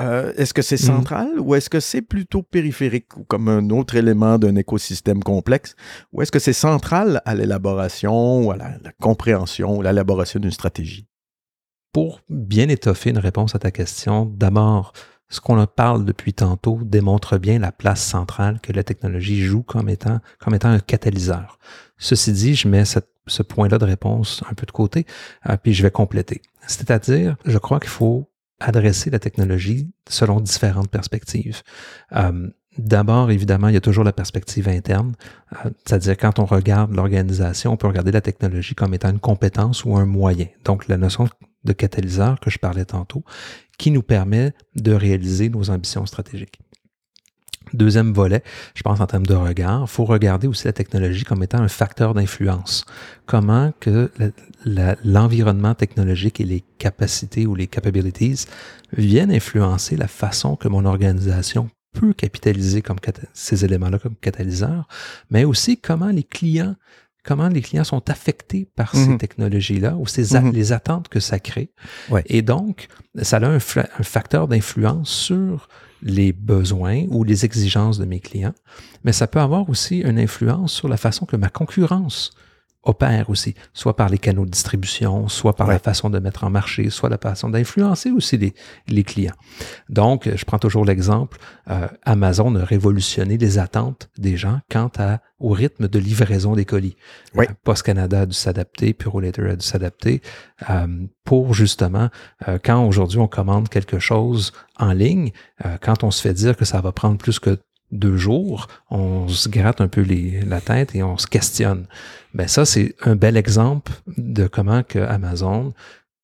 euh, 0.00 0.32
est-ce 0.36 0.54
que 0.54 0.62
c'est 0.62 0.80
Mhm. 0.80 0.86
central 0.86 1.28
ou 1.40 1.54
est-ce 1.56 1.68
que 1.68 1.80
c'est 1.80 2.02
plutôt 2.02 2.42
périphérique 2.42 3.16
ou 3.16 3.24
comme 3.24 3.48
un 3.48 3.68
autre 3.70 3.96
élément 3.96 4.38
d'un 4.38 4.54
écosystème 4.54 5.22
complexe? 5.22 5.74
Ou 6.12 6.22
est-ce 6.22 6.30
que 6.30 6.38
c'est 6.38 6.52
central 6.52 7.20
à 7.24 7.34
l'élaboration 7.34 8.44
ou 8.46 8.52
à 8.52 8.56
la, 8.56 8.70
la 8.82 8.92
compréhension 9.00 9.76
ou 9.76 9.82
l'élaboration 9.82 10.38
d'une 10.40 10.52
stratégie? 10.52 11.06
Pour 11.92 12.20
bien 12.28 12.68
étoffer 12.68 13.10
une 13.10 13.18
réponse 13.18 13.54
à 13.54 13.58
ta 13.58 13.70
question, 13.70 14.26
d'abord, 14.26 14.92
ce 15.30 15.40
qu'on 15.40 15.58
en 15.58 15.66
parle 15.66 16.04
depuis 16.04 16.32
tantôt 16.32 16.78
démontre 16.84 17.36
bien 17.38 17.58
la 17.58 17.72
place 17.72 18.02
centrale 18.02 18.60
que 18.60 18.72
la 18.72 18.84
technologie 18.84 19.42
joue 19.42 19.62
comme 19.62 19.88
étant, 19.88 20.20
comme 20.38 20.54
étant 20.54 20.68
un 20.70 20.78
catalyseur. 20.80 21.58
Ceci 21.98 22.32
dit, 22.32 22.54
je 22.54 22.68
mets 22.68 22.84
cette- 22.84 23.10
ce 23.28 23.42
point-là 23.42 23.78
de 23.78 23.84
réponse 23.84 24.42
un 24.50 24.54
peu 24.54 24.66
de 24.66 24.72
côté, 24.72 25.06
euh, 25.48 25.56
puis 25.62 25.74
je 25.74 25.82
vais 25.82 25.90
compléter. 25.90 26.42
C'est-à-dire, 26.66 27.36
je 27.44 27.58
crois 27.58 27.80
qu'il 27.80 27.90
faut 27.90 28.28
adresser 28.60 29.10
la 29.10 29.18
technologie 29.18 29.90
selon 30.08 30.40
différentes 30.40 30.90
perspectives. 30.90 31.62
Euh, 32.16 32.48
D'abord, 32.78 33.32
évidemment, 33.32 33.66
il 33.66 33.74
y 33.74 33.76
a 33.76 33.80
toujours 33.80 34.04
la 34.04 34.12
perspective 34.12 34.68
interne, 34.68 35.14
euh, 35.52 35.70
c'est-à-dire 35.84 36.16
quand 36.16 36.38
on 36.38 36.44
regarde 36.44 36.94
l'organisation, 36.94 37.72
on 37.72 37.76
peut 37.76 37.88
regarder 37.88 38.12
la 38.12 38.20
technologie 38.20 38.76
comme 38.76 38.94
étant 38.94 39.10
une 39.10 39.18
compétence 39.18 39.84
ou 39.84 39.96
un 39.96 40.06
moyen. 40.06 40.46
Donc, 40.64 40.86
la 40.86 40.96
notion 40.96 41.28
de 41.64 41.72
catalyseur 41.72 42.38
que 42.38 42.50
je 42.50 42.58
parlais 42.58 42.84
tantôt, 42.84 43.24
qui 43.78 43.90
nous 43.90 44.02
permet 44.02 44.52
de 44.76 44.92
réaliser 44.92 45.48
nos 45.48 45.70
ambitions 45.70 46.06
stratégiques. 46.06 46.60
Deuxième 47.72 48.12
volet, 48.12 48.42
je 48.74 48.82
pense 48.82 49.00
en 49.00 49.06
termes 49.06 49.26
de 49.26 49.34
regard, 49.34 49.82
il 49.82 49.88
faut 49.88 50.04
regarder 50.04 50.46
aussi 50.46 50.66
la 50.66 50.72
technologie 50.72 51.24
comme 51.24 51.42
étant 51.42 51.60
un 51.60 51.68
facteur 51.68 52.14
d'influence. 52.14 52.84
Comment 53.26 53.72
que 53.80 54.10
l'environnement 55.04 55.74
technologique 55.74 56.40
et 56.40 56.44
les 56.44 56.64
capacités 56.78 57.46
ou 57.46 57.54
les 57.54 57.66
capabilities 57.66 58.46
viennent 58.96 59.32
influencer 59.32 59.96
la 59.96 60.08
façon 60.08 60.56
que 60.56 60.68
mon 60.68 60.84
organisation 60.84 61.70
peut 61.92 62.12
capitaliser 62.12 62.82
comme 62.82 62.98
ces 63.32 63.64
éléments-là 63.64 63.98
comme 63.98 64.16
catalyseurs, 64.16 64.86
mais 65.30 65.44
aussi 65.44 65.78
comment 65.78 66.08
les 66.08 66.24
clients 66.24 66.76
comment 67.24 67.48
les 67.48 67.60
clients 67.60 67.84
sont 67.84 68.08
affectés 68.08 68.66
par 68.74 68.94
ces 68.94 69.08
mhm. 69.08 69.18
technologies-là 69.18 69.96
ou 69.96 70.06
ces 70.06 70.34
mhm. 70.34 70.50
les 70.52 70.72
attentes 70.72 71.08
que 71.08 71.20
ça 71.20 71.38
crée. 71.38 71.70
Et 72.24 72.40
donc, 72.40 72.88
ça 73.20 73.36
a 73.36 73.46
un, 73.46 73.56
un 73.56 74.02
facteur 74.02 74.48
d'influence 74.48 75.10
sur 75.10 75.68
les 76.02 76.32
besoins 76.32 77.04
ou 77.08 77.24
les 77.24 77.44
exigences 77.44 77.98
de 77.98 78.04
mes 78.04 78.20
clients, 78.20 78.54
mais 79.04 79.12
ça 79.12 79.26
peut 79.26 79.40
avoir 79.40 79.68
aussi 79.68 80.00
une 80.00 80.18
influence 80.18 80.72
sur 80.72 80.88
la 80.88 80.96
façon 80.96 81.26
que 81.26 81.36
ma 81.36 81.48
concurrence 81.48 82.30
opère 82.84 83.28
aussi, 83.28 83.54
soit 83.72 83.96
par 83.96 84.08
les 84.08 84.18
canaux 84.18 84.44
de 84.44 84.50
distribution, 84.50 85.28
soit 85.28 85.54
par 85.54 85.66
la 85.66 85.78
façon 85.78 86.10
de 86.10 86.18
mettre 86.18 86.44
en 86.44 86.50
marché, 86.50 86.90
soit 86.90 87.08
la 87.08 87.18
façon 87.18 87.50
d'influencer 87.50 88.10
aussi 88.10 88.38
les, 88.38 88.54
les, 88.86 89.04
clients. 89.04 89.34
Donc, 89.88 90.28
je 90.34 90.44
prends 90.44 90.58
toujours 90.58 90.84
l'exemple, 90.84 91.38
euh, 91.70 91.88
Amazon 92.04 92.54
a 92.54 92.64
révolutionné 92.64 93.36
les 93.36 93.58
attentes 93.58 94.08
des 94.16 94.36
gens 94.36 94.60
quant 94.70 94.90
à, 94.98 95.20
au 95.40 95.50
rythme 95.50 95.88
de 95.88 95.98
livraison 95.98 96.54
des 96.54 96.64
colis. 96.64 96.96
Euh, 97.36 97.44
Post 97.64 97.82
Canada 97.82 98.22
a 98.22 98.26
dû 98.26 98.34
s'adapter, 98.34 98.94
Purolator 98.94 99.46
a 99.46 99.56
dû 99.56 99.66
s'adapter 99.66 100.22
euh, 100.70 100.86
pour 101.24 101.52
justement, 101.52 102.08
quand 102.64 102.86
aujourd'hui 102.86 103.18
on 103.18 103.28
commande 103.28 103.68
quelque 103.68 103.98
chose 103.98 104.52
en 104.78 104.92
ligne, 104.92 105.30
quand 105.82 106.02
on 106.04 106.10
se 106.10 106.22
fait 106.22 106.32
dire 106.32 106.56
que 106.56 106.64
ça 106.64 106.80
va 106.80 106.90
prendre 106.90 107.18
plus 107.18 107.38
que 107.38 107.58
deux 107.90 108.16
jours, 108.16 108.68
on 108.90 109.28
se 109.28 109.48
gratte 109.48 109.80
un 109.80 109.88
peu 109.88 110.02
les, 110.02 110.42
la 110.42 110.60
tête 110.60 110.94
et 110.94 111.02
on 111.02 111.16
se 111.18 111.26
questionne. 111.26 111.86
Ben 112.34 112.48
ça, 112.48 112.64
c'est 112.64 112.94
un 113.02 113.16
bel 113.16 113.36
exemple 113.36 113.92
de 114.16 114.46
comment 114.46 114.82
que 114.82 114.98
Amazon 114.98 115.72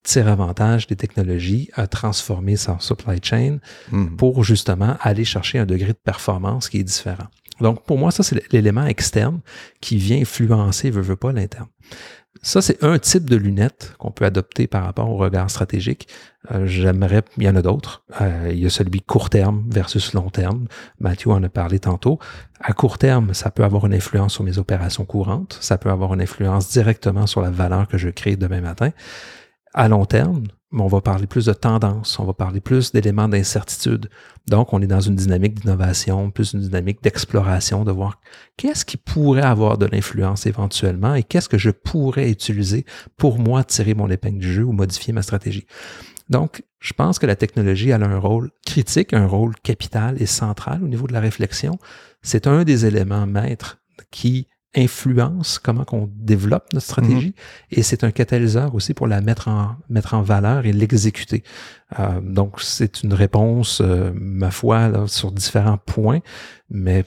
tire 0.02 0.28
avantage 0.28 0.86
des 0.86 0.96
technologies 0.96 1.70
à 1.72 1.86
transformer 1.86 2.56
son 2.56 2.78
supply 2.78 3.18
chain 3.22 3.58
hmm. 3.90 4.16
pour 4.16 4.44
justement 4.44 4.96
aller 5.00 5.24
chercher 5.24 5.58
un 5.58 5.66
degré 5.66 5.88
de 5.88 5.98
performance 6.04 6.68
qui 6.68 6.78
est 6.78 6.84
différent. 6.84 7.28
Donc, 7.60 7.84
pour 7.84 7.98
moi, 7.98 8.10
ça, 8.10 8.22
c'est 8.22 8.52
l'élément 8.52 8.84
externe 8.84 9.40
qui 9.80 9.96
vient 9.96 10.20
influencer, 10.20 10.90
veut, 10.90 11.02
veut 11.02 11.16
pas, 11.16 11.32
l'interne. 11.32 11.68
Ça, 12.44 12.60
c'est 12.60 12.84
un 12.84 12.98
type 12.98 13.30
de 13.30 13.36
lunettes 13.36 13.94
qu'on 13.98 14.10
peut 14.10 14.26
adopter 14.26 14.66
par 14.66 14.84
rapport 14.84 15.08
au 15.08 15.16
regard 15.16 15.48
stratégique. 15.48 16.08
Euh, 16.52 16.66
j'aimerais, 16.66 17.22
il 17.38 17.44
y 17.44 17.48
en 17.48 17.56
a 17.56 17.62
d'autres. 17.62 18.04
Euh, 18.20 18.50
il 18.52 18.58
y 18.58 18.66
a 18.66 18.70
celui 18.70 19.00
court 19.00 19.30
terme 19.30 19.64
versus 19.70 20.12
long 20.12 20.28
terme. 20.28 20.66
Mathieu 21.00 21.30
en 21.30 21.42
a 21.42 21.48
parlé 21.48 21.78
tantôt. 21.78 22.18
À 22.60 22.74
court 22.74 22.98
terme, 22.98 23.32
ça 23.32 23.50
peut 23.50 23.64
avoir 23.64 23.86
une 23.86 23.94
influence 23.94 24.34
sur 24.34 24.44
mes 24.44 24.58
opérations 24.58 25.06
courantes. 25.06 25.56
Ça 25.62 25.78
peut 25.78 25.88
avoir 25.88 26.12
une 26.12 26.20
influence 26.20 26.68
directement 26.68 27.26
sur 27.26 27.40
la 27.40 27.48
valeur 27.48 27.88
que 27.88 27.96
je 27.96 28.10
crée 28.10 28.36
demain 28.36 28.60
matin. 28.60 28.90
À 29.72 29.88
long 29.88 30.04
terme, 30.04 30.44
on 30.82 30.88
va 30.88 31.00
parler 31.00 31.26
plus 31.26 31.46
de 31.46 31.52
tendance, 31.52 32.18
on 32.18 32.24
va 32.24 32.32
parler 32.32 32.60
plus 32.60 32.92
d'éléments 32.92 33.28
d'incertitude. 33.28 34.08
Donc, 34.48 34.72
on 34.72 34.82
est 34.82 34.86
dans 34.86 35.00
une 35.00 35.14
dynamique 35.14 35.60
d'innovation, 35.60 36.30
plus 36.30 36.52
une 36.52 36.60
dynamique 36.60 37.02
d'exploration, 37.02 37.84
de 37.84 37.92
voir 37.92 38.20
qu'est-ce 38.56 38.84
qui 38.84 38.96
pourrait 38.96 39.42
avoir 39.42 39.78
de 39.78 39.86
l'influence 39.86 40.46
éventuellement 40.46 41.14
et 41.14 41.22
qu'est-ce 41.22 41.48
que 41.48 41.58
je 41.58 41.70
pourrais 41.70 42.30
utiliser 42.30 42.84
pour 43.16 43.38
moi 43.38 43.64
tirer 43.64 43.94
mon 43.94 44.08
épingle 44.10 44.38
du 44.38 44.52
jeu 44.52 44.64
ou 44.64 44.72
modifier 44.72 45.12
ma 45.12 45.22
stratégie. 45.22 45.66
Donc, 46.28 46.62
je 46.80 46.92
pense 46.92 47.18
que 47.18 47.26
la 47.26 47.36
technologie 47.36 47.92
a 47.92 47.96
un 47.96 48.18
rôle 48.18 48.50
critique, 48.66 49.12
un 49.12 49.26
rôle 49.26 49.54
capital 49.62 50.20
et 50.20 50.26
central 50.26 50.82
au 50.82 50.88
niveau 50.88 51.06
de 51.06 51.12
la 51.12 51.20
réflexion. 51.20 51.78
C'est 52.22 52.46
un 52.46 52.64
des 52.64 52.86
éléments 52.86 53.26
maîtres 53.26 53.78
qui 54.10 54.48
influence 54.76 55.58
comment 55.58 55.84
qu'on 55.84 56.10
développe 56.14 56.72
notre 56.72 56.86
stratégie 56.86 57.28
mhm. 57.28 57.32
et 57.70 57.82
c'est 57.82 58.04
un 58.04 58.10
catalyseur 58.10 58.74
aussi 58.74 58.94
pour 58.94 59.06
la 59.06 59.20
mettre 59.20 59.48
en, 59.48 59.76
mettre 59.88 60.14
en 60.14 60.22
valeur 60.22 60.66
et 60.66 60.72
l'exécuter. 60.72 61.44
Euh, 61.98 62.20
donc, 62.20 62.60
c'est 62.60 63.02
une 63.02 63.14
réponse, 63.14 63.80
euh, 63.80 64.10
ma 64.14 64.50
foi, 64.50 64.88
là, 64.88 65.06
sur 65.06 65.30
différents 65.32 65.78
points, 65.78 66.20
mais 66.70 67.04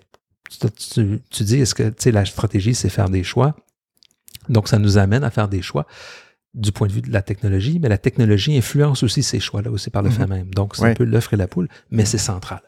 tu, 0.50 1.22
tu 1.30 1.44
dis, 1.44 1.58
est-ce 1.60 1.76
que 1.76 2.10
la 2.10 2.26
stratégie, 2.26 2.74
c'est 2.74 2.90
faire 2.90 3.10
des 3.10 3.24
choix? 3.24 3.56
Donc, 4.50 4.70
ça 4.70 4.80
nous 4.80 4.98
amène 4.98 5.24
à 5.24 5.32
faire 5.32 5.50
des 5.50 5.62
choix 5.62 5.86
du 6.54 6.72
point 6.72 6.88
de 6.88 6.94
vue 6.94 7.02
de 7.02 7.12
la 7.12 7.22
technologie, 7.22 7.80
mais 7.80 7.90
la 7.90 7.98
technologie 7.98 8.58
influence 8.58 9.04
aussi 9.04 9.22
ces 9.22 9.40
choix-là 9.40 9.70
aussi 9.70 9.90
par 9.90 10.02
le 10.02 10.10
mhm. 10.10 10.16
fait 10.16 10.28
même. 10.28 10.54
Donc, 10.54 10.76
c'est 10.76 10.86
un 10.86 10.94
peu 10.94 11.04
l'œuf 11.04 11.32
et 11.34 11.36
la 11.36 11.48
poule, 11.48 11.68
mais 11.92 12.06
c'est 12.06 12.18
central. 12.18 12.62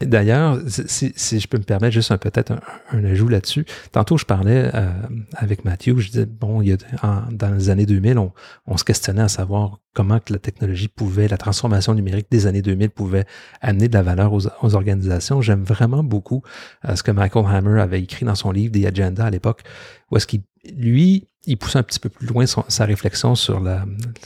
D'ailleurs, 0.00 0.58
si, 0.66 1.12
je 1.16 1.46
peux 1.46 1.58
me 1.58 1.62
permettre 1.62 1.94
juste 1.94 2.14
peut-être 2.16 2.52
un, 2.92 3.04
ajout 3.04 3.28
là-dessus. 3.28 3.64
Tantôt, 3.92 4.16
je 4.16 4.24
parlais 4.24 4.70
euh, 4.74 4.90
avec 5.34 5.64
Mathieu, 5.64 5.96
je 5.98 6.10
disais, 6.10 6.26
bon, 6.26 6.62
il 6.62 6.68
y 6.68 6.72
a, 6.72 7.26
dans 7.30 7.50
les 7.50 7.70
années 7.70 7.86
2000, 7.86 8.18
on, 8.18 8.32
on, 8.66 8.76
se 8.76 8.84
questionnait 8.84 9.22
à 9.22 9.28
savoir 9.28 9.80
comment 9.94 10.20
la 10.28 10.38
technologie 10.38 10.88
pouvait, 10.88 11.28
la 11.28 11.38
transformation 11.38 11.94
numérique 11.94 12.26
des 12.30 12.46
années 12.46 12.62
2000 12.62 12.90
pouvait 12.90 13.24
amener 13.60 13.88
de 13.88 13.94
la 13.94 14.02
valeur 14.02 14.32
aux, 14.32 14.46
aux 14.46 14.74
organisations. 14.74 15.40
J'aime 15.40 15.62
vraiment 15.62 16.02
beaucoup 16.02 16.42
euh, 16.88 16.96
ce 16.96 17.02
que 17.02 17.10
Michael 17.10 17.46
Hammer 17.46 17.80
avait 17.80 18.02
écrit 18.02 18.26
dans 18.26 18.34
son 18.34 18.50
livre 18.50 18.72
The 18.78 18.84
Agenda 18.86 19.24
à 19.24 19.30
l'époque, 19.30 19.62
où 20.10 20.16
est-ce 20.16 20.26
qu'il, 20.26 20.42
lui, 20.76 21.28
il 21.46 21.58
pousse 21.58 21.76
un 21.76 21.82
petit 21.82 21.98
peu 21.98 22.08
plus 22.08 22.26
loin 22.26 22.44
sa 22.46 22.84
réflexion 22.84 23.34
sur 23.34 23.60
la, 23.60 23.84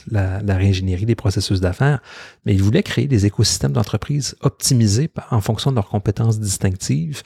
la, 0.09 0.41
la 0.41 0.55
réingénierie 0.55 1.05
des 1.05 1.15
processus 1.15 1.59
d'affaires, 1.59 2.01
mais 2.45 2.53
il 2.53 2.63
voulait 2.63 2.83
créer 2.83 3.07
des 3.07 3.25
écosystèmes 3.25 3.73
d'entreprise 3.73 4.35
optimisés 4.41 5.09
en 5.31 5.41
fonction 5.41 5.71
de 5.71 5.75
leurs 5.75 5.89
compétences 5.89 6.39
distinctives 6.39 7.23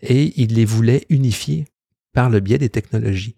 et 0.00 0.32
il 0.40 0.54
les 0.54 0.64
voulait 0.64 1.06
unifier 1.08 1.66
par 2.12 2.28
le 2.28 2.40
biais 2.40 2.58
des 2.58 2.68
technologies. 2.68 3.34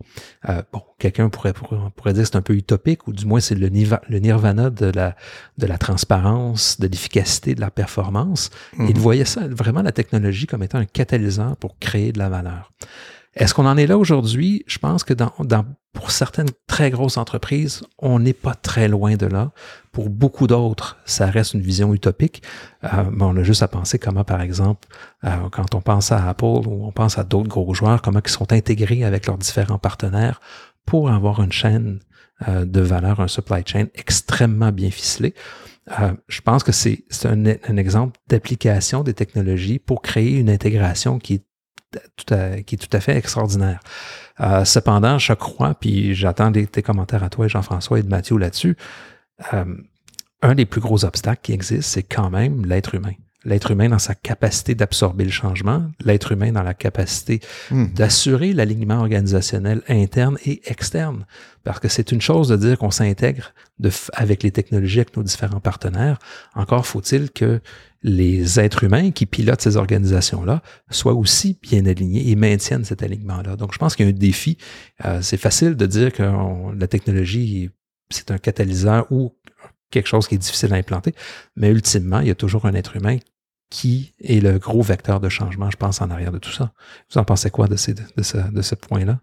Euh, 0.49 0.63
bon, 0.73 0.83
quelqu'un 0.99 1.29
pourrait, 1.29 1.53
pourrait, 1.53 2.13
dire 2.13 2.23
que 2.23 2.29
c'est 2.29 2.37
un 2.37 2.43
peu 2.43 2.55
utopique, 2.55 3.07
ou 3.07 3.13
du 3.13 3.25
moins 3.25 3.41
c'est 3.41 3.55
le, 3.55 3.69
le 3.69 4.19
nirvana 4.19 4.71
de 4.71 4.87
la, 4.87 5.15
de 5.59 5.67
la 5.67 5.79
transparence, 5.79 6.81
de 6.81 6.89
l'efficacité, 6.89 7.55
de 7.55 7.61
la 7.61 7.71
performance. 7.71 8.51
Il 8.79 8.85
mhm. 8.85 8.93
voyait 8.95 9.25
ça, 9.25 9.47
vraiment 9.47 9.83
la 9.83 9.93
technologie 9.93 10.47
comme 10.47 10.63
étant 10.63 10.79
un 10.79 10.87
catalyseur 10.87 11.57
pour 11.57 11.79
créer 11.79 12.13
de 12.13 12.19
la 12.19 12.29
valeur. 12.29 12.73
Est-ce 13.37 13.53
qu'on 13.55 13.67
en 13.67 13.77
est 13.77 13.87
là 13.87 13.99
aujourd'hui? 13.99 14.65
Je 14.67 14.79
pense 14.79 15.03
que 15.03 15.13
dans, 15.13 15.33
pour 15.93 16.11
certaines 16.11 16.51
très 16.67 16.91
grosses 16.91 17.17
entreprises, 17.17 17.83
on 17.99 18.19
n'est 18.19 18.33
pas 18.33 18.55
très 18.55 18.89
loin 18.89 19.17
de 19.17 19.27
là. 19.27 19.53
Pour 19.93 20.09
beaucoup 20.09 20.47
d'autres, 20.47 20.99
ça 21.05 21.27
reste 21.27 21.55
une 21.55 21.61
vision 21.61 21.95
utopique. 21.95 22.43
Euh, 22.85 23.05
mais 23.11 23.25
on 23.25 23.37
a 23.37 23.43
juste 23.43 23.63
à 23.63 23.69
penser 23.69 23.99
comment, 23.99 24.25
par 24.25 24.41
exemple, 24.41 24.87
euh, 25.25 25.31
quand 25.51 25.75
on 25.75 25.81
pense 25.81 26.13
à 26.13 26.29
Apple 26.29 26.45
ou 26.45 26.87
on 26.87 26.93
pense 26.93 27.19
à 27.19 27.25
d'autres 27.25 27.49
gros 27.49 27.75
joueurs, 27.75 28.03
comment 28.03 28.21
ils 28.25 28.31
sont 28.31 28.53
intégrés 28.53 29.05
avec 29.05 29.27
leurs 29.27 29.39
différents 29.39 29.79
partenaires 29.79 30.41
pour 30.87 31.11
avoir 31.11 31.43
une 31.43 31.53
chaîne 31.53 32.01
euh, 32.49 32.65
de 32.65 32.81
valeur, 32.81 33.21
un 33.21 33.29
supply 33.29 33.63
chain 33.65 33.87
extrêmement 33.95 34.73
bien 34.73 34.91
ficelé. 34.91 35.35
Euh, 36.01 36.13
je 36.29 36.41
pense 36.41 36.65
que 36.65 36.73
c'est 36.73 37.05
un, 37.25 37.45
un 37.47 37.77
exemple 37.77 38.19
d'application 38.29 39.03
des 39.03 39.15
technologies 39.15 39.79
pour 39.79 40.03
créer 40.03 40.39
une 40.39 40.51
intégration 40.51 41.19
qui 41.19 41.35
est 41.35 41.45
qui 42.67 42.75
est 42.75 42.79
tout 42.79 42.97
à 42.97 43.01
fait 43.01 43.17
extraordinaire. 43.17 43.81
Euh, 44.41 44.65
cependant, 44.65 45.19
je 45.19 45.33
crois, 45.33 45.75
puis 45.75 46.15
j'attends 46.15 46.51
tes 46.53 46.83
commentaires 46.83 47.23
à 47.23 47.29
toi, 47.29 47.49
Jean-François 47.49 47.99
et 47.99 48.03
de 48.03 48.09
Mathieu 48.09 48.37
là-dessus, 48.37 48.77
euh, 49.53 49.65
un 50.43 50.55
des 50.55 50.67
plus 50.67 50.81
gros 50.81 51.05
obstacles 51.05 51.41
qui 51.43 51.53
existent, 51.53 51.91
c'est 51.93 52.03
quand 52.03 52.31
même 52.31 52.67
l'être 52.67 52.95
humain. 52.95 53.15
L'être 53.45 53.71
humain 53.71 53.89
dans 53.89 53.99
sa 53.99 54.15
capacité 54.15 54.75
d'absorber 54.75 55.25
le 55.25 55.31
changement, 55.31 55.91
l'être 56.05 56.33
humain 56.33 56.53
dans 56.53 56.63
la 56.63 56.75
capacité 56.75 57.41
hmm. 57.71 57.93
d'assurer 57.95 58.53
l'alignement 58.53 58.99
organisationnel 58.99 59.83
interne 59.89 60.39
et 60.45 60.63
externe. 60.67 61.27
Parce 61.63 61.81
que 61.81 61.89
c'est 61.89 62.13
une 62.13 62.21
chose 62.21 62.49
de 62.49 62.57
dire 62.57 62.79
qu'on 62.79 62.91
s'intègre 62.91 63.53
avec 64.13 64.43
les 64.43 64.51
technologies, 64.51 65.01
avec 65.01 65.17
nos 65.17 65.23
différents 65.23 65.61
partenaires. 65.61 66.19
Encore 66.55 66.87
faut-il 66.87 67.31
que 67.31 67.61
les 68.03 68.61
êtres 68.61 68.85
humains 68.85 69.11
qui 69.11 69.25
pilotent 69.25 69.63
ces 69.63 69.77
organisations-là 69.77 70.63
soient 70.91 71.15
aussi 71.15 71.59
bien 71.63 71.87
alignés 71.87 72.31
et 72.31 72.37
maintiennent 72.37 72.85
cet 72.85 73.03
alignement-là. 73.03 73.57
Donc, 73.57 73.73
je 73.73 73.79
pense 73.79 73.97
qu'il 73.97 74.05
y 74.05 74.09
a 74.09 74.11
un 74.11 74.15
défi. 74.15 74.59
Euh, 75.07 75.23
c'est 75.23 75.39
facile 75.39 75.75
de 75.75 75.87
dire 75.87 76.13
que 76.13 76.23
la 76.79 76.87
technologie, 76.87 77.71
c'est 78.11 78.31
un 78.31 78.37
catalyseur 78.37 79.11
ou 79.11 79.35
quelque 79.91 80.07
chose 80.07 80.29
qui 80.29 80.35
est 80.35 80.39
difficile 80.39 80.75
à 80.75 80.77
implanter, 80.77 81.15
mais 81.57 81.71
ultimement, 81.71 82.21
il 82.21 82.29
y 82.29 82.31
a 82.31 82.35
toujours 82.35 82.67
un 82.67 82.75
être 82.75 82.97
humain 82.97 83.17
qui 83.71 84.15
est 84.23 84.41
le 84.41 84.59
gros 84.59 84.83
vecteur 84.83 85.21
de 85.21 85.29
changement, 85.29 85.71
je 85.71 85.77
pense, 85.77 86.01
en 86.01 86.11
arrière 86.11 86.33
de 86.33 86.39
tout 86.39 86.53
ça. 86.53 86.73
Vous 87.11 87.19
en 87.19 87.25
pensez 87.25 87.51
quoi 87.51 87.67
de, 87.67 87.75
de 87.75 88.23
ce, 88.23 88.37
de 88.37 88.63
ce 88.63 88.75
point-là? 88.75 89.19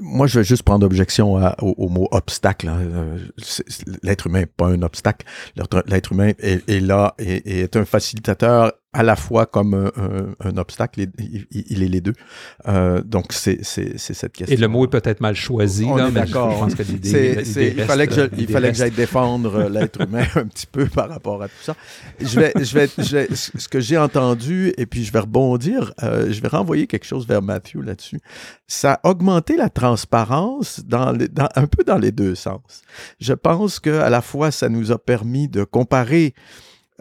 Moi, 0.00 0.26
je 0.26 0.40
vais 0.40 0.44
juste 0.44 0.62
prendre 0.62 0.84
objection 0.84 1.34
au, 1.60 1.88
mot 1.88 2.08
obstacle. 2.10 2.68
Hein. 2.68 2.80
Euh, 2.80 3.18
l'être 4.02 4.26
humain 4.26 4.40
n'est 4.40 4.46
pas 4.46 4.66
un 4.66 4.82
obstacle. 4.82 5.26
L'être 5.86 6.12
humain 6.12 6.32
est, 6.38 6.80
là 6.80 7.14
et, 7.18 7.60
est 7.62 7.76
un 7.76 7.84
facilitateur 7.84 8.72
à 8.96 9.02
la 9.02 9.14
fois 9.14 9.44
comme 9.44 9.90
un, 10.40 10.56
obstacle, 10.56 11.06
il, 11.18 11.82
est 11.82 11.88
les 11.88 12.00
deux. 12.00 12.14
Euh, 12.66 13.02
donc, 13.02 13.32
c'est 13.32 13.62
cette 13.62 14.32
question. 14.32 14.56
Et 14.56 14.58
le 14.58 14.68
mot 14.68 14.86
est 14.86 14.90
peut-être 14.90 15.20
mal 15.20 15.34
choisi. 15.34 15.84
On 15.84 15.98
est. 15.98 16.04
Il 17.76 17.84
fallait 17.84 18.06
que 18.06 18.30
il 18.38 18.48
fallait 18.48 18.72
que 18.72 18.78
j'aille 18.78 18.90
défendre 18.90 19.68
l'être 19.68 20.00
humain 20.00 20.24
un 20.34 20.46
petit 20.46 20.66
peu 20.66 20.86
par 20.86 21.10
rapport 21.10 21.42
à 21.42 21.48
tout 21.48 21.62
ça. 21.62 21.76
Je 22.20 22.40
vais, 22.40 22.52
je 22.56 22.74
vais, 22.74 23.28
ce 23.34 23.68
que 23.68 23.80
j'ai 23.80 23.98
entendu, 23.98 24.72
et 24.78 24.86
puis 24.86 25.04
je 25.04 25.12
vais 25.12 25.20
rebondir, 25.20 25.92
euh, 26.02 26.32
je 26.32 26.40
vais 26.40 26.48
renvoyer 26.48 26.86
quelque 26.86 27.06
chose 27.06 27.26
vers 27.26 27.42
Matthew 27.42 27.82
là-dessus. 27.82 28.20
Ça 28.66 28.94
a 29.02 29.10
augmenté 29.10 29.56
la 29.56 29.68
transparence 29.68 30.80
dans, 30.84 31.12
dans, 31.12 31.48
un 31.54 31.66
peu 31.66 31.84
dans 31.84 31.98
les 31.98 32.12
deux 32.12 32.34
sens. 32.34 32.82
Je 33.20 33.34
pense 33.34 33.78
qu'à 33.78 34.08
la 34.08 34.22
fois, 34.22 34.50
ça 34.50 34.70
nous 34.70 34.90
a 34.90 34.98
permis 34.98 35.48
de 35.48 35.64
comparer 35.64 36.34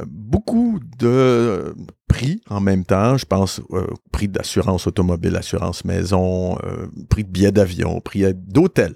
beaucoup 0.05 0.79
de 0.97 1.73
prix 2.07 2.41
en 2.49 2.59
même 2.59 2.85
temps. 2.85 3.17
Je 3.17 3.25
pense 3.25 3.61
euh, 3.71 3.87
prix 4.11 4.27
d'assurance 4.27 4.87
automobile, 4.87 5.35
assurance 5.35 5.85
maison, 5.85 6.57
euh, 6.63 6.87
prix 7.09 7.23
de 7.23 7.29
billets 7.29 7.51
d'avion, 7.51 7.99
prix 8.01 8.25
d'hôtel. 8.33 8.95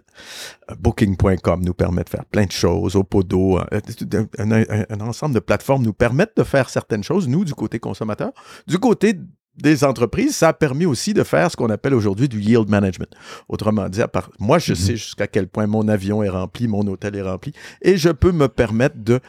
Euh, 0.70 0.76
Booking.com 0.80 1.64
nous 1.64 1.74
permet 1.74 2.04
de 2.04 2.10
faire 2.10 2.26
plein 2.26 2.46
de 2.46 2.52
choses. 2.52 2.96
Opodo, 2.96 3.60
un, 3.60 4.52
un, 4.52 5.02
ensemble 5.02 5.36
de 5.36 5.40
plateformes 5.40 5.84
nous 5.84 5.94
permettent 5.94 6.38
de 6.38 6.44
faire 6.44 6.70
certaines 6.70 7.04
choses, 7.04 7.28
nous, 7.28 7.46
du 7.46 7.54
côté 7.54 7.80
consommateur. 7.80 8.32
Du 8.68 8.78
côté 8.78 9.16
des 9.56 9.84
entreprises, 9.84 10.36
ça 10.36 10.50
a 10.50 10.54
permis 10.54 10.86
aussi 10.86 11.14
de 11.14 11.24
faire 11.24 11.52
ce 11.52 11.58
qu'on 11.58 11.70
appelle 11.70 11.94
aujourd'hui 11.94 12.30
du 12.30 12.40
yield 12.40 12.70
management. 12.70 13.10
Autrement 13.50 13.90
dit, 13.90 14.02
moi, 14.40 14.60
je 14.60 14.74
mm-hmm. 14.74 14.76
sais 14.76 14.96
jusqu'à 14.96 15.28
quel 15.28 15.48
point 15.48 15.68
mon 15.68 15.88
avion 15.88 16.24
est 16.24 16.30
rempli, 16.30 16.68
mon 16.68 16.86
hôtel 16.88 17.16
est 17.16 17.22
rempli, 17.22 17.52
et 17.82 17.98
je 17.98 18.10
peux 18.10 18.32
me 18.32 18.48
permettre 18.48 18.96
de 18.98 19.20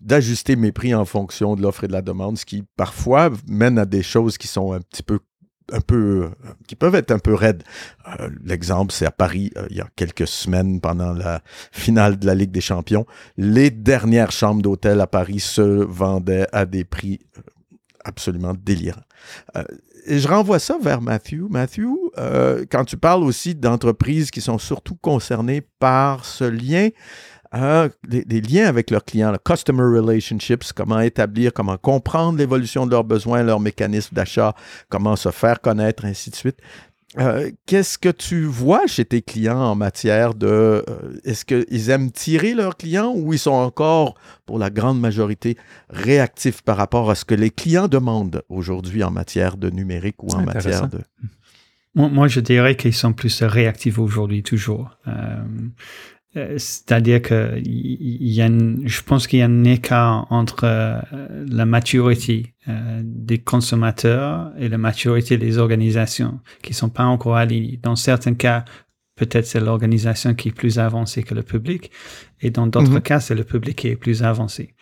d'ajuster 0.00 0.56
mes 0.56 0.72
prix 0.72 0.94
en 0.94 1.04
fonction 1.04 1.56
de 1.56 1.62
l'offre 1.62 1.84
et 1.84 1.88
de 1.88 1.92
la 1.92 2.02
demande, 2.02 2.38
ce 2.38 2.44
qui 2.44 2.64
parfois 2.76 3.30
mène 3.46 3.78
à 3.78 3.86
des 3.86 4.02
choses 4.02 4.38
qui 4.38 4.46
sont 4.46 4.72
un 4.72 4.80
petit 4.80 5.02
peu 5.02 5.18
un 5.72 5.80
peu 5.80 6.30
qui 6.66 6.76
peuvent 6.76 6.94
être 6.94 7.10
un 7.10 7.18
peu 7.18 7.34
raides. 7.34 7.62
Euh, 8.08 8.28
l'exemple, 8.44 8.92
c'est 8.92 9.06
à 9.06 9.10
Paris, 9.10 9.50
euh, 9.56 9.66
il 9.70 9.76
y 9.76 9.80
a 9.80 9.88
quelques 9.96 10.26
semaines, 10.26 10.80
pendant 10.80 11.12
la 11.12 11.42
finale 11.70 12.18
de 12.18 12.26
la 12.26 12.34
Ligue 12.34 12.50
des 12.50 12.60
Champions, 12.60 13.06
les 13.36 13.70
dernières 13.70 14.32
chambres 14.32 14.62
d'hôtel 14.62 15.00
à 15.00 15.06
Paris 15.06 15.40
se 15.40 15.60
vendaient 15.60 16.46
à 16.52 16.66
des 16.66 16.84
prix 16.84 17.20
euh, 17.38 17.42
absolument 18.04 18.54
délirants. 18.54 19.00
et 20.06 20.18
je 20.18 20.26
renvoie 20.26 20.58
ça 20.58 20.76
vers 20.82 21.00
Matthew. 21.00 21.48
Matthew, 21.48 21.86
quand 22.68 22.84
tu 22.84 22.96
parles 22.96 23.22
aussi 23.22 23.54
d'entreprises 23.54 24.32
qui 24.32 24.40
sont 24.40 24.58
surtout 24.58 24.96
concernées 24.96 25.60
par 25.78 26.24
ce 26.24 26.42
lien 26.42 26.88
des, 28.08 28.40
liens 28.40 28.66
avec 28.66 28.90
leurs 28.90 29.04
clients, 29.04 29.30
le 29.30 29.38
customer 29.38 29.82
relationships, 29.82 30.72
comment 30.74 31.00
établir, 31.00 31.52
comment 31.52 31.76
comprendre 31.76 32.38
l'évolution 32.38 32.86
de 32.86 32.90
leurs 32.90 33.04
besoins, 33.04 33.42
leurs 33.42 33.60
mécanismes 33.60 34.14
d'achat, 34.14 34.54
comment 34.88 35.16
se 35.16 35.30
faire 35.30 35.60
connaître, 35.60 36.04
ainsi 36.04 36.30
de 36.30 36.36
suite. 36.36 36.58
Euh, 37.18 37.50
qu'est-ce 37.66 37.98
que 37.98 38.08
tu 38.08 38.44
vois 38.44 38.86
chez 38.86 39.04
tes 39.04 39.20
clients 39.20 39.60
en 39.60 39.74
matière 39.74 40.32
de... 40.32 40.46
Euh, 40.46 40.82
est-ce 41.24 41.44
qu'ils 41.44 41.90
aiment 41.90 42.10
tirer 42.10 42.54
leurs 42.54 42.76
clients 42.76 43.12
ou 43.14 43.34
ils 43.34 43.38
sont 43.38 43.50
encore, 43.50 44.14
pour 44.46 44.58
la 44.58 44.70
grande 44.70 44.98
majorité, 44.98 45.58
réactifs 45.90 46.62
par 46.62 46.78
rapport 46.78 47.10
à 47.10 47.14
ce 47.14 47.26
que 47.26 47.34
les 47.34 47.50
clients 47.50 47.86
demandent 47.86 48.42
aujourd'hui 48.48 49.04
en 49.04 49.10
matière 49.10 49.58
de 49.58 49.68
numérique 49.68 50.22
ou 50.22 50.28
en 50.28 50.42
matière 50.42 50.88
de... 50.88 51.00
Moi, 51.94 52.26
je 52.28 52.40
dirais 52.40 52.76
qu'ils 52.76 52.94
sont 52.94 53.12
plus 53.12 53.42
réactifs 53.42 53.98
aujourd'hui, 53.98 54.42
toujours. 54.42 54.96
Euh, 55.06 55.44
c'est-à-dire 56.34 57.20
que 57.20 57.60
y 57.62 58.40
a 58.40 58.48
je 58.48 59.02
pense 59.02 59.26
qu'il 59.26 59.40
y 59.40 59.42
a 59.42 59.46
un 59.46 59.64
écart 59.64 60.26
entre 60.30 60.64
euh, 60.64 60.98
la 61.46 61.66
maturité 61.66 62.54
euh, 62.68 63.02
des 63.04 63.38
consommateurs 63.38 64.50
et 64.58 64.68
la 64.68 64.78
maturité 64.78 65.36
des 65.36 65.58
organisations 65.58 66.40
qui 66.62 66.72
sont 66.72 66.88
pas 66.88 67.04
encore 67.04 67.36
alignées. 67.36 67.78
Dans 67.82 67.96
certains 67.96 68.34
cas, 68.34 68.64
peut-être 69.24 69.46
c'est 69.46 69.60
l'organisation 69.60 70.34
qui 70.34 70.48
est 70.48 70.52
plus 70.52 70.78
avancée 70.78 71.22
que 71.22 71.34
le 71.34 71.42
public, 71.42 71.90
et 72.40 72.50
dans 72.50 72.66
d'autres 72.66 72.90
mhm. 72.90 73.00
cas, 73.02 73.20
c'est 73.20 73.34
le 73.34 73.44
public 73.44 73.76
qui 73.76 73.88
est 73.88 73.96
plus 73.96 74.22
avancé. 74.22 74.74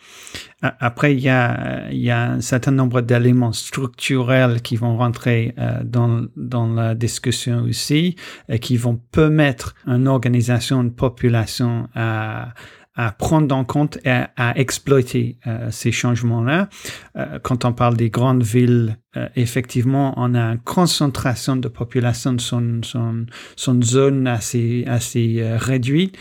Après, 0.61 1.13
il 1.13 1.19
y 1.19 1.29
a, 1.29 1.89
il 1.91 1.99
y 1.99 2.09
a 2.09 2.31
un 2.31 2.41
certain 2.41 2.71
nombre 2.71 3.01
d'éléments 3.01 3.51
structurels 3.51 4.61
qui 4.61 4.75
vont 4.75 4.97
rentrer 4.97 5.53
euh, 5.57 5.83
dans, 5.83 6.25
dans 6.35 6.67
la 6.73 6.95
discussion 6.95 7.63
aussi, 7.63 8.15
et 8.49 8.59
qui 8.59 8.77
vont 8.77 8.95
permettre 9.11 9.75
une 9.85 10.07
organisation, 10.07 10.81
une 10.81 10.93
population 10.93 11.87
à 11.93 12.53
à 12.95 13.11
prendre 13.11 13.55
en 13.55 13.63
compte 13.63 13.97
et 14.03 14.09
à, 14.35 14.53
exploiter 14.57 15.37
euh, 15.47 15.71
ces 15.71 15.91
changements-là. 15.91 16.67
Euh, 17.15 17.39
quand 17.41 17.63
on 17.63 17.73
parle 17.73 17.95
des 17.95 18.09
grandes 18.09 18.43
villes, 18.43 18.97
euh, 19.17 19.27
effectivement, 19.35 20.13
on 20.17 20.35
a 20.35 20.53
une 20.53 20.59
concentration 20.59 21.55
de 21.55 21.67
population 21.67 22.37
sur 22.39 22.59
une, 22.59 22.81
son, 22.83 23.81
zone 23.81 24.27
assez, 24.27 24.83
assez 24.87 25.43
réduite 25.57 26.17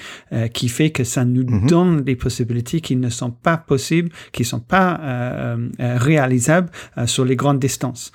qui 0.52 0.68
fait 0.68 0.90
que 0.90 1.04
ça 1.04 1.24
nous 1.24 1.42
mm-hmm. 1.42 1.68
donne 1.68 2.00
des 2.02 2.16
possibilités 2.16 2.80
qui 2.80 2.96
ne 2.96 3.10
sont 3.10 3.30
pas 3.30 3.56
possibles, 3.56 4.10
qui 4.32 4.42
ne 4.42 4.46
sont 4.46 4.60
pas 4.60 5.56
réalisables 5.78 6.70
sur 7.06 7.24
les 7.24 7.36
grandes 7.36 7.58
distances. 7.58 8.12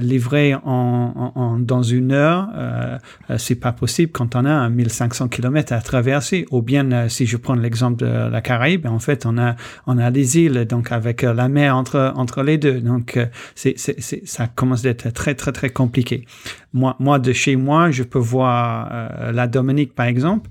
livrer 0.00 0.54
en, 0.54 1.32
en, 1.34 1.58
dans 1.58 1.82
une 1.82 2.12
heure, 2.12 2.48
c'est 3.38 3.56
pas 3.56 3.72
possible 3.72 4.12
quand 4.12 4.36
on 4.36 4.44
a 4.44 4.68
1500 4.68 5.28
km 5.28 5.72
à 5.72 5.80
traverser. 5.80 6.46
Ou 6.50 6.62
bien, 6.62 7.08
si 7.08 7.26
je 7.26 7.36
prends 7.36 7.54
l'exemple 7.54 8.04
de 8.04 8.30
la 8.30 8.40
Caraïbe, 8.40 8.86
en 8.86 8.98
fait, 8.98 9.26
on 9.26 9.38
a, 9.38 9.56
on 9.86 9.98
a 9.98 10.10
des 10.10 10.38
îles, 10.38 10.64
donc 10.64 10.92
avec 10.92 11.24
euh, 11.24 11.34
la 11.34 11.48
mer 11.48 11.76
entre, 11.76 12.12
entre 12.16 12.42
les 12.42 12.58
deux. 12.58 12.80
Donc, 12.80 13.16
euh, 13.16 13.26
c'est, 13.54 13.76
ça 14.24 14.46
commence 14.46 14.82
d'être 14.82 15.10
très, 15.10 15.34
très, 15.34 15.52
très 15.52 15.70
compliqué. 15.70 16.26
Moi, 16.72 16.96
moi, 16.98 17.18
de 17.18 17.32
chez 17.32 17.56
moi, 17.56 17.90
je 17.90 18.02
peux 18.02 18.18
voir 18.18 18.88
euh, 18.92 19.32
la 19.32 19.46
Dominique, 19.46 19.94
par 19.94 20.06
exemple, 20.06 20.50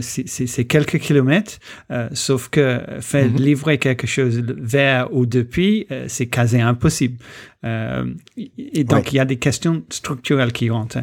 c'est, 0.00 0.64
quelques 0.64 0.98
kilomètres, 0.98 1.58
sauf 2.12 2.48
que 2.48 2.80
faire 3.00 3.26
mm-hmm. 3.26 3.40
livrer 3.40 3.78
quelque 3.78 4.06
chose 4.06 4.42
vers 4.46 5.12
ou 5.14 5.26
depuis, 5.26 5.86
c'est 6.06 6.26
quasi 6.26 6.60
impossible. 6.60 7.18
et 7.64 8.84
donc, 8.84 9.12
il 9.12 9.16
y 9.16 9.20
a 9.20 9.24
des 9.24 9.38
questions 9.38 9.82
structurelles 9.90 10.52
qui 10.52 10.70
rentrent. 10.70 10.98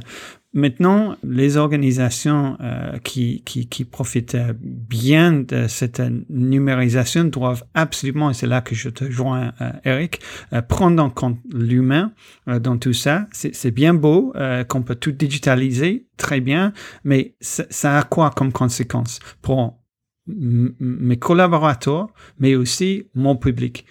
Maintenant, 0.57 1.17
les 1.21 1.57
organisations 1.57 2.55
euh, 2.61 2.97
qui, 2.99 3.43
qui, 3.43 3.67
qui, 3.67 3.83
profitent 3.83 4.37
bien 4.61 5.33
de 5.33 5.67
cette 5.67 6.01
numérisation 6.29 7.25
doivent 7.25 7.65
absolument, 7.73 8.29
et 8.29 8.33
c'est 8.33 8.47
là 8.47 8.61
que 8.61 8.73
je 8.73 8.87
te 8.87 9.11
joins, 9.11 9.51
euh, 9.59 9.71
Eric, 9.83 10.21
euh, 10.53 10.61
prendre 10.61 11.03
en 11.03 11.09
compte 11.09 11.39
l'humain 11.53 12.13
euh, 12.47 12.59
dans 12.59 12.77
tout 12.77 12.93
ça. 12.93 13.27
C'est 13.33 13.71
bien 13.71 13.93
beau 13.93 14.31
euh, 14.37 14.63
qu'on 14.63 14.81
peut 14.81 14.95
tout 14.95 15.11
digitaliser, 15.11 16.07
très 16.15 16.39
bien, 16.39 16.71
mais 17.03 17.35
ça 17.41 17.97
a 17.97 18.03
quoi 18.03 18.29
comme 18.29 18.53
conséquence 18.53 19.19
pour 19.41 19.77
mes 20.25 21.17
collaborateurs, 21.17 22.07
mais 22.39 22.55
aussi 22.55 23.09
mon 23.13 23.35
public, 23.35 23.85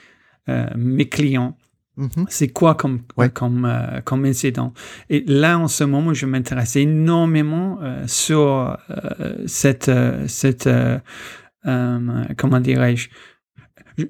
mes 0.49 1.09
clients? 1.09 1.59
Mm-hmm. 1.99 2.27
C'est 2.29 2.49
quoi 2.49 2.75
comme, 2.75 3.03
comme, 3.35 3.65
euh, 3.65 4.01
comme 4.03 4.25
incident? 4.25 4.73
Et 5.11 5.25
là, 5.27 5.59
en 5.59 5.69
ce 5.69 5.85
moment, 5.85 6.13
je 6.13 6.27
m'intéresse 6.27 6.77
énormément 6.77 7.79
euh, 7.83 8.05
sur 8.07 8.77
euh, 8.91 9.45
cette, 9.47 9.91
cette 10.27 10.69
comment 12.37 12.61
dirais-je, 12.61 13.09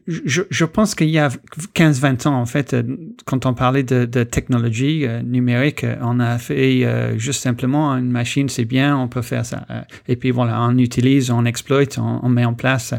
je, 0.06 0.42
je, 0.48 0.64
pense 0.64 0.94
qu'il 0.94 1.10
y 1.10 1.18
a 1.18 1.28
15-20 1.74 2.28
ans, 2.28 2.40
en 2.40 2.46
fait, 2.46 2.72
euh, 2.72 2.82
quand 3.26 3.44
on 3.44 3.52
parlait 3.52 3.82
de, 3.82 4.06
de 4.06 4.22
technologie 4.24 5.06
euh, 5.06 5.20
numérique, 5.20 5.84
euh, 5.84 5.96
on 6.00 6.20
a 6.20 6.38
fait 6.38 7.18
juste 7.18 7.42
simplement 7.42 7.92
une 7.92 8.10
machine, 8.10 8.48
c'est 8.48 8.64
bien, 8.64 8.96
on 8.96 9.08
peut 9.08 9.22
faire 9.22 9.44
ça. 9.44 9.66
et 10.08 10.16
puis 10.16 10.30
voilà, 10.30 10.62
on 10.62 10.78
utilise, 10.78 11.30
on 11.30 11.44
exploite, 11.44 11.98
on, 11.98 12.20
on 12.22 12.28
met 12.28 12.44
en 12.44 12.54
place. 12.54 12.94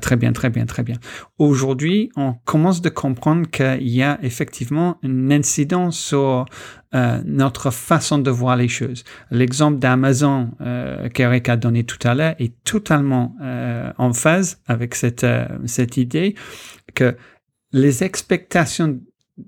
très 0.00 0.16
bien, 0.16 0.32
très 0.32 0.50
bien, 0.50 0.66
très 0.66 0.82
bien. 0.82 0.96
Aujourd'hui, 1.38 2.10
on 2.16 2.34
commence 2.44 2.80
de 2.80 2.88
comprendre 2.88 3.48
qu'il 3.50 3.88
y 3.88 4.02
a 4.02 4.18
effectivement 4.22 4.98
une 5.02 5.32
incidence 5.32 5.98
sur 5.98 6.46
euh, 6.94 7.20
notre 7.24 7.70
façon 7.70 8.18
de 8.18 8.30
voir 8.30 8.56
les 8.56 8.68
choses. 8.68 9.04
L'exemple 9.30 9.78
d'Amazon 9.78 10.50
euh, 10.60 11.08
qu'Eric 11.08 11.48
a 11.48 11.56
donné 11.56 11.84
tout 11.84 11.98
à 12.06 12.14
l'heure 12.14 12.34
est 12.38 12.52
totalement 12.64 13.36
euh, 13.42 13.92
en 13.98 14.12
phase 14.12 14.60
avec 14.66 14.94
cette, 14.94 15.24
euh, 15.24 15.46
cette 15.66 15.96
idée 15.96 16.34
que 16.94 17.16
les 17.72 18.02
expectations 18.02 19.00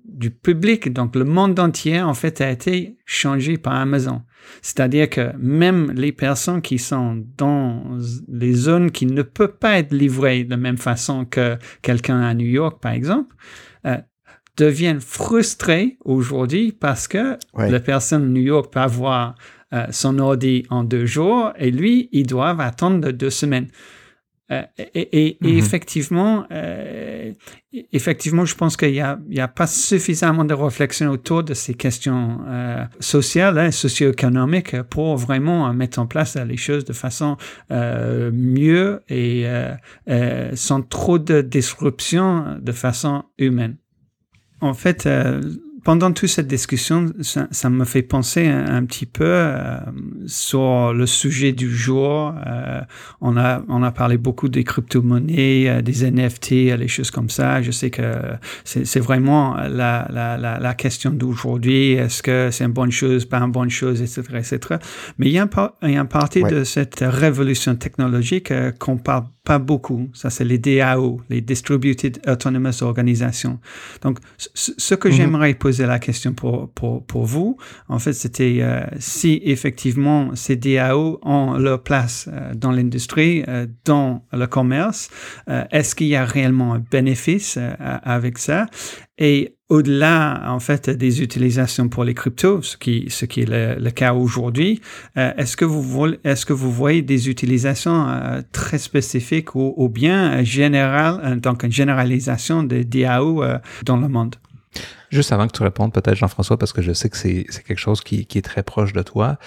du 0.04 0.30
public, 0.30 0.92
donc 0.92 1.16
le 1.16 1.24
monde 1.24 1.58
entier, 1.58 2.00
en 2.00 2.14
fait, 2.14 2.40
a 2.40 2.50
été 2.50 2.96
changé 3.04 3.58
par 3.58 3.74
Amazon. 3.74 4.22
C'est-à-dire 4.60 5.08
que 5.10 5.32
même 5.38 5.92
les 5.92 6.12
personnes 6.12 6.62
qui 6.62 6.78
sont 6.78 7.24
dans 7.36 7.98
les 8.28 8.52
zones 8.54 8.90
qui 8.90 9.06
ne 9.06 9.22
peuvent 9.22 9.58
pas 9.58 9.78
être 9.78 9.92
livrées 9.92 10.44
de 10.44 10.50
la 10.50 10.56
même 10.56 10.78
façon 10.78 11.24
que 11.24 11.58
quelqu'un 11.82 12.20
à 12.20 12.34
New 12.34 12.46
York, 12.46 12.80
par 12.80 12.92
exemple, 12.92 13.34
euh, 13.86 13.98
deviennent 14.56 15.00
frustrés 15.00 15.96
aujourd'hui 16.04 16.72
parce 16.72 17.08
que 17.08 17.38
la 17.56 17.80
personne 17.80 18.22
de 18.22 18.28
New 18.28 18.42
York 18.42 18.72
peut 18.72 18.80
avoir 18.80 19.34
euh, 19.72 19.86
son 19.90 20.18
ordi 20.18 20.64
en 20.68 20.84
deux 20.84 21.06
jours 21.06 21.52
et 21.58 21.70
lui, 21.70 22.08
il 22.12 22.26
doit 22.26 22.50
attendre 22.50 23.10
deux 23.10 23.30
semaines. 23.30 23.68
Euh, 24.52 24.62
et, 24.94 25.38
mhm. 25.40 25.48
effectivement, 25.58 26.44
euh, 26.52 27.32
effectivement, 27.92 28.44
je 28.44 28.54
pense 28.54 28.76
qu'il 28.76 28.92
n'y 28.92 29.00
a, 29.00 29.18
a, 29.38 29.48
pas 29.48 29.66
suffisamment 29.66 30.44
de 30.44 30.52
réflexion 30.52 31.10
autour 31.10 31.42
de 31.42 31.54
ces 31.54 31.74
questions 31.74 32.40
euh, 32.46 32.84
sociales, 33.00 33.58
hein, 33.58 33.70
socio-économiques, 33.70 34.82
pour 34.82 35.16
vraiment 35.16 35.72
mettre 35.72 35.98
en 36.00 36.06
place 36.06 36.36
les 36.36 36.56
choses 36.56 36.84
de 36.84 36.92
façon 36.92 37.36
mieux 37.70 39.00
et 39.08 39.46
sans 40.54 40.82
trop 40.82 41.18
de 41.18 41.40
disruption 41.40 42.58
de 42.60 42.72
façon 42.72 43.24
humaine. 43.38 43.76
En 44.62 44.74
fait, 44.74 45.06
pendant 45.84 46.12
toute 46.12 46.28
cette 46.28 46.46
discussion, 46.46 47.12
ça, 47.22 47.70
me 47.70 47.84
fait 47.84 48.02
penser 48.02 48.46
un, 48.46 48.84
petit 48.84 49.06
peu 49.06 49.24
euh, 49.26 49.78
sur 50.26 50.92
le 50.92 51.06
sujet 51.06 51.52
du 51.52 51.74
jour. 51.74 52.34
Euh, 52.46 52.80
on, 53.20 53.36
a, 53.36 53.62
on 53.68 53.82
a 53.82 53.90
parlé 53.90 54.16
beaucoup 54.16 54.48
des 54.48 54.62
crypto-monnaies, 54.62 55.68
euh, 55.68 55.82
des 55.82 56.08
NFT, 56.08 56.50
les 56.78 56.88
choses 56.88 57.10
comme 57.10 57.28
ça. 57.28 57.62
Je 57.62 57.72
sais 57.72 57.90
que 57.90 58.02
c'est 58.64 59.00
vraiment 59.00 59.56
la, 59.56 60.06
la, 60.10 60.36
la, 60.38 60.60
la 60.60 60.74
question 60.74 61.10
d'aujourd'hui. 61.10 61.92
Est-ce 61.92 62.22
que 62.22 62.50
c'est 62.52 62.64
une 62.64 62.72
bonne 62.72 62.92
chose, 62.92 63.24
pas 63.24 63.38
une 63.38 63.50
bonne 63.50 63.70
chose, 63.70 64.00
etc., 64.00 64.22
etc. 64.34 64.58
Mais 65.18 65.26
il 65.26 65.32
y 65.32 65.38
a 65.38 65.42
un, 65.42 65.70
il 65.82 65.90
y 65.94 65.96
a 65.96 66.04
partie 66.04 66.44
de 66.44 66.62
cette 66.62 67.00
révolution 67.00 67.74
technologique 67.74 68.52
qu'on 68.78 68.98
parle 68.98 69.24
pas 69.44 69.58
beaucoup. 69.58 70.08
Ça, 70.14 70.30
c'est 70.30 70.44
les 70.44 70.58
DAO, 70.58 71.20
les 71.28 71.40
Distributed 71.40 72.20
Autonomous 72.28 72.82
Organizations. 72.82 73.58
Donc, 74.02 74.18
ce 74.36 74.94
que 74.94 75.08
mhm. 75.08 75.14
j'aimerais 75.14 75.54
poser 75.54 75.86
la 75.86 75.98
question 75.98 76.32
pour, 76.32 76.70
pour, 76.70 77.04
pour 77.04 77.24
vous, 77.24 77.56
en 77.88 77.98
fait, 77.98 78.12
c'était 78.12 78.58
euh, 78.60 78.84
si 78.98 79.40
effectivement 79.44 80.34
ces 80.36 80.56
DAO 80.56 81.18
ont 81.22 81.54
leur 81.58 81.82
place 81.82 82.28
euh, 82.32 82.54
dans 82.54 82.70
l'industrie, 82.70 83.44
euh, 83.48 83.66
dans 83.84 84.24
le 84.32 84.46
commerce, 84.46 85.10
est-ce 85.70 85.94
qu'il 85.94 86.06
y 86.06 86.16
a 86.16 86.24
réellement 86.24 86.74
un 86.74 86.78
bénéfice 86.78 87.58
avec 87.78 88.38
ça? 88.38 88.66
Et 89.18 89.56
au-delà, 89.72 90.42
en 90.48 90.60
fait, 90.60 90.90
des 90.90 91.22
utilisations 91.22 91.88
pour 91.88 92.04
les 92.04 92.12
cryptos, 92.12 92.60
ce 92.60 92.76
qui, 92.76 93.06
est 93.06 93.48
le, 93.48 93.90
cas 93.90 94.12
aujourd'hui, 94.12 94.82
euh, 95.16 95.32
est-ce 95.38 95.56
que 95.56 95.64
vous 96.52 96.72
voyez 96.72 97.00
des 97.00 97.30
utilisations 97.30 98.06
euh, 98.06 98.42
très 98.52 98.76
spécifiques 98.76 99.54
ou, 99.54 99.88
bien 99.88 100.44
générales, 100.44 101.20
euh, 101.24 101.36
donc 101.36 101.62
une 101.62 101.72
généralisation 101.72 102.62
des 102.64 102.84
DAO 102.84 103.42
dans 103.86 103.96
le 103.96 104.08
monde? 104.08 104.36
Juste 105.10 105.32
avant 105.32 105.46
que 105.46 105.56
tu 105.56 105.62
répondes, 105.62 105.94
peut-être 105.94 106.16
Jean-François, 106.16 106.58
parce 106.58 106.74
que 106.74 106.82
je 106.82 106.92
sais 106.92 107.08
que 107.08 107.16
c'est 107.16 107.46
quelque 107.66 107.78
chose 107.78 108.02
qui, 108.02 108.26
est 108.30 108.44
très 108.44 108.62
proche 108.62 108.92
de 108.92 109.02
toi. 109.02 109.38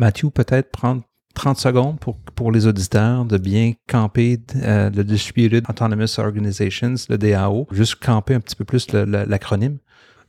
Mathieu, 0.00 0.30
peut-être 0.30 0.72
prendre 0.72 1.02
30 1.34 1.58
secondes 1.58 2.00
pour, 2.00 2.16
pour 2.34 2.52
les 2.52 2.66
auditeurs 2.66 3.24
de 3.24 3.38
bien 3.38 3.72
camper 3.88 4.38
euh, 4.56 4.90
le 4.90 5.04
Distributed 5.04 5.64
Autonomous 5.68 6.18
Organizations, 6.18 6.94
le 7.08 7.18
DAO, 7.18 7.66
juste 7.70 7.96
camper 7.96 8.34
un 8.34 8.40
petit 8.40 8.56
peu 8.56 8.64
plus 8.64 8.92
l'acronyme. 8.92 9.78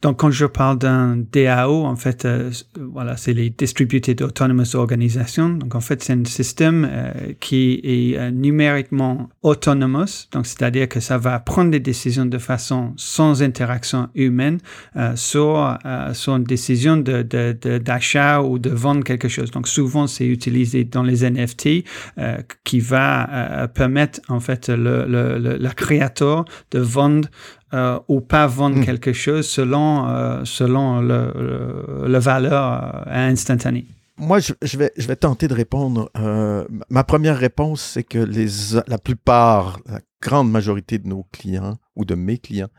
Donc, 0.02 0.18
quand 0.20 0.32
je 0.32 0.46
parle 0.46 0.78
d'un 0.78 1.18
DAO, 1.32 1.84
en 1.86 1.96
fait, 1.96 2.26
euh, 2.26 2.52
voilà, 2.78 3.18
c'est 3.18 3.34
les 3.34 3.50
Distributed 3.50 4.22
Autonomous 4.22 4.76
Organizations. 4.76 5.50
Donc, 5.50 5.76
en 5.76 5.82
fait, 5.82 6.04
c'est 6.04 6.14
un 6.14 6.26
système 6.26 6.88
euh, 6.89 7.12
qui 7.39 7.80
est 7.84 8.18
euh, 8.18 8.32
numériquement 8.32 9.30
autonomous. 9.41 10.28
Donc, 10.32 10.46
c'est-à-dire 10.46 10.89
que 10.89 11.00
ça 11.00 11.18
va 11.18 11.39
prendre 11.39 11.72
des 11.72 11.80
décisions 11.80 12.26
de 12.26 12.38
façon 12.38 12.93
sans 12.98 13.41
interaction 13.41 14.10
humaine 14.16 14.60
sur, 15.16 15.78
sur 16.14 16.36
une 16.36 16.43
décision 16.43 16.98
d'achat 16.98 18.41
de, 18.41 18.46
ou 18.46 18.60
de 18.60 18.70
vendre 18.70 19.04
quelque 19.04 19.28
chose. 19.28 19.52
Donc, 19.52 19.68
souvent, 19.68 20.08
c'est 20.08 20.28
utilisé 20.28 20.84
dans 20.84 21.04
les 21.04 21.30
NFT 21.30 21.84
qui 22.64 22.80
va 22.80 23.68
permettre, 23.74 24.20
en 24.30 24.39
fait, 24.39 24.70
le, 24.70 25.06
le, 25.08 25.38
le, 25.38 25.58
le 25.58 25.70
créateur 25.70 26.46
de 26.72 26.80
vendre 26.80 27.30
euh, 27.76 28.00
ou 28.08 28.22
pas 28.22 28.48
vendre 28.48 28.78
hmm. 28.78 28.86
quelque 28.86 29.12
chose 29.12 29.46
selon, 29.48 30.08
euh, 30.08 30.46
selon 30.46 31.02
le, 31.02 32.06
le, 32.08 32.20
valeur 32.20 33.06
euh, 33.08 33.30
instantanée? 33.30 33.86
Moi, 34.18 34.40
je, 34.40 34.78
vais, 34.78 34.94
je 34.96 35.06
vais 35.08 35.18
tenter 35.18 35.50
de 35.50 35.54
répondre. 35.54 36.10
ma 36.90 37.04
première 37.04 37.38
réponse, 37.38 37.82
c'est 37.82 38.04
que 38.04 38.18
les, 38.18 38.48
la 38.88 38.98
plupart, 38.98 39.78
la 39.88 40.00
grande 40.22 40.50
majorité 40.50 41.00
de 41.00 41.08
nos 41.10 41.26
clients 41.34 41.76
ou 41.98 42.06
de 42.06 42.16
mes 42.16 42.38
clients 42.38 42.70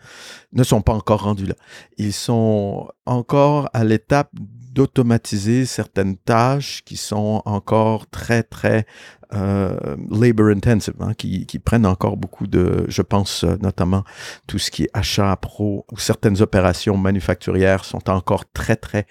ne 0.53 0.65
sont 0.65 0.81
pas 0.81 0.95
encore 0.95 1.25
rendus 1.25 1.45
là. 1.45 1.55
Ils 1.99 2.15
sont 2.15 2.89
encore 3.05 3.69
à 3.75 3.85
l'étape 3.85 4.31
d'automatiser 4.77 5.65
certaines 5.65 6.17
tâches 6.17 6.83
qui 6.85 6.97
sont 6.97 7.43
encore 7.45 8.09
très, 8.09 8.43
très 8.43 8.87
euh, 9.35 9.97
labor 10.11 10.49
intensive, 10.49 10.95
hein, 11.01 11.15
qui, 11.15 11.47
prennent 11.59 11.87
encore 11.87 12.17
beaucoup 12.17 12.47
de, 12.47 12.85
je 12.89 13.03
pense 13.03 13.45
euh, 13.45 13.57
notamment 13.61 14.05
tout 14.47 14.59
ce 14.59 14.71
qui 14.71 14.85
est 14.85 14.91
achat 14.95 15.35
pro 15.37 15.85
ou 15.91 15.99
certaines 15.99 16.41
opérations 16.43 16.97
manufacturières 16.97 17.85
sont 17.85 18.09
encore 18.09 18.45
très 18.53 18.77
très 18.77 19.07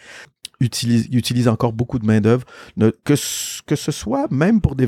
utilisent, 0.59 1.07
utilisent 1.11 1.47
encore 1.47 1.74
beaucoup 1.74 1.99
de 1.99 2.05
main-d'œuvre, 2.05 2.45
que, 3.03 3.13
que 3.66 3.76
ce 3.76 3.91
soit 3.91 4.28
même 4.32 4.61
pour 4.61 4.76
des, 4.76 4.88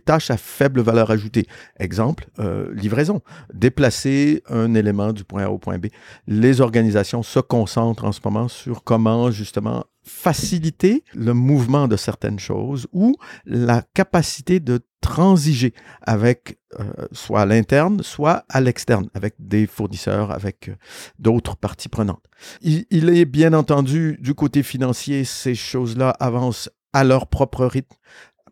tâches 0.00 0.30
à 0.30 0.36
faible 0.36 0.80
valeur 0.80 1.10
ajoutée. 1.10 1.46
Exemple, 1.78 2.26
euh, 2.38 2.72
livraison. 2.74 3.20
Déplacer 3.52 4.42
un 4.48 4.74
élément 4.74 5.12
du 5.12 5.24
point 5.24 5.44
A 5.44 5.50
au 5.50 5.58
point 5.58 5.78
B. 5.78 5.86
Les 6.26 6.60
organisations 6.60 7.22
se 7.22 7.40
concentrent 7.40 8.04
en 8.04 8.12
ce 8.12 8.20
moment 8.24 8.48
sur 8.48 8.84
comment 8.84 9.30
justement 9.30 9.84
faciliter 10.04 11.02
le 11.14 11.32
mouvement 11.34 11.88
de 11.88 11.96
certaines 11.96 12.38
choses 12.38 12.86
ou 12.92 13.16
la 13.46 13.82
capacité 13.94 14.60
de 14.60 14.80
transiger 15.00 15.74
avec 16.00 16.58
euh, 16.80 16.84
soit 17.12 17.42
à 17.42 17.46
l'interne, 17.46 18.02
soit 18.02 18.44
à 18.48 18.60
l'externe, 18.60 19.08
avec 19.12 19.34
des 19.38 19.66
fournisseurs, 19.66 20.30
avec 20.30 20.70
euh, 20.70 20.76
d'autres 21.18 21.56
parties 21.56 21.90
prenantes. 21.90 22.24
Il, 22.62 23.10
est 23.10 23.26
bien 23.26 23.52
entendu 23.52 24.16
du 24.20 24.34
côté 24.34 24.62
financier, 24.62 25.24
ces 25.24 25.54
choses-là 25.54 26.10
avancent 26.20 26.70
à 26.94 27.04
leur 27.04 27.26
propre 27.26 27.66
rythme. 27.66 27.94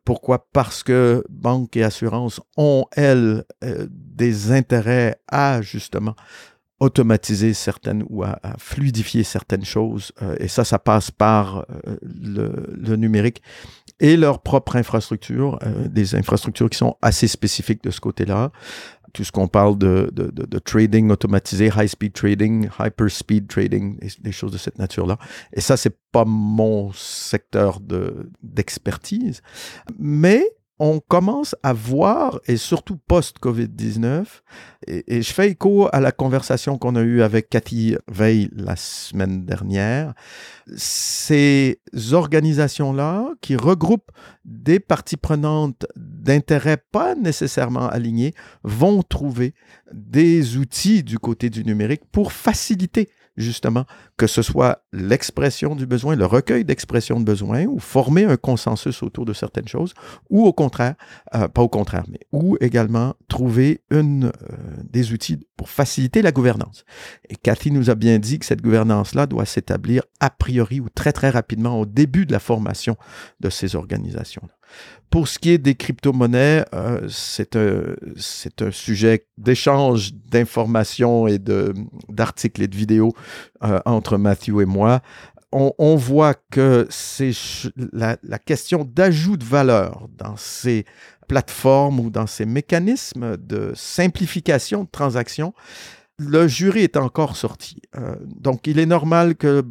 Pourquoi? 0.04 0.46
Parce 0.52 0.82
que 0.82 1.24
banques 1.30 1.76
et 1.76 1.84
assurances 1.84 2.40
ont, 2.56 2.84
elles, 2.92 3.44
euh, 3.64 3.86
des 3.90 4.52
intérêts 4.52 5.16
à 5.28 5.62
justement 5.62 6.14
automatiser 6.82 7.54
certaines 7.54 8.04
ou 8.10 8.24
à, 8.24 8.38
fluidifier 8.58 9.22
certaines 9.22 9.64
choses. 9.64 10.10
Euh, 10.20 10.34
et 10.40 10.48
ça, 10.48 10.64
ça 10.64 10.80
passe 10.80 11.12
par 11.12 11.64
euh, 11.86 11.96
le, 12.02 12.96
numérique 12.96 13.40
et 14.00 14.16
leur 14.16 14.42
propre 14.42 14.74
infrastructure, 14.74 15.60
euh, 15.62 15.86
des 15.86 16.16
infrastructures 16.16 16.68
qui 16.68 16.78
sont 16.78 16.96
assez 17.00 17.28
spécifiques 17.28 17.84
de 17.84 17.90
ce 17.90 18.00
côté-là. 18.00 18.50
Tout 19.12 19.22
ce 19.22 19.30
qu'on 19.30 19.46
parle 19.46 19.78
de, 19.78 20.10
de, 20.12 20.58
trading 20.58 21.10
automatisé, 21.10 21.70
high-speed 21.76 22.14
trading, 22.14 22.68
hyper-speed 22.80 23.46
trading, 23.46 23.98
des 24.20 24.32
choses 24.32 24.52
de 24.52 24.58
cette 24.58 24.78
nature-là. 24.78 25.18
Et 25.52 25.60
ça, 25.60 25.76
c'est 25.76 25.94
pas 26.10 26.24
mon 26.24 26.90
secteur 26.92 27.78
d'expertise. 28.42 29.42
Mais 29.98 30.42
on 30.84 30.98
commence 30.98 31.54
à 31.62 31.72
voir, 31.72 32.40
et 32.48 32.56
surtout 32.56 32.96
post-COVID-19, 32.96 34.24
et, 34.88 35.22
je 35.22 35.32
fais 35.32 35.50
écho 35.50 35.88
à 35.92 36.00
la 36.00 36.10
conversation 36.10 36.76
qu'on 36.76 36.96
a 36.96 37.02
eue 37.02 37.22
avec 37.22 37.48
Cathy 37.48 37.94
Veil 38.08 38.50
la 38.52 38.74
semaine 38.74 39.44
dernière, 39.44 40.12
ces 40.74 41.78
organisations-là 42.10 43.28
qui 43.40 43.54
regroupent 43.54 44.10
des 44.44 44.80
parties 44.80 45.16
prenantes 45.16 45.86
d'intérêts 45.94 46.82
pas 46.90 47.14
nécessairement 47.14 47.88
alignés 47.88 48.34
vont 48.64 49.04
trouver 49.04 49.54
des 49.92 50.56
outils 50.56 51.04
du 51.04 51.20
côté 51.20 51.48
du 51.48 51.64
numérique 51.64 52.02
pour 52.10 52.32
faciliter 52.32 53.08
justement, 53.36 53.84
que 54.16 54.26
ce 54.26 54.42
soit 54.42 54.84
l'expression 54.92 55.74
du 55.74 55.86
besoin, 55.86 56.16
le 56.16 56.26
recueil 56.26 56.64
d'expression 56.64 57.18
de 57.18 57.24
besoin, 57.24 57.64
ou 57.64 57.78
former 57.78 58.24
un 58.24 58.36
consensus 58.36 59.02
autour 59.02 59.24
de 59.24 59.32
certaines 59.32 59.68
choses, 59.68 59.94
ou 60.30 60.44
au 60.44 60.52
contraire, 60.52 60.94
euh, 61.34 61.48
pas 61.48 61.62
au 61.62 61.68
contraire, 61.68 62.04
mais 62.08 62.20
ou 62.32 62.56
également 62.60 63.14
trouver 63.28 63.82
une, 63.90 64.26
euh, 64.26 64.56
des 64.84 65.12
outils 65.12 65.38
pour 65.56 65.70
faciliter 65.70 66.22
la 66.22 66.32
gouvernance. 66.32 66.84
Et 67.28 67.36
Cathy 67.36 67.70
nous 67.70 67.90
a 67.90 67.94
bien 67.94 68.18
dit 68.18 68.38
que 68.38 68.46
cette 68.46 68.62
gouvernance-là 68.62 69.26
doit 69.26 69.46
s'établir 69.46 70.02
a 70.20 70.30
priori 70.30 70.80
ou 70.80 70.88
très 70.88 71.12
très 71.12 71.30
rapidement 71.30 71.80
au 71.80 71.86
début 71.86 72.26
de 72.26 72.32
la 72.32 72.40
formation 72.40 72.96
de 73.40 73.50
ces 73.50 73.76
organisations-là. 73.76 74.52
Pour 75.10 75.28
ce 75.28 75.38
qui 75.38 75.50
est 75.50 75.58
des 75.58 75.74
crypto-monnaies, 75.74 76.64
euh, 76.74 77.06
c'est 77.08 77.56
un, 77.56 78.70
sujet 78.70 79.26
d'échange 79.36 80.14
d'informations 80.14 81.26
et 81.26 81.38
d'articles 82.08 82.62
et 82.62 82.68
de 82.68 82.76
vidéos 82.76 83.12
euh, 83.62 83.78
entre 83.84 84.16
Matthew 84.16 84.62
et 84.62 84.64
moi. 84.64 85.02
On, 85.52 85.72
on 85.78 85.96
voit 85.96 86.34
que 86.50 86.86
c'est 86.88 87.32
la, 87.92 88.16
la, 88.22 88.38
question 88.38 88.88
d'ajout 88.90 89.36
de 89.36 89.44
valeur 89.44 90.08
dans 90.16 90.36
ces 90.38 90.86
plateformes 91.28 92.00
ou 92.00 92.08
dans 92.08 92.26
ces 92.26 92.46
mécanismes 92.46 93.36
de 93.36 93.72
simplification 93.74 94.84
de 94.84 94.88
transactions 94.90 95.52
le 96.18 96.46
jury 96.46 96.80
est 96.80 96.96
encore 96.96 97.36
sorti. 97.36 97.80
Euh, 97.96 98.16
donc, 98.24 98.66
il 98.66 98.78
est 98.78 98.86
normal 98.86 99.34
que 99.34 99.64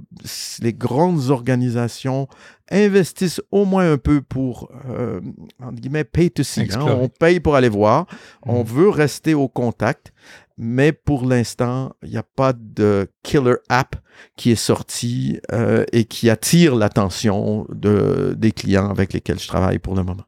les 0.62 0.74
grandes 0.74 1.30
organisations 1.30 2.28
investissent 2.70 3.42
au 3.52 3.66
moins 3.66 3.92
un 3.92 3.98
peu 3.98 4.22
pour, 4.22 4.72
euh, 4.89 5.20
entre 5.62 5.76
guillemets, 5.76 6.04
pay 6.04 6.30
to 6.30 6.44
see. 6.44 6.68
Hein. 6.74 6.86
On 6.88 7.10
paye 7.10 7.39
pour 7.39 7.56
aller 7.56 7.70
voir. 7.70 8.08
On 8.44 8.64
mm. 8.64 8.68
veut 8.68 8.89
rester 8.89 9.34
au 9.34 9.48
contact. 9.48 10.14
Mais 10.58 10.92
pour 10.92 11.26
l'instant, 11.26 11.94
il 12.04 12.12
n'y 12.12 12.18
a 12.18 12.24
pas 12.24 12.54
de 12.54 13.08
killer 13.24 13.56
app 13.70 13.96
qui 14.36 14.52
est 14.52 14.56
sorti 14.56 15.39
euh, 15.52 15.86
et 15.92 16.06
qui 16.06 16.30
attire 16.30 16.76
l'attention 16.76 17.66
de, 17.70 18.36
des 18.38 18.52
clients 18.52 18.89
avec 18.89 19.14
lesquels 19.14 19.39
je 19.39 19.48
travaille 19.48 19.80
pour 19.80 19.96
le 19.96 20.04
moment. 20.04 20.24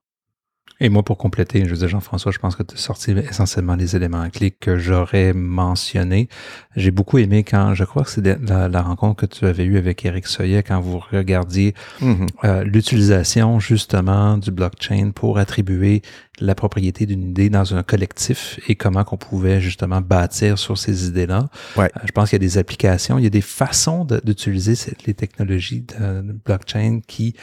Et 0.84 0.90
moi, 0.90 1.02
pour 1.02 1.18
compléter, 1.18 1.64
je 1.66 1.76
dire, 1.76 1.88
Jean-François, 1.88 2.34
je 2.34 2.40
pense 2.40 2.58
que 2.58 2.64
tu 2.64 2.76
as 2.76 2.78
sorti 2.78 3.12
essentiellement 3.12 3.76
les 3.76 3.96
éléments 3.96 4.30
clés 4.30 4.52
que 4.52 4.78
j'aurais 4.78 5.32
mentionnés. 5.32 6.28
J'ai 6.76 6.92
beaucoup 6.92 7.20
aimé 7.20 7.46
quand, 7.46 7.74
je 7.74 7.86
crois 7.86 8.04
que 8.04 8.10
c'est 8.10 8.22
la, 8.22 8.82
rencontre 8.82 9.16
que 9.22 9.26
tu 9.26 9.46
avais 9.46 9.64
eue 9.64 9.78
avec 9.78 10.04
Eric 10.04 10.28
Soyet 10.28 10.62
quand 10.62 10.82
vous 10.82 11.00
regardiez 11.00 11.74
mm-hmm. 12.02 12.28
euh, 12.44 12.64
l'utilisation 12.66 13.62
justement 13.62 14.38
du 14.38 14.52
blockchain 14.52 15.12
pour 15.16 15.38
attribuer 15.38 16.02
la 16.42 16.54
propriété 16.54 17.06
d'une 17.06 17.30
idée 17.30 17.50
dans 17.50 17.76
un 17.76 17.84
collectif 17.84 18.60
et 18.68 18.76
comment 18.76 19.06
qu'on 19.06 19.16
pouvait 19.16 19.62
justement 19.62 20.02
bâtir 20.02 20.60
sur 20.60 20.78
ces 20.78 21.08
idées-là. 21.08 21.48
Ouais. 21.78 21.86
Euh, 21.96 22.00
je 22.04 22.12
pense 22.12 22.30
qu'il 22.30 22.36
y 22.36 22.44
a 22.44 22.46
des 22.46 22.58
applications, 22.58 23.18
il 23.18 23.24
y 23.24 23.28
a 23.28 23.30
des 23.30 23.40
façons 23.40 24.06
d'utiliser 24.26 24.74
les 25.06 25.14
technologies 25.14 25.86
de 25.98 26.34
blockchain 26.44 27.00
qui 27.08 27.38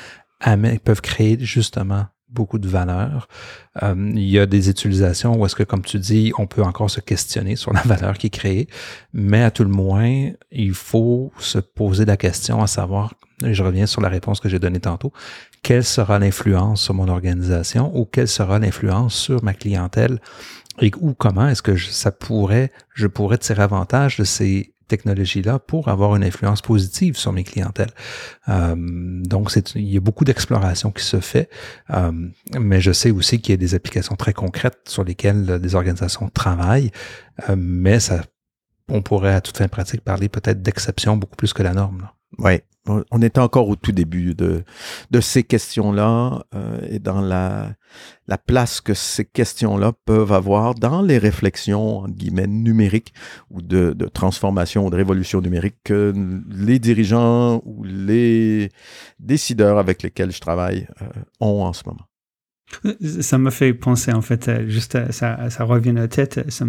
peuvent 0.84 1.00
créer 1.00 1.38
justement 1.40 2.04
beaucoup 2.32 2.58
de 2.58 2.68
valeur. 2.68 3.28
Euh, 3.82 3.94
il 4.14 4.28
y 4.28 4.38
a 4.38 4.46
des 4.46 4.68
utilisations 4.70 5.36
où 5.36 5.44
est-ce 5.46 5.56
que, 5.56 5.62
comme 5.62 5.82
tu 5.82 5.98
dis, 5.98 6.32
on 6.38 6.46
peut 6.46 6.62
encore 6.62 6.90
se 6.90 7.00
questionner 7.00 7.56
sur 7.56 7.72
la 7.72 7.82
valeur 7.82 8.18
qui 8.18 8.28
est 8.28 8.30
créée, 8.30 8.68
mais 9.12 9.42
à 9.42 9.50
tout 9.50 9.64
le 9.64 9.70
moins, 9.70 10.30
il 10.50 10.74
faut 10.74 11.32
se 11.38 11.58
poser 11.58 12.04
la 12.04 12.16
question 12.16 12.62
à 12.62 12.66
savoir, 12.66 13.14
et 13.44 13.54
je 13.54 13.62
reviens 13.62 13.86
sur 13.86 14.00
la 14.00 14.08
réponse 14.08 14.40
que 14.40 14.48
j'ai 14.48 14.58
donnée 14.58 14.80
tantôt, 14.80 15.12
quelle 15.62 15.84
sera 15.84 16.18
l'influence 16.18 16.82
sur 16.82 16.94
mon 16.94 17.08
organisation 17.08 17.90
ou 17.94 18.04
quelle 18.06 18.28
sera 18.28 18.58
l'influence 18.58 19.14
sur 19.14 19.44
ma 19.44 19.52
clientèle 19.52 20.20
et 20.80 20.90
ou 21.00 21.12
comment 21.14 21.48
est-ce 21.48 21.62
que 21.62 21.76
ça 21.76 22.10
pourrait, 22.10 22.72
je 22.94 23.06
pourrais 23.06 23.38
tirer 23.38 23.62
avantage 23.62 24.16
de 24.16 24.24
ces 24.24 24.72
technologie-là 24.90 25.58
pour 25.58 25.88
avoir 25.88 26.14
une 26.16 26.24
influence 26.24 26.60
positive 26.60 27.16
sur 27.16 27.32
mes 27.32 27.44
clientèles. 27.44 27.92
Euh, 28.48 28.74
donc, 28.76 29.50
il 29.74 29.90
y 29.90 29.96
a 29.96 30.00
beaucoup 30.00 30.24
d'exploration 30.24 30.90
qui 30.90 31.04
se 31.04 31.20
fait, 31.20 31.48
euh, 31.90 32.12
mais 32.58 32.80
je 32.80 32.92
sais 32.92 33.10
aussi 33.10 33.40
qu'il 33.40 33.52
y 33.52 33.54
a 33.54 33.56
des 33.56 33.74
applications 33.74 34.16
très 34.16 34.34
concrètes 34.34 34.80
sur 34.88 35.04
lesquelles 35.04 35.60
des 35.60 35.74
organisations 35.74 36.28
travaillent, 36.28 36.90
euh, 37.48 37.56
mais 37.56 38.00
ça, 38.00 38.22
on 38.88 39.02
pourrait 39.02 39.34
à 39.34 39.40
toute 39.40 39.56
fin 39.56 39.68
pratique 39.68 40.02
parler 40.02 40.28
peut-être 40.28 40.60
d'exception 40.62 41.16
beaucoup 41.16 41.36
plus 41.36 41.52
que 41.52 41.62
la 41.62 41.72
norme. 41.72 42.10
Oui, 42.38 42.60
on 43.10 43.22
est 43.22 43.38
encore 43.38 43.68
au 43.68 43.76
tout 43.76 43.92
début 43.92 44.34
de, 44.34 44.64
de 45.10 45.20
ces 45.20 45.42
questions-là 45.42 46.44
euh, 46.54 46.80
et 46.88 46.98
dans 46.98 47.20
la, 47.20 47.74
la 48.26 48.38
place 48.38 48.80
que 48.80 48.94
ces 48.94 49.24
questions-là 49.24 49.92
peuvent 50.04 50.32
avoir 50.32 50.74
dans 50.74 51.02
les 51.02 51.18
réflexions, 51.18 52.00
entre 52.00 52.14
guillemets, 52.14 52.46
numériques 52.46 53.12
ou 53.50 53.62
de, 53.62 53.92
de 53.92 54.06
transformation 54.06 54.86
ou 54.86 54.90
de 54.90 54.96
révolution 54.96 55.40
numérique 55.40 55.76
que 55.84 56.14
les 56.50 56.78
dirigeants 56.78 57.62
ou 57.64 57.84
les 57.84 58.70
décideurs 59.18 59.78
avec 59.78 60.02
lesquels 60.02 60.32
je 60.32 60.40
travaille 60.40 60.88
euh, 61.02 61.06
ont 61.40 61.64
en 61.64 61.72
ce 61.72 61.82
moment. 61.86 62.09
Ça 63.20 63.36
me 63.38 63.50
fait 63.50 63.74
penser, 63.74 64.12
en 64.12 64.22
fait, 64.22 64.48
euh, 64.48 64.68
juste, 64.68 64.94
euh, 64.94 65.10
ça, 65.10 65.50
ça 65.50 65.64
revient 65.64 65.90
à 65.90 65.94
la 65.94 66.08
tête, 66.08 66.44
ça, 66.48 66.64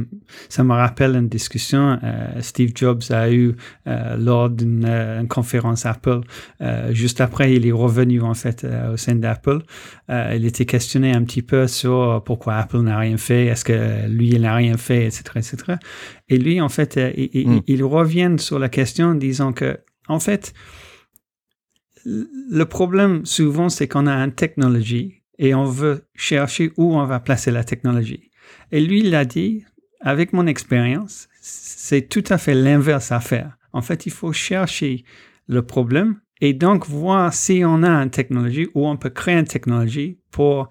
ça 0.49 0.64
me 0.64 0.74
rappelle 0.74 1.16
une 1.16 1.30
discussion 1.30 1.99
euh, 2.04 2.41
Steve 2.41 2.72
Jobs 2.74 3.04
a 3.12 3.32
eu 3.32 3.56
lors 3.86 4.49
d'une 4.49 5.26
conférence 5.30 5.86
Apple. 5.86 6.22
juste 6.89 7.22
après, 7.22 7.54
il 7.54 7.66
est 7.68 7.72
revenu, 7.72 8.22
en 8.22 8.34
fait, 8.34 8.66
au 8.91 8.97
sein 8.97 9.16
d'Apple. 9.16 9.62
il 10.10 10.45
était 10.45 10.66
questionné 10.66 11.14
un 11.14 11.24
petit 11.24 11.41
peu 11.41 11.68
sur 11.68 12.22
pourquoi 12.26 12.56
Apple 12.56 12.80
n'a 12.80 12.97
rien 12.97 13.18
fait, 13.18 13.45
est-ce 13.45 13.66
que 13.66 14.08
lui, 14.08 14.30
il 14.30 14.41
n'a 14.41 14.56
rien 14.56 14.78
fait, 14.78 15.06
etc., 15.06 15.24
etc. 15.36 15.58
Et 16.30 16.38
lui, 16.38 16.62
en 16.62 16.70
fait, 16.70 16.99
il, 17.16 17.47
hmm. 17.47 17.62
il 17.68 17.84
revient 17.84 18.36
sur 18.38 18.60
la 18.60 18.70
question 18.70 19.08
en 19.08 19.16
disant 19.16 19.54
que, 19.54 19.80
en 20.08 20.20
fait, 20.20 20.54
le 22.06 22.64
problème 22.64 23.26
souvent, 23.26 23.70
c'est 23.70 23.88
qu'on 23.88 24.08
a 24.08 24.16
une 24.16 24.34
technologie 24.34 25.20
et 25.42 25.56
on 25.56 25.66
veut 25.66 26.06
chercher 26.16 26.72
où 26.78 26.96
on 26.96 27.06
va 27.06 27.20
placer 27.20 27.52
la 27.52 27.66
technologie. 27.66 28.30
Et 28.72 28.80
lui, 28.80 29.00
il 29.00 29.14
a 29.16 29.26
dit, 29.26 29.66
avec 30.00 30.32
mon 30.34 30.46
expérience, 30.46 31.28
c'est 31.42 32.08
tout 32.08 32.24
à 32.30 32.38
fait 32.38 32.54
l'inverse 32.54 33.12
à 33.12 33.20
faire. 33.20 33.58
En 33.74 33.82
fait, 33.82 34.06
il 34.06 34.12
faut 34.12 34.32
chercher 34.32 35.04
le 35.48 35.64
problème 35.64 36.18
et 36.42 36.54
donc 36.54 36.88
voir 36.88 37.34
si 37.34 37.64
on 37.66 37.82
a 37.82 37.89
une 37.89 38.12
technologie 38.12 38.68
ou 38.76 38.88
on 38.88 38.98
peut 38.98 39.10
créer 39.10 39.39
une 39.39 39.46
technologie 39.46 40.20
pour 40.30 40.70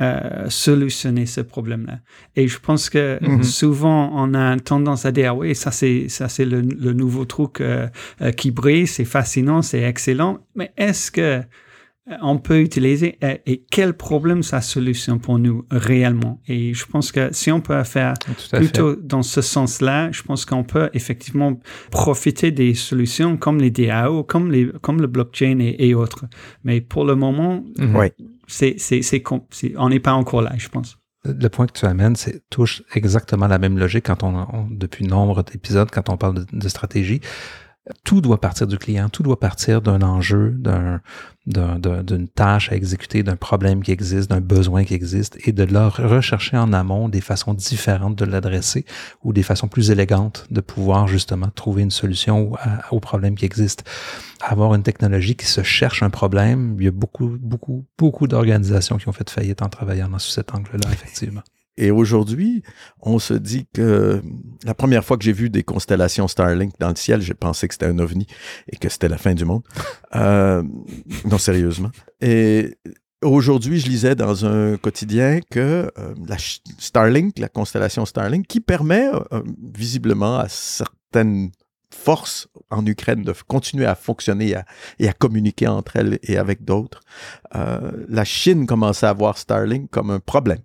euh, 0.00 0.48
solutionner 0.48 1.26
ce 1.26 1.40
problème-là. 1.40 1.98
Et 2.36 2.46
je 2.46 2.58
pense 2.60 2.90
que 2.90 3.18
mm-hmm. 3.20 3.42
souvent 3.42 4.10
on 4.14 4.34
a 4.34 4.56
tendance 4.58 5.04
à 5.04 5.12
dire 5.12 5.36
oui, 5.36 5.54
ça 5.54 5.70
c'est 5.70 6.08
ça 6.08 6.28
c'est 6.28 6.44
le, 6.44 6.62
nouveau 6.92 7.24
truc 7.24 7.60
euh, 7.60 7.88
euh, 8.20 8.32
qui 8.32 8.50
brille, 8.50 8.86
c'est 8.86 9.04
fascinant, 9.04 9.62
c'est 9.62 9.82
excellent. 9.82 10.38
Mais 10.54 10.72
est-ce 10.76 11.10
que 11.10 11.42
on 12.20 12.38
peut 12.38 12.60
utiliser 12.60 13.16
euh, 13.22 13.36
et, 13.46 13.64
quel 13.70 13.94
problème 13.94 14.42
ça 14.42 14.60
solutionne 14.60 15.20
pour 15.20 15.38
nous 15.38 15.64
réellement? 15.70 16.40
Et 16.48 16.74
je 16.74 16.84
pense 16.84 17.12
que 17.12 17.32
si 17.32 17.52
on 17.52 17.60
peut 17.60 17.82
faire 17.84 18.14
plutôt 18.52 18.96
dans 18.96 19.22
ce 19.22 19.40
sens-là, 19.40 20.10
je 20.10 20.22
pense 20.22 20.44
qu'on 20.44 20.64
peut 20.64 20.90
effectivement 20.94 21.60
profiter 21.90 22.50
des 22.50 22.74
solutions 22.74 23.36
comme 23.36 23.58
les 23.58 23.70
DAO, 23.70 24.24
comme, 24.24 24.50
les, 24.50 24.70
comme 24.80 25.00
le 25.00 25.06
blockchain 25.06 25.58
et, 25.60 25.94
autres. 25.94 26.24
Mais 26.64 26.80
pour 26.80 27.04
le 27.04 27.14
moment, 27.14 27.64
mhm. 27.78 28.10
c'est, 28.46 28.76
c'est, 28.78 29.22
on 29.76 29.88
n'est 29.88 30.00
pas 30.00 30.14
encore 30.14 30.42
là, 30.42 30.52
je 30.56 30.68
pense. 30.68 30.98
Le 31.24 31.48
point 31.48 31.66
que 31.66 31.78
tu 31.78 31.86
amènes, 31.86 32.16
c'est 32.16 32.42
touche 32.50 32.82
exactement 32.94 33.46
la 33.46 33.58
même 33.58 33.78
logique 33.78 34.06
quand 34.06 34.24
on, 34.24 34.66
depuis 34.70 35.06
nombre 35.06 35.44
d'épisodes, 35.44 35.88
quand 35.92 36.08
on 36.08 36.16
parle 36.16 36.46
de 36.52 36.68
stratégie 36.68 37.20
tout 38.04 38.20
doit 38.20 38.40
partir 38.40 38.66
du 38.66 38.78
client, 38.78 39.08
tout 39.08 39.24
doit 39.24 39.40
partir 39.40 39.82
d'un 39.82 40.02
enjeu, 40.02 40.56
d'une 41.46 42.28
tâche 42.28 42.70
à 42.70 42.76
exécuter, 42.76 43.24
d'un 43.24 43.34
problème 43.34 43.82
qui 43.82 43.90
existe, 43.90 44.30
d'un 44.30 44.40
besoin 44.40 44.84
qui 44.84 44.94
existe, 44.94 45.36
et 45.46 45.52
de 45.52 45.64
leur 45.64 45.96
rechercher 45.96 46.56
en 46.56 46.72
amont 46.72 47.08
des 47.08 47.20
façons 47.20 47.54
différentes 47.54 48.14
de 48.16 48.24
l'adresser 48.24 48.84
ou 49.24 49.32
des 49.32 49.42
façons 49.42 49.66
plus 49.66 49.90
élégantes 49.90 50.46
de 50.50 50.60
pouvoir 50.60 51.08
justement 51.08 51.48
trouver 51.52 51.82
une 51.82 51.90
solution 51.90 52.52
au, 52.90 53.00
problème 53.00 53.34
qui 53.34 53.44
existe. 53.44 53.84
Avoir 54.40 54.74
une 54.74 54.84
technologie 54.84 55.34
qui 55.34 55.46
se 55.46 55.64
cherche 55.64 56.04
un 56.04 56.10
problème, 56.10 56.76
il 56.78 56.84
y 56.84 56.88
a 56.88 56.92
beaucoup, 56.92 57.36
beaucoup, 57.40 57.84
beaucoup 57.98 58.28
d'organisations 58.28 58.96
qui 58.96 59.08
ont 59.08 59.12
fait 59.12 59.28
faillite 59.28 59.60
en 59.60 59.68
travaillant 59.68 60.08
dans 60.08 60.20
cet 60.20 60.54
angle-là, 60.54 60.88
effectivement. 60.92 61.42
Et 61.76 61.90
aujourd'hui, 61.90 62.62
on 63.00 63.18
se 63.18 63.34
dit 63.34 63.66
que 63.72 64.22
la 64.64 64.74
première 64.74 65.04
fois 65.04 65.16
que 65.16 65.24
j'ai 65.24 65.32
vu 65.32 65.48
des 65.48 65.62
constellations 65.62 66.28
Starlink 66.28 66.74
dans 66.78 66.90
le 66.90 66.96
ciel, 66.96 67.22
j'ai 67.22 67.34
pensé 67.34 67.66
que 67.66 67.74
c'était 67.74 67.86
un 67.86 67.98
ovni 67.98 68.26
et 68.70 68.76
que 68.76 68.88
c'était 68.88 69.08
la 69.08 69.18
fin 69.18 69.34
du 69.34 69.44
monde. 69.44 69.62
Euh, 70.14 70.62
non, 71.24 71.38
sérieusement. 71.38 71.90
Et 72.20 72.76
aujourd'hui, 73.22 73.80
je 73.80 73.86
lisais 73.86 74.14
dans 74.14 74.44
un 74.44 74.76
quotidien 74.76 75.40
que 75.50 75.90
euh, 75.98 76.14
la 76.28 76.36
Starlink, 76.38 77.38
la 77.38 77.48
constellation 77.48 78.04
Starlink, 78.04 78.46
qui 78.46 78.60
permet 78.60 79.06
euh, 79.06 79.40
visiblement 79.74 80.36
à 80.36 80.50
certaines 80.50 81.50
forces 81.90 82.46
en 82.68 82.84
Ukraine 82.84 83.22
de 83.22 83.32
continuer 83.48 83.86
à 83.86 83.94
fonctionner 83.94 84.54
et 84.98 85.08
à, 85.08 85.12
communiquer 85.14 85.66
entre 85.66 85.96
elles 85.96 86.18
et 86.24 86.36
avec 86.36 86.62
d'autres. 86.62 87.00
la 87.54 88.24
Chine 88.24 88.66
commençait 88.66 89.06
à 89.06 89.14
voir 89.14 89.38
Starlink 89.38 89.90
comme 89.90 90.10
un 90.10 90.20
problème. 90.20 90.60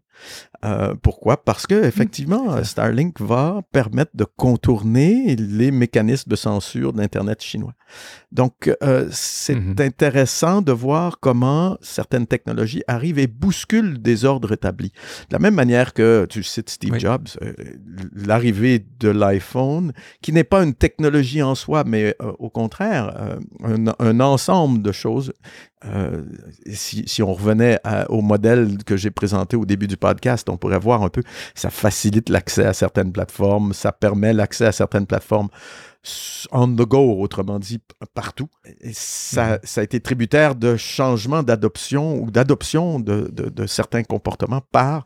Euh, 0.66 0.96
pourquoi? 1.02 1.44
Parce 1.44 1.68
que 1.68 1.86
effectivement, 1.86 2.64
Starlink 2.64 3.22
va 3.22 3.62
permettre 3.72 4.12
de 4.16 4.26
contourner 4.26 5.36
les 5.36 5.72
mécanismes 5.72 6.30
de 6.30 6.36
censure 6.36 6.94
d'Internet 6.94 7.42
chinois. 7.44 7.74
Donc, 8.32 8.76
euh, 8.84 9.08
c'est 9.12 9.56
mmh 9.56 9.76
intéressant 9.80 10.62
de 10.62 10.72
voir 10.72 11.20
comment 11.20 11.78
certaines 11.82 12.26
technologies 12.26 12.84
arrivent 12.88 13.20
et 13.20 13.28
bousculent 13.28 14.02
des 14.02 14.26
ordres 14.26 14.54
établis. 14.54 14.92
De 15.30 15.34
la 15.34 15.40
même 15.40 15.54
manière 15.54 15.94
que 15.94 16.26
tu 16.28 16.42
cites 16.42 16.70
Steve 16.70 16.98
Jobs, 16.98 17.28
euh, 17.42 17.54
l'arrivée 18.16 18.84
de 19.00 19.10
l'iPhone, 19.10 19.94
qui 20.22 20.34
n'est 20.34 20.44
pas 20.44 20.64
une 20.64 20.74
technologie 20.74 21.44
en 21.44 21.54
soi, 21.54 21.84
mais 21.86 22.16
au 22.40 22.50
contraire, 22.50 23.38
un, 23.64 23.86
un, 24.00 24.20
ensemble 24.20 24.82
de 24.82 24.92
choses 24.92 25.34
si, 26.74 27.04
si, 27.06 27.22
on 27.22 27.34
revenait 27.34 27.80
au 28.10 28.22
modèle 28.22 28.84
que 28.84 28.98
j'ai 28.98 29.12
présenté 29.12 29.56
au 29.56 29.66
début 29.66 29.88
du 29.88 29.96
podcast, 29.96 30.47
On 30.50 30.58
pourrait 30.58 30.80
voir 30.80 31.04
un 31.04 31.10
peu, 31.10 31.22
ça 31.56 31.70
facilite 31.70 32.30
l'accès 32.30 32.66
à 32.66 32.74
certaines 32.74 33.12
plateformes, 33.12 33.74
ça 33.74 33.92
permet 33.92 34.34
l'accès 34.34 34.66
à 34.66 34.72
certaines 34.72 35.08
plateformes 35.08 35.50
on 36.52 36.68
the 36.68 36.88
go, 36.88 37.20
autrement 37.20 37.60
dit, 37.60 37.82
partout. 38.14 38.50
Et 38.82 38.94
ça, 38.94 39.54
mhm. 39.54 39.60
ça, 39.64 39.82
a 39.82 39.84
été 39.84 40.00
tributaire 40.00 40.56
de 40.56 40.76
changements 40.78 41.44
d'adoption 41.44 42.22
ou 42.22 42.32
d'adoption 42.32 43.00
de, 43.00 43.30
de, 43.32 43.68
certains 43.68 44.04
comportements 44.04 44.62
par 44.72 45.04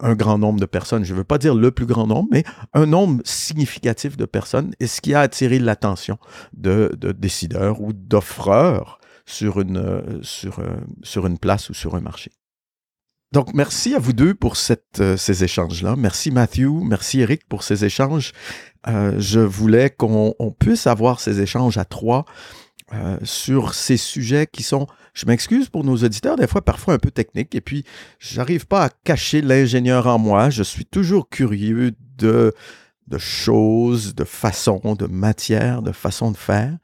un 0.00 0.14
grand 0.14 0.38
nombre 0.38 0.60
de 0.60 0.66
personnes. 0.66 1.04
Je 1.04 1.12
ne 1.12 1.18
veux 1.18 1.24
pas 1.24 1.38
dire 1.38 1.54
le 1.54 1.70
plus 1.70 1.86
grand 1.86 2.06
nombre, 2.06 2.28
mais 2.30 2.44
un 2.72 2.86
nombre 2.86 3.22
significatif 3.24 4.16
de 4.16 4.24
personnes, 4.24 4.72
et 4.80 4.86
ce 4.86 5.00
qui 5.00 5.14
a 5.14 5.20
attiré 5.20 5.58
l'attention 5.58 6.18
de, 6.54 6.94
de, 6.98 7.12
décideurs 7.12 7.80
ou 7.80 7.92
d'offreurs 7.92 8.98
sur 9.26 9.60
une, 9.60 10.20
sur, 10.22 10.58
euh, 10.58 10.76
sur 11.02 11.26
une 11.26 11.38
place 11.38 11.70
ou 11.70 11.74
sur 11.74 11.94
un 11.94 12.00
marché. 12.00 12.32
Donc, 13.32 13.54
merci 13.54 13.94
à 13.94 13.98
vous 13.98 14.12
deux 14.12 14.34
pour 14.34 14.56
euh, 15.00 15.16
ces 15.16 15.44
échanges-là. 15.44 15.96
Merci 15.96 16.30
Matthew, 16.30 16.68
merci 16.82 17.20
Eric 17.20 17.48
pour 17.48 17.62
ces 17.62 17.84
échanges. 17.86 18.32
Euh, 18.88 19.14
je 19.18 19.40
voulais 19.40 19.88
qu'on 19.88 20.34
puisse 20.58 20.86
avoir 20.86 21.18
ces 21.18 21.40
échanges 21.40 21.78
à 21.78 21.86
trois 21.86 22.26
euh, 22.92 23.16
sur 23.22 23.72
ces 23.72 23.96
sujets 23.96 24.46
qui 24.46 24.62
sont, 24.62 24.86
je 25.14 25.24
m'excuse 25.24 25.70
pour 25.70 25.82
nos 25.82 25.96
auditeurs, 25.96 26.36
des 26.36 26.46
fois 26.46 26.62
parfois 26.62 26.92
un 26.92 26.98
peu 26.98 27.10
techniques, 27.10 27.54
et 27.54 27.62
puis 27.62 27.84
j'arrive 28.18 28.66
pas 28.66 28.84
à 28.84 28.90
cacher 28.90 29.40
l'ingénieur 29.40 30.06
en 30.08 30.18
moi. 30.18 30.50
Je 30.50 30.62
suis 30.62 30.84
toujours 30.84 31.30
curieux 31.30 31.92
de 32.18 32.52
de 33.12 33.18
choses, 33.18 34.14
de 34.14 34.24
façons, 34.24 34.96
de 34.98 35.06
matières, 35.06 35.82
de 35.82 35.92
façons 35.92 36.30
de 36.30 36.36
faire. 36.36 36.78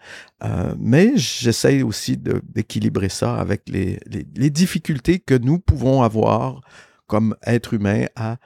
Euh, 0.44 0.74
mais 0.78 1.16
j'essaie 1.16 1.82
aussi 1.82 2.18
d'équilibrer 2.18 3.08
ça 3.08 3.36
avec 3.36 3.62
les, 3.66 3.98
les, 4.06 4.50
difficultés 4.50 5.20
que 5.20 5.34
nous 5.34 5.58
pouvons 5.58 6.02
avoir 6.02 6.60
comme 7.06 7.34
êtres 7.46 7.72
humains 7.72 8.04
à 8.14 8.36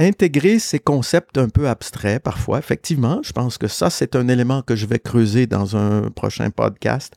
intégrer 0.00 0.58
ces 0.58 0.78
concepts 0.78 1.38
un 1.38 1.48
peu 1.48 1.68
abstraits 1.68 2.22
parfois. 2.22 2.58
Effectivement, 2.58 3.20
je 3.22 3.32
pense 3.32 3.58
que 3.58 3.68
ça, 3.68 3.90
c'est 3.90 4.16
un 4.16 4.28
élément 4.28 4.62
que 4.62 4.74
je 4.74 4.86
vais 4.86 4.98
creuser 4.98 5.46
dans 5.46 5.76
un 5.76 6.10
prochain 6.10 6.50
podcast. 6.50 7.14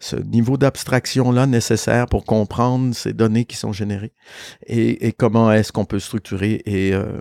Ce 0.00 0.16
niveau 0.16 0.56
d'abstraction-là 0.56 1.46
nécessaire 1.46 2.06
pour 2.06 2.24
comprendre 2.24 2.94
ces 2.94 3.12
données 3.12 3.46
qui 3.46 3.56
sont 3.56 3.72
générées 3.72 4.12
et, 4.66 5.12
comment 5.12 5.50
est-ce 5.50 5.72
qu'on 5.72 5.86
peut 5.86 5.98
structurer 5.98 6.62
et, 6.66 6.92
euh, 6.92 7.20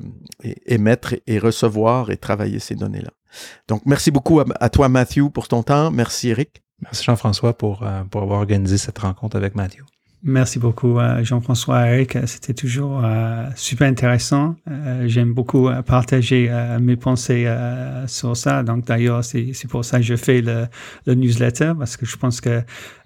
émettre 0.66 1.16
et 1.28 1.40
recevoir 1.40 2.12
et 2.12 2.18
travailler 2.18 2.60
ces 2.60 2.76
données-là. 2.76 3.12
Donc, 3.68 3.84
merci 3.86 4.12
beaucoup 4.12 4.40
à, 4.40 4.70
toi, 4.70 4.90
Matthew, 4.90 5.30
pour 5.34 5.48
ton 5.48 5.64
temps. 5.64 5.92
Merci, 5.92 6.30
Eric. 6.30 6.62
Merci, 6.82 7.04
Jean-François, 7.06 7.58
pour, 7.58 7.84
euh, 7.84 8.04
pour 8.04 8.24
avoir 8.24 8.40
organisé 8.40 8.78
cette 8.78 9.00
rencontre 9.00 9.38
avec 9.38 9.56
Matthew. 9.56 9.95
Merci 10.28 10.58
beaucoup, 10.58 10.98
euh, 10.98 11.24
Jean-François 11.24 11.86
Eric. 11.88 12.18
C'était 12.26 12.56
toujours 12.56 13.02
euh, 13.06 13.46
super 13.56 13.88
intéressant. 13.88 14.56
Euh, 14.68 15.08
j'aime 15.08 15.34
beaucoup 15.34 15.70
partager 15.86 16.52
mes 16.82 16.96
pensées 16.96 17.48
sur 18.08 18.36
ça. 18.36 18.64
Donc, 18.64 18.86
d'ailleurs, 18.86 19.24
c'est 19.24 19.68
pour 19.70 19.86
ça 19.86 19.98
que 19.98 20.04
je 20.04 20.16
fais 20.16 20.42
le, 20.42 20.66
le, 21.06 21.14
newsletter 21.14 21.74
parce 21.78 21.96
que 21.96 22.08
je 22.08 22.18
pense 22.18 22.42
que 22.42 22.64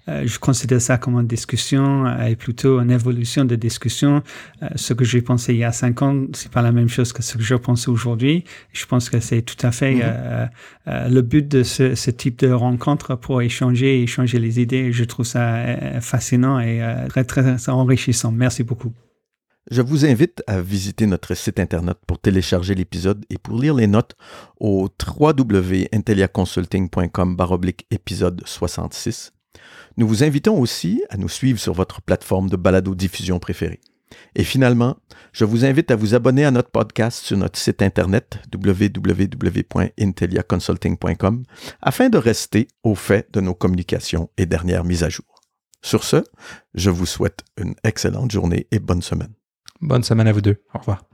je 0.08 0.38
considère 0.38 0.80
ça 0.80 0.96
comme 0.98 1.14
une 1.14 1.26
discussion 1.26 2.06
euh, 2.06 2.26
et 2.26 2.36
plutôt 2.36 2.80
une 2.80 2.90
évolution 2.90 3.44
de 3.44 3.56
discussion. 3.56 4.22
Euh, 4.62 4.68
ce 4.74 4.94
que 4.94 5.04
j'ai 5.04 5.22
pensé 5.22 5.52
il 5.52 5.58
y 5.58 5.64
a 5.64 5.72
cinq 5.72 6.02
ans, 6.02 6.24
c'est 6.32 6.50
pas 6.50 6.62
la 6.62 6.72
même 6.72 6.88
chose 6.88 7.12
que 7.12 7.22
ce 7.22 7.36
que 7.36 7.42
je 7.42 7.54
pense 7.54 7.88
aujourd'hui. 7.88 8.44
Je 8.72 8.86
pense 8.86 9.10
que 9.10 9.20
c'est 9.20 9.42
tout 9.42 9.66
à 9.66 9.72
fait 9.72 9.94
mm-hmm. 9.94 11.10
le 11.10 11.22
but 11.22 11.46
de 11.46 11.62
ce, 11.62 11.94
ce, 11.94 12.10
type 12.10 12.40
de 12.40 12.50
rencontre 12.50 13.14
pour 13.16 13.42
échanger, 13.42 14.02
échanger 14.02 14.38
les 14.38 14.60
idées. 14.60 14.92
Je 14.92 15.04
trouve 15.04 15.26
ça 15.26 16.00
fascinant 16.00 16.58
et 16.60 16.80
très, 17.08 17.24
très 17.24 17.68
enrichissant. 17.68 18.32
Merci 18.32 18.62
beaucoup. 18.62 18.92
Je 19.70 19.82
vous 19.82 20.06
invite 20.06 20.42
à 20.46 20.60
visiter 20.60 21.06
notre 21.06 21.34
site 21.34 21.58
Internet 21.60 21.96
pour 22.06 22.18
télécharger 22.18 22.74
l'épisode 22.74 23.24
et 23.30 23.38
pour 23.38 23.56
lire 23.56 23.74
les 23.74 23.86
notes 23.86 24.16
au 24.58 24.88
www.intelliaconsulting.com 25.18 27.36
épisode 27.90 28.42
66. 28.44 29.32
Nous 30.00 30.08
vous 30.08 30.24
invitons 30.24 30.58
aussi 30.58 31.04
à 31.10 31.18
nous 31.18 31.28
suivre 31.28 31.60
sur 31.60 31.74
votre 31.74 32.00
plateforme 32.00 32.48
de 32.48 32.56
balado-diffusion 32.56 33.38
préférée. 33.38 33.80
Et 34.34 34.44
finalement, 34.44 34.96
je 35.30 35.44
vous 35.44 35.66
invite 35.66 35.90
à 35.90 35.96
vous 35.96 36.14
abonner 36.14 36.46
à 36.46 36.50
notre 36.50 36.70
podcast 36.70 37.22
sur 37.22 37.36
notre 37.36 37.58
site 37.58 37.82
internet 37.82 38.38
www.inteliaconsulting.com 38.50 41.42
afin 41.82 42.08
de 42.08 42.16
rester 42.16 42.68
au 42.82 42.94
fait 42.94 43.30
de 43.34 43.42
nos 43.42 43.52
communications 43.52 44.30
et 44.38 44.46
dernières 44.46 44.84
mises 44.84 45.04
à 45.04 45.10
jour. 45.10 45.26
Sur 45.82 46.02
ce, 46.02 46.24
je 46.72 46.88
vous 46.88 47.04
souhaite 47.04 47.44
une 47.58 47.74
excellente 47.84 48.30
journée 48.30 48.68
et 48.70 48.78
bonne 48.78 49.02
semaine. 49.02 49.34
Bonne 49.82 50.02
semaine 50.02 50.28
à 50.28 50.32
vous 50.32 50.40
deux. 50.40 50.62
Au 50.72 50.78
revoir. 50.78 51.09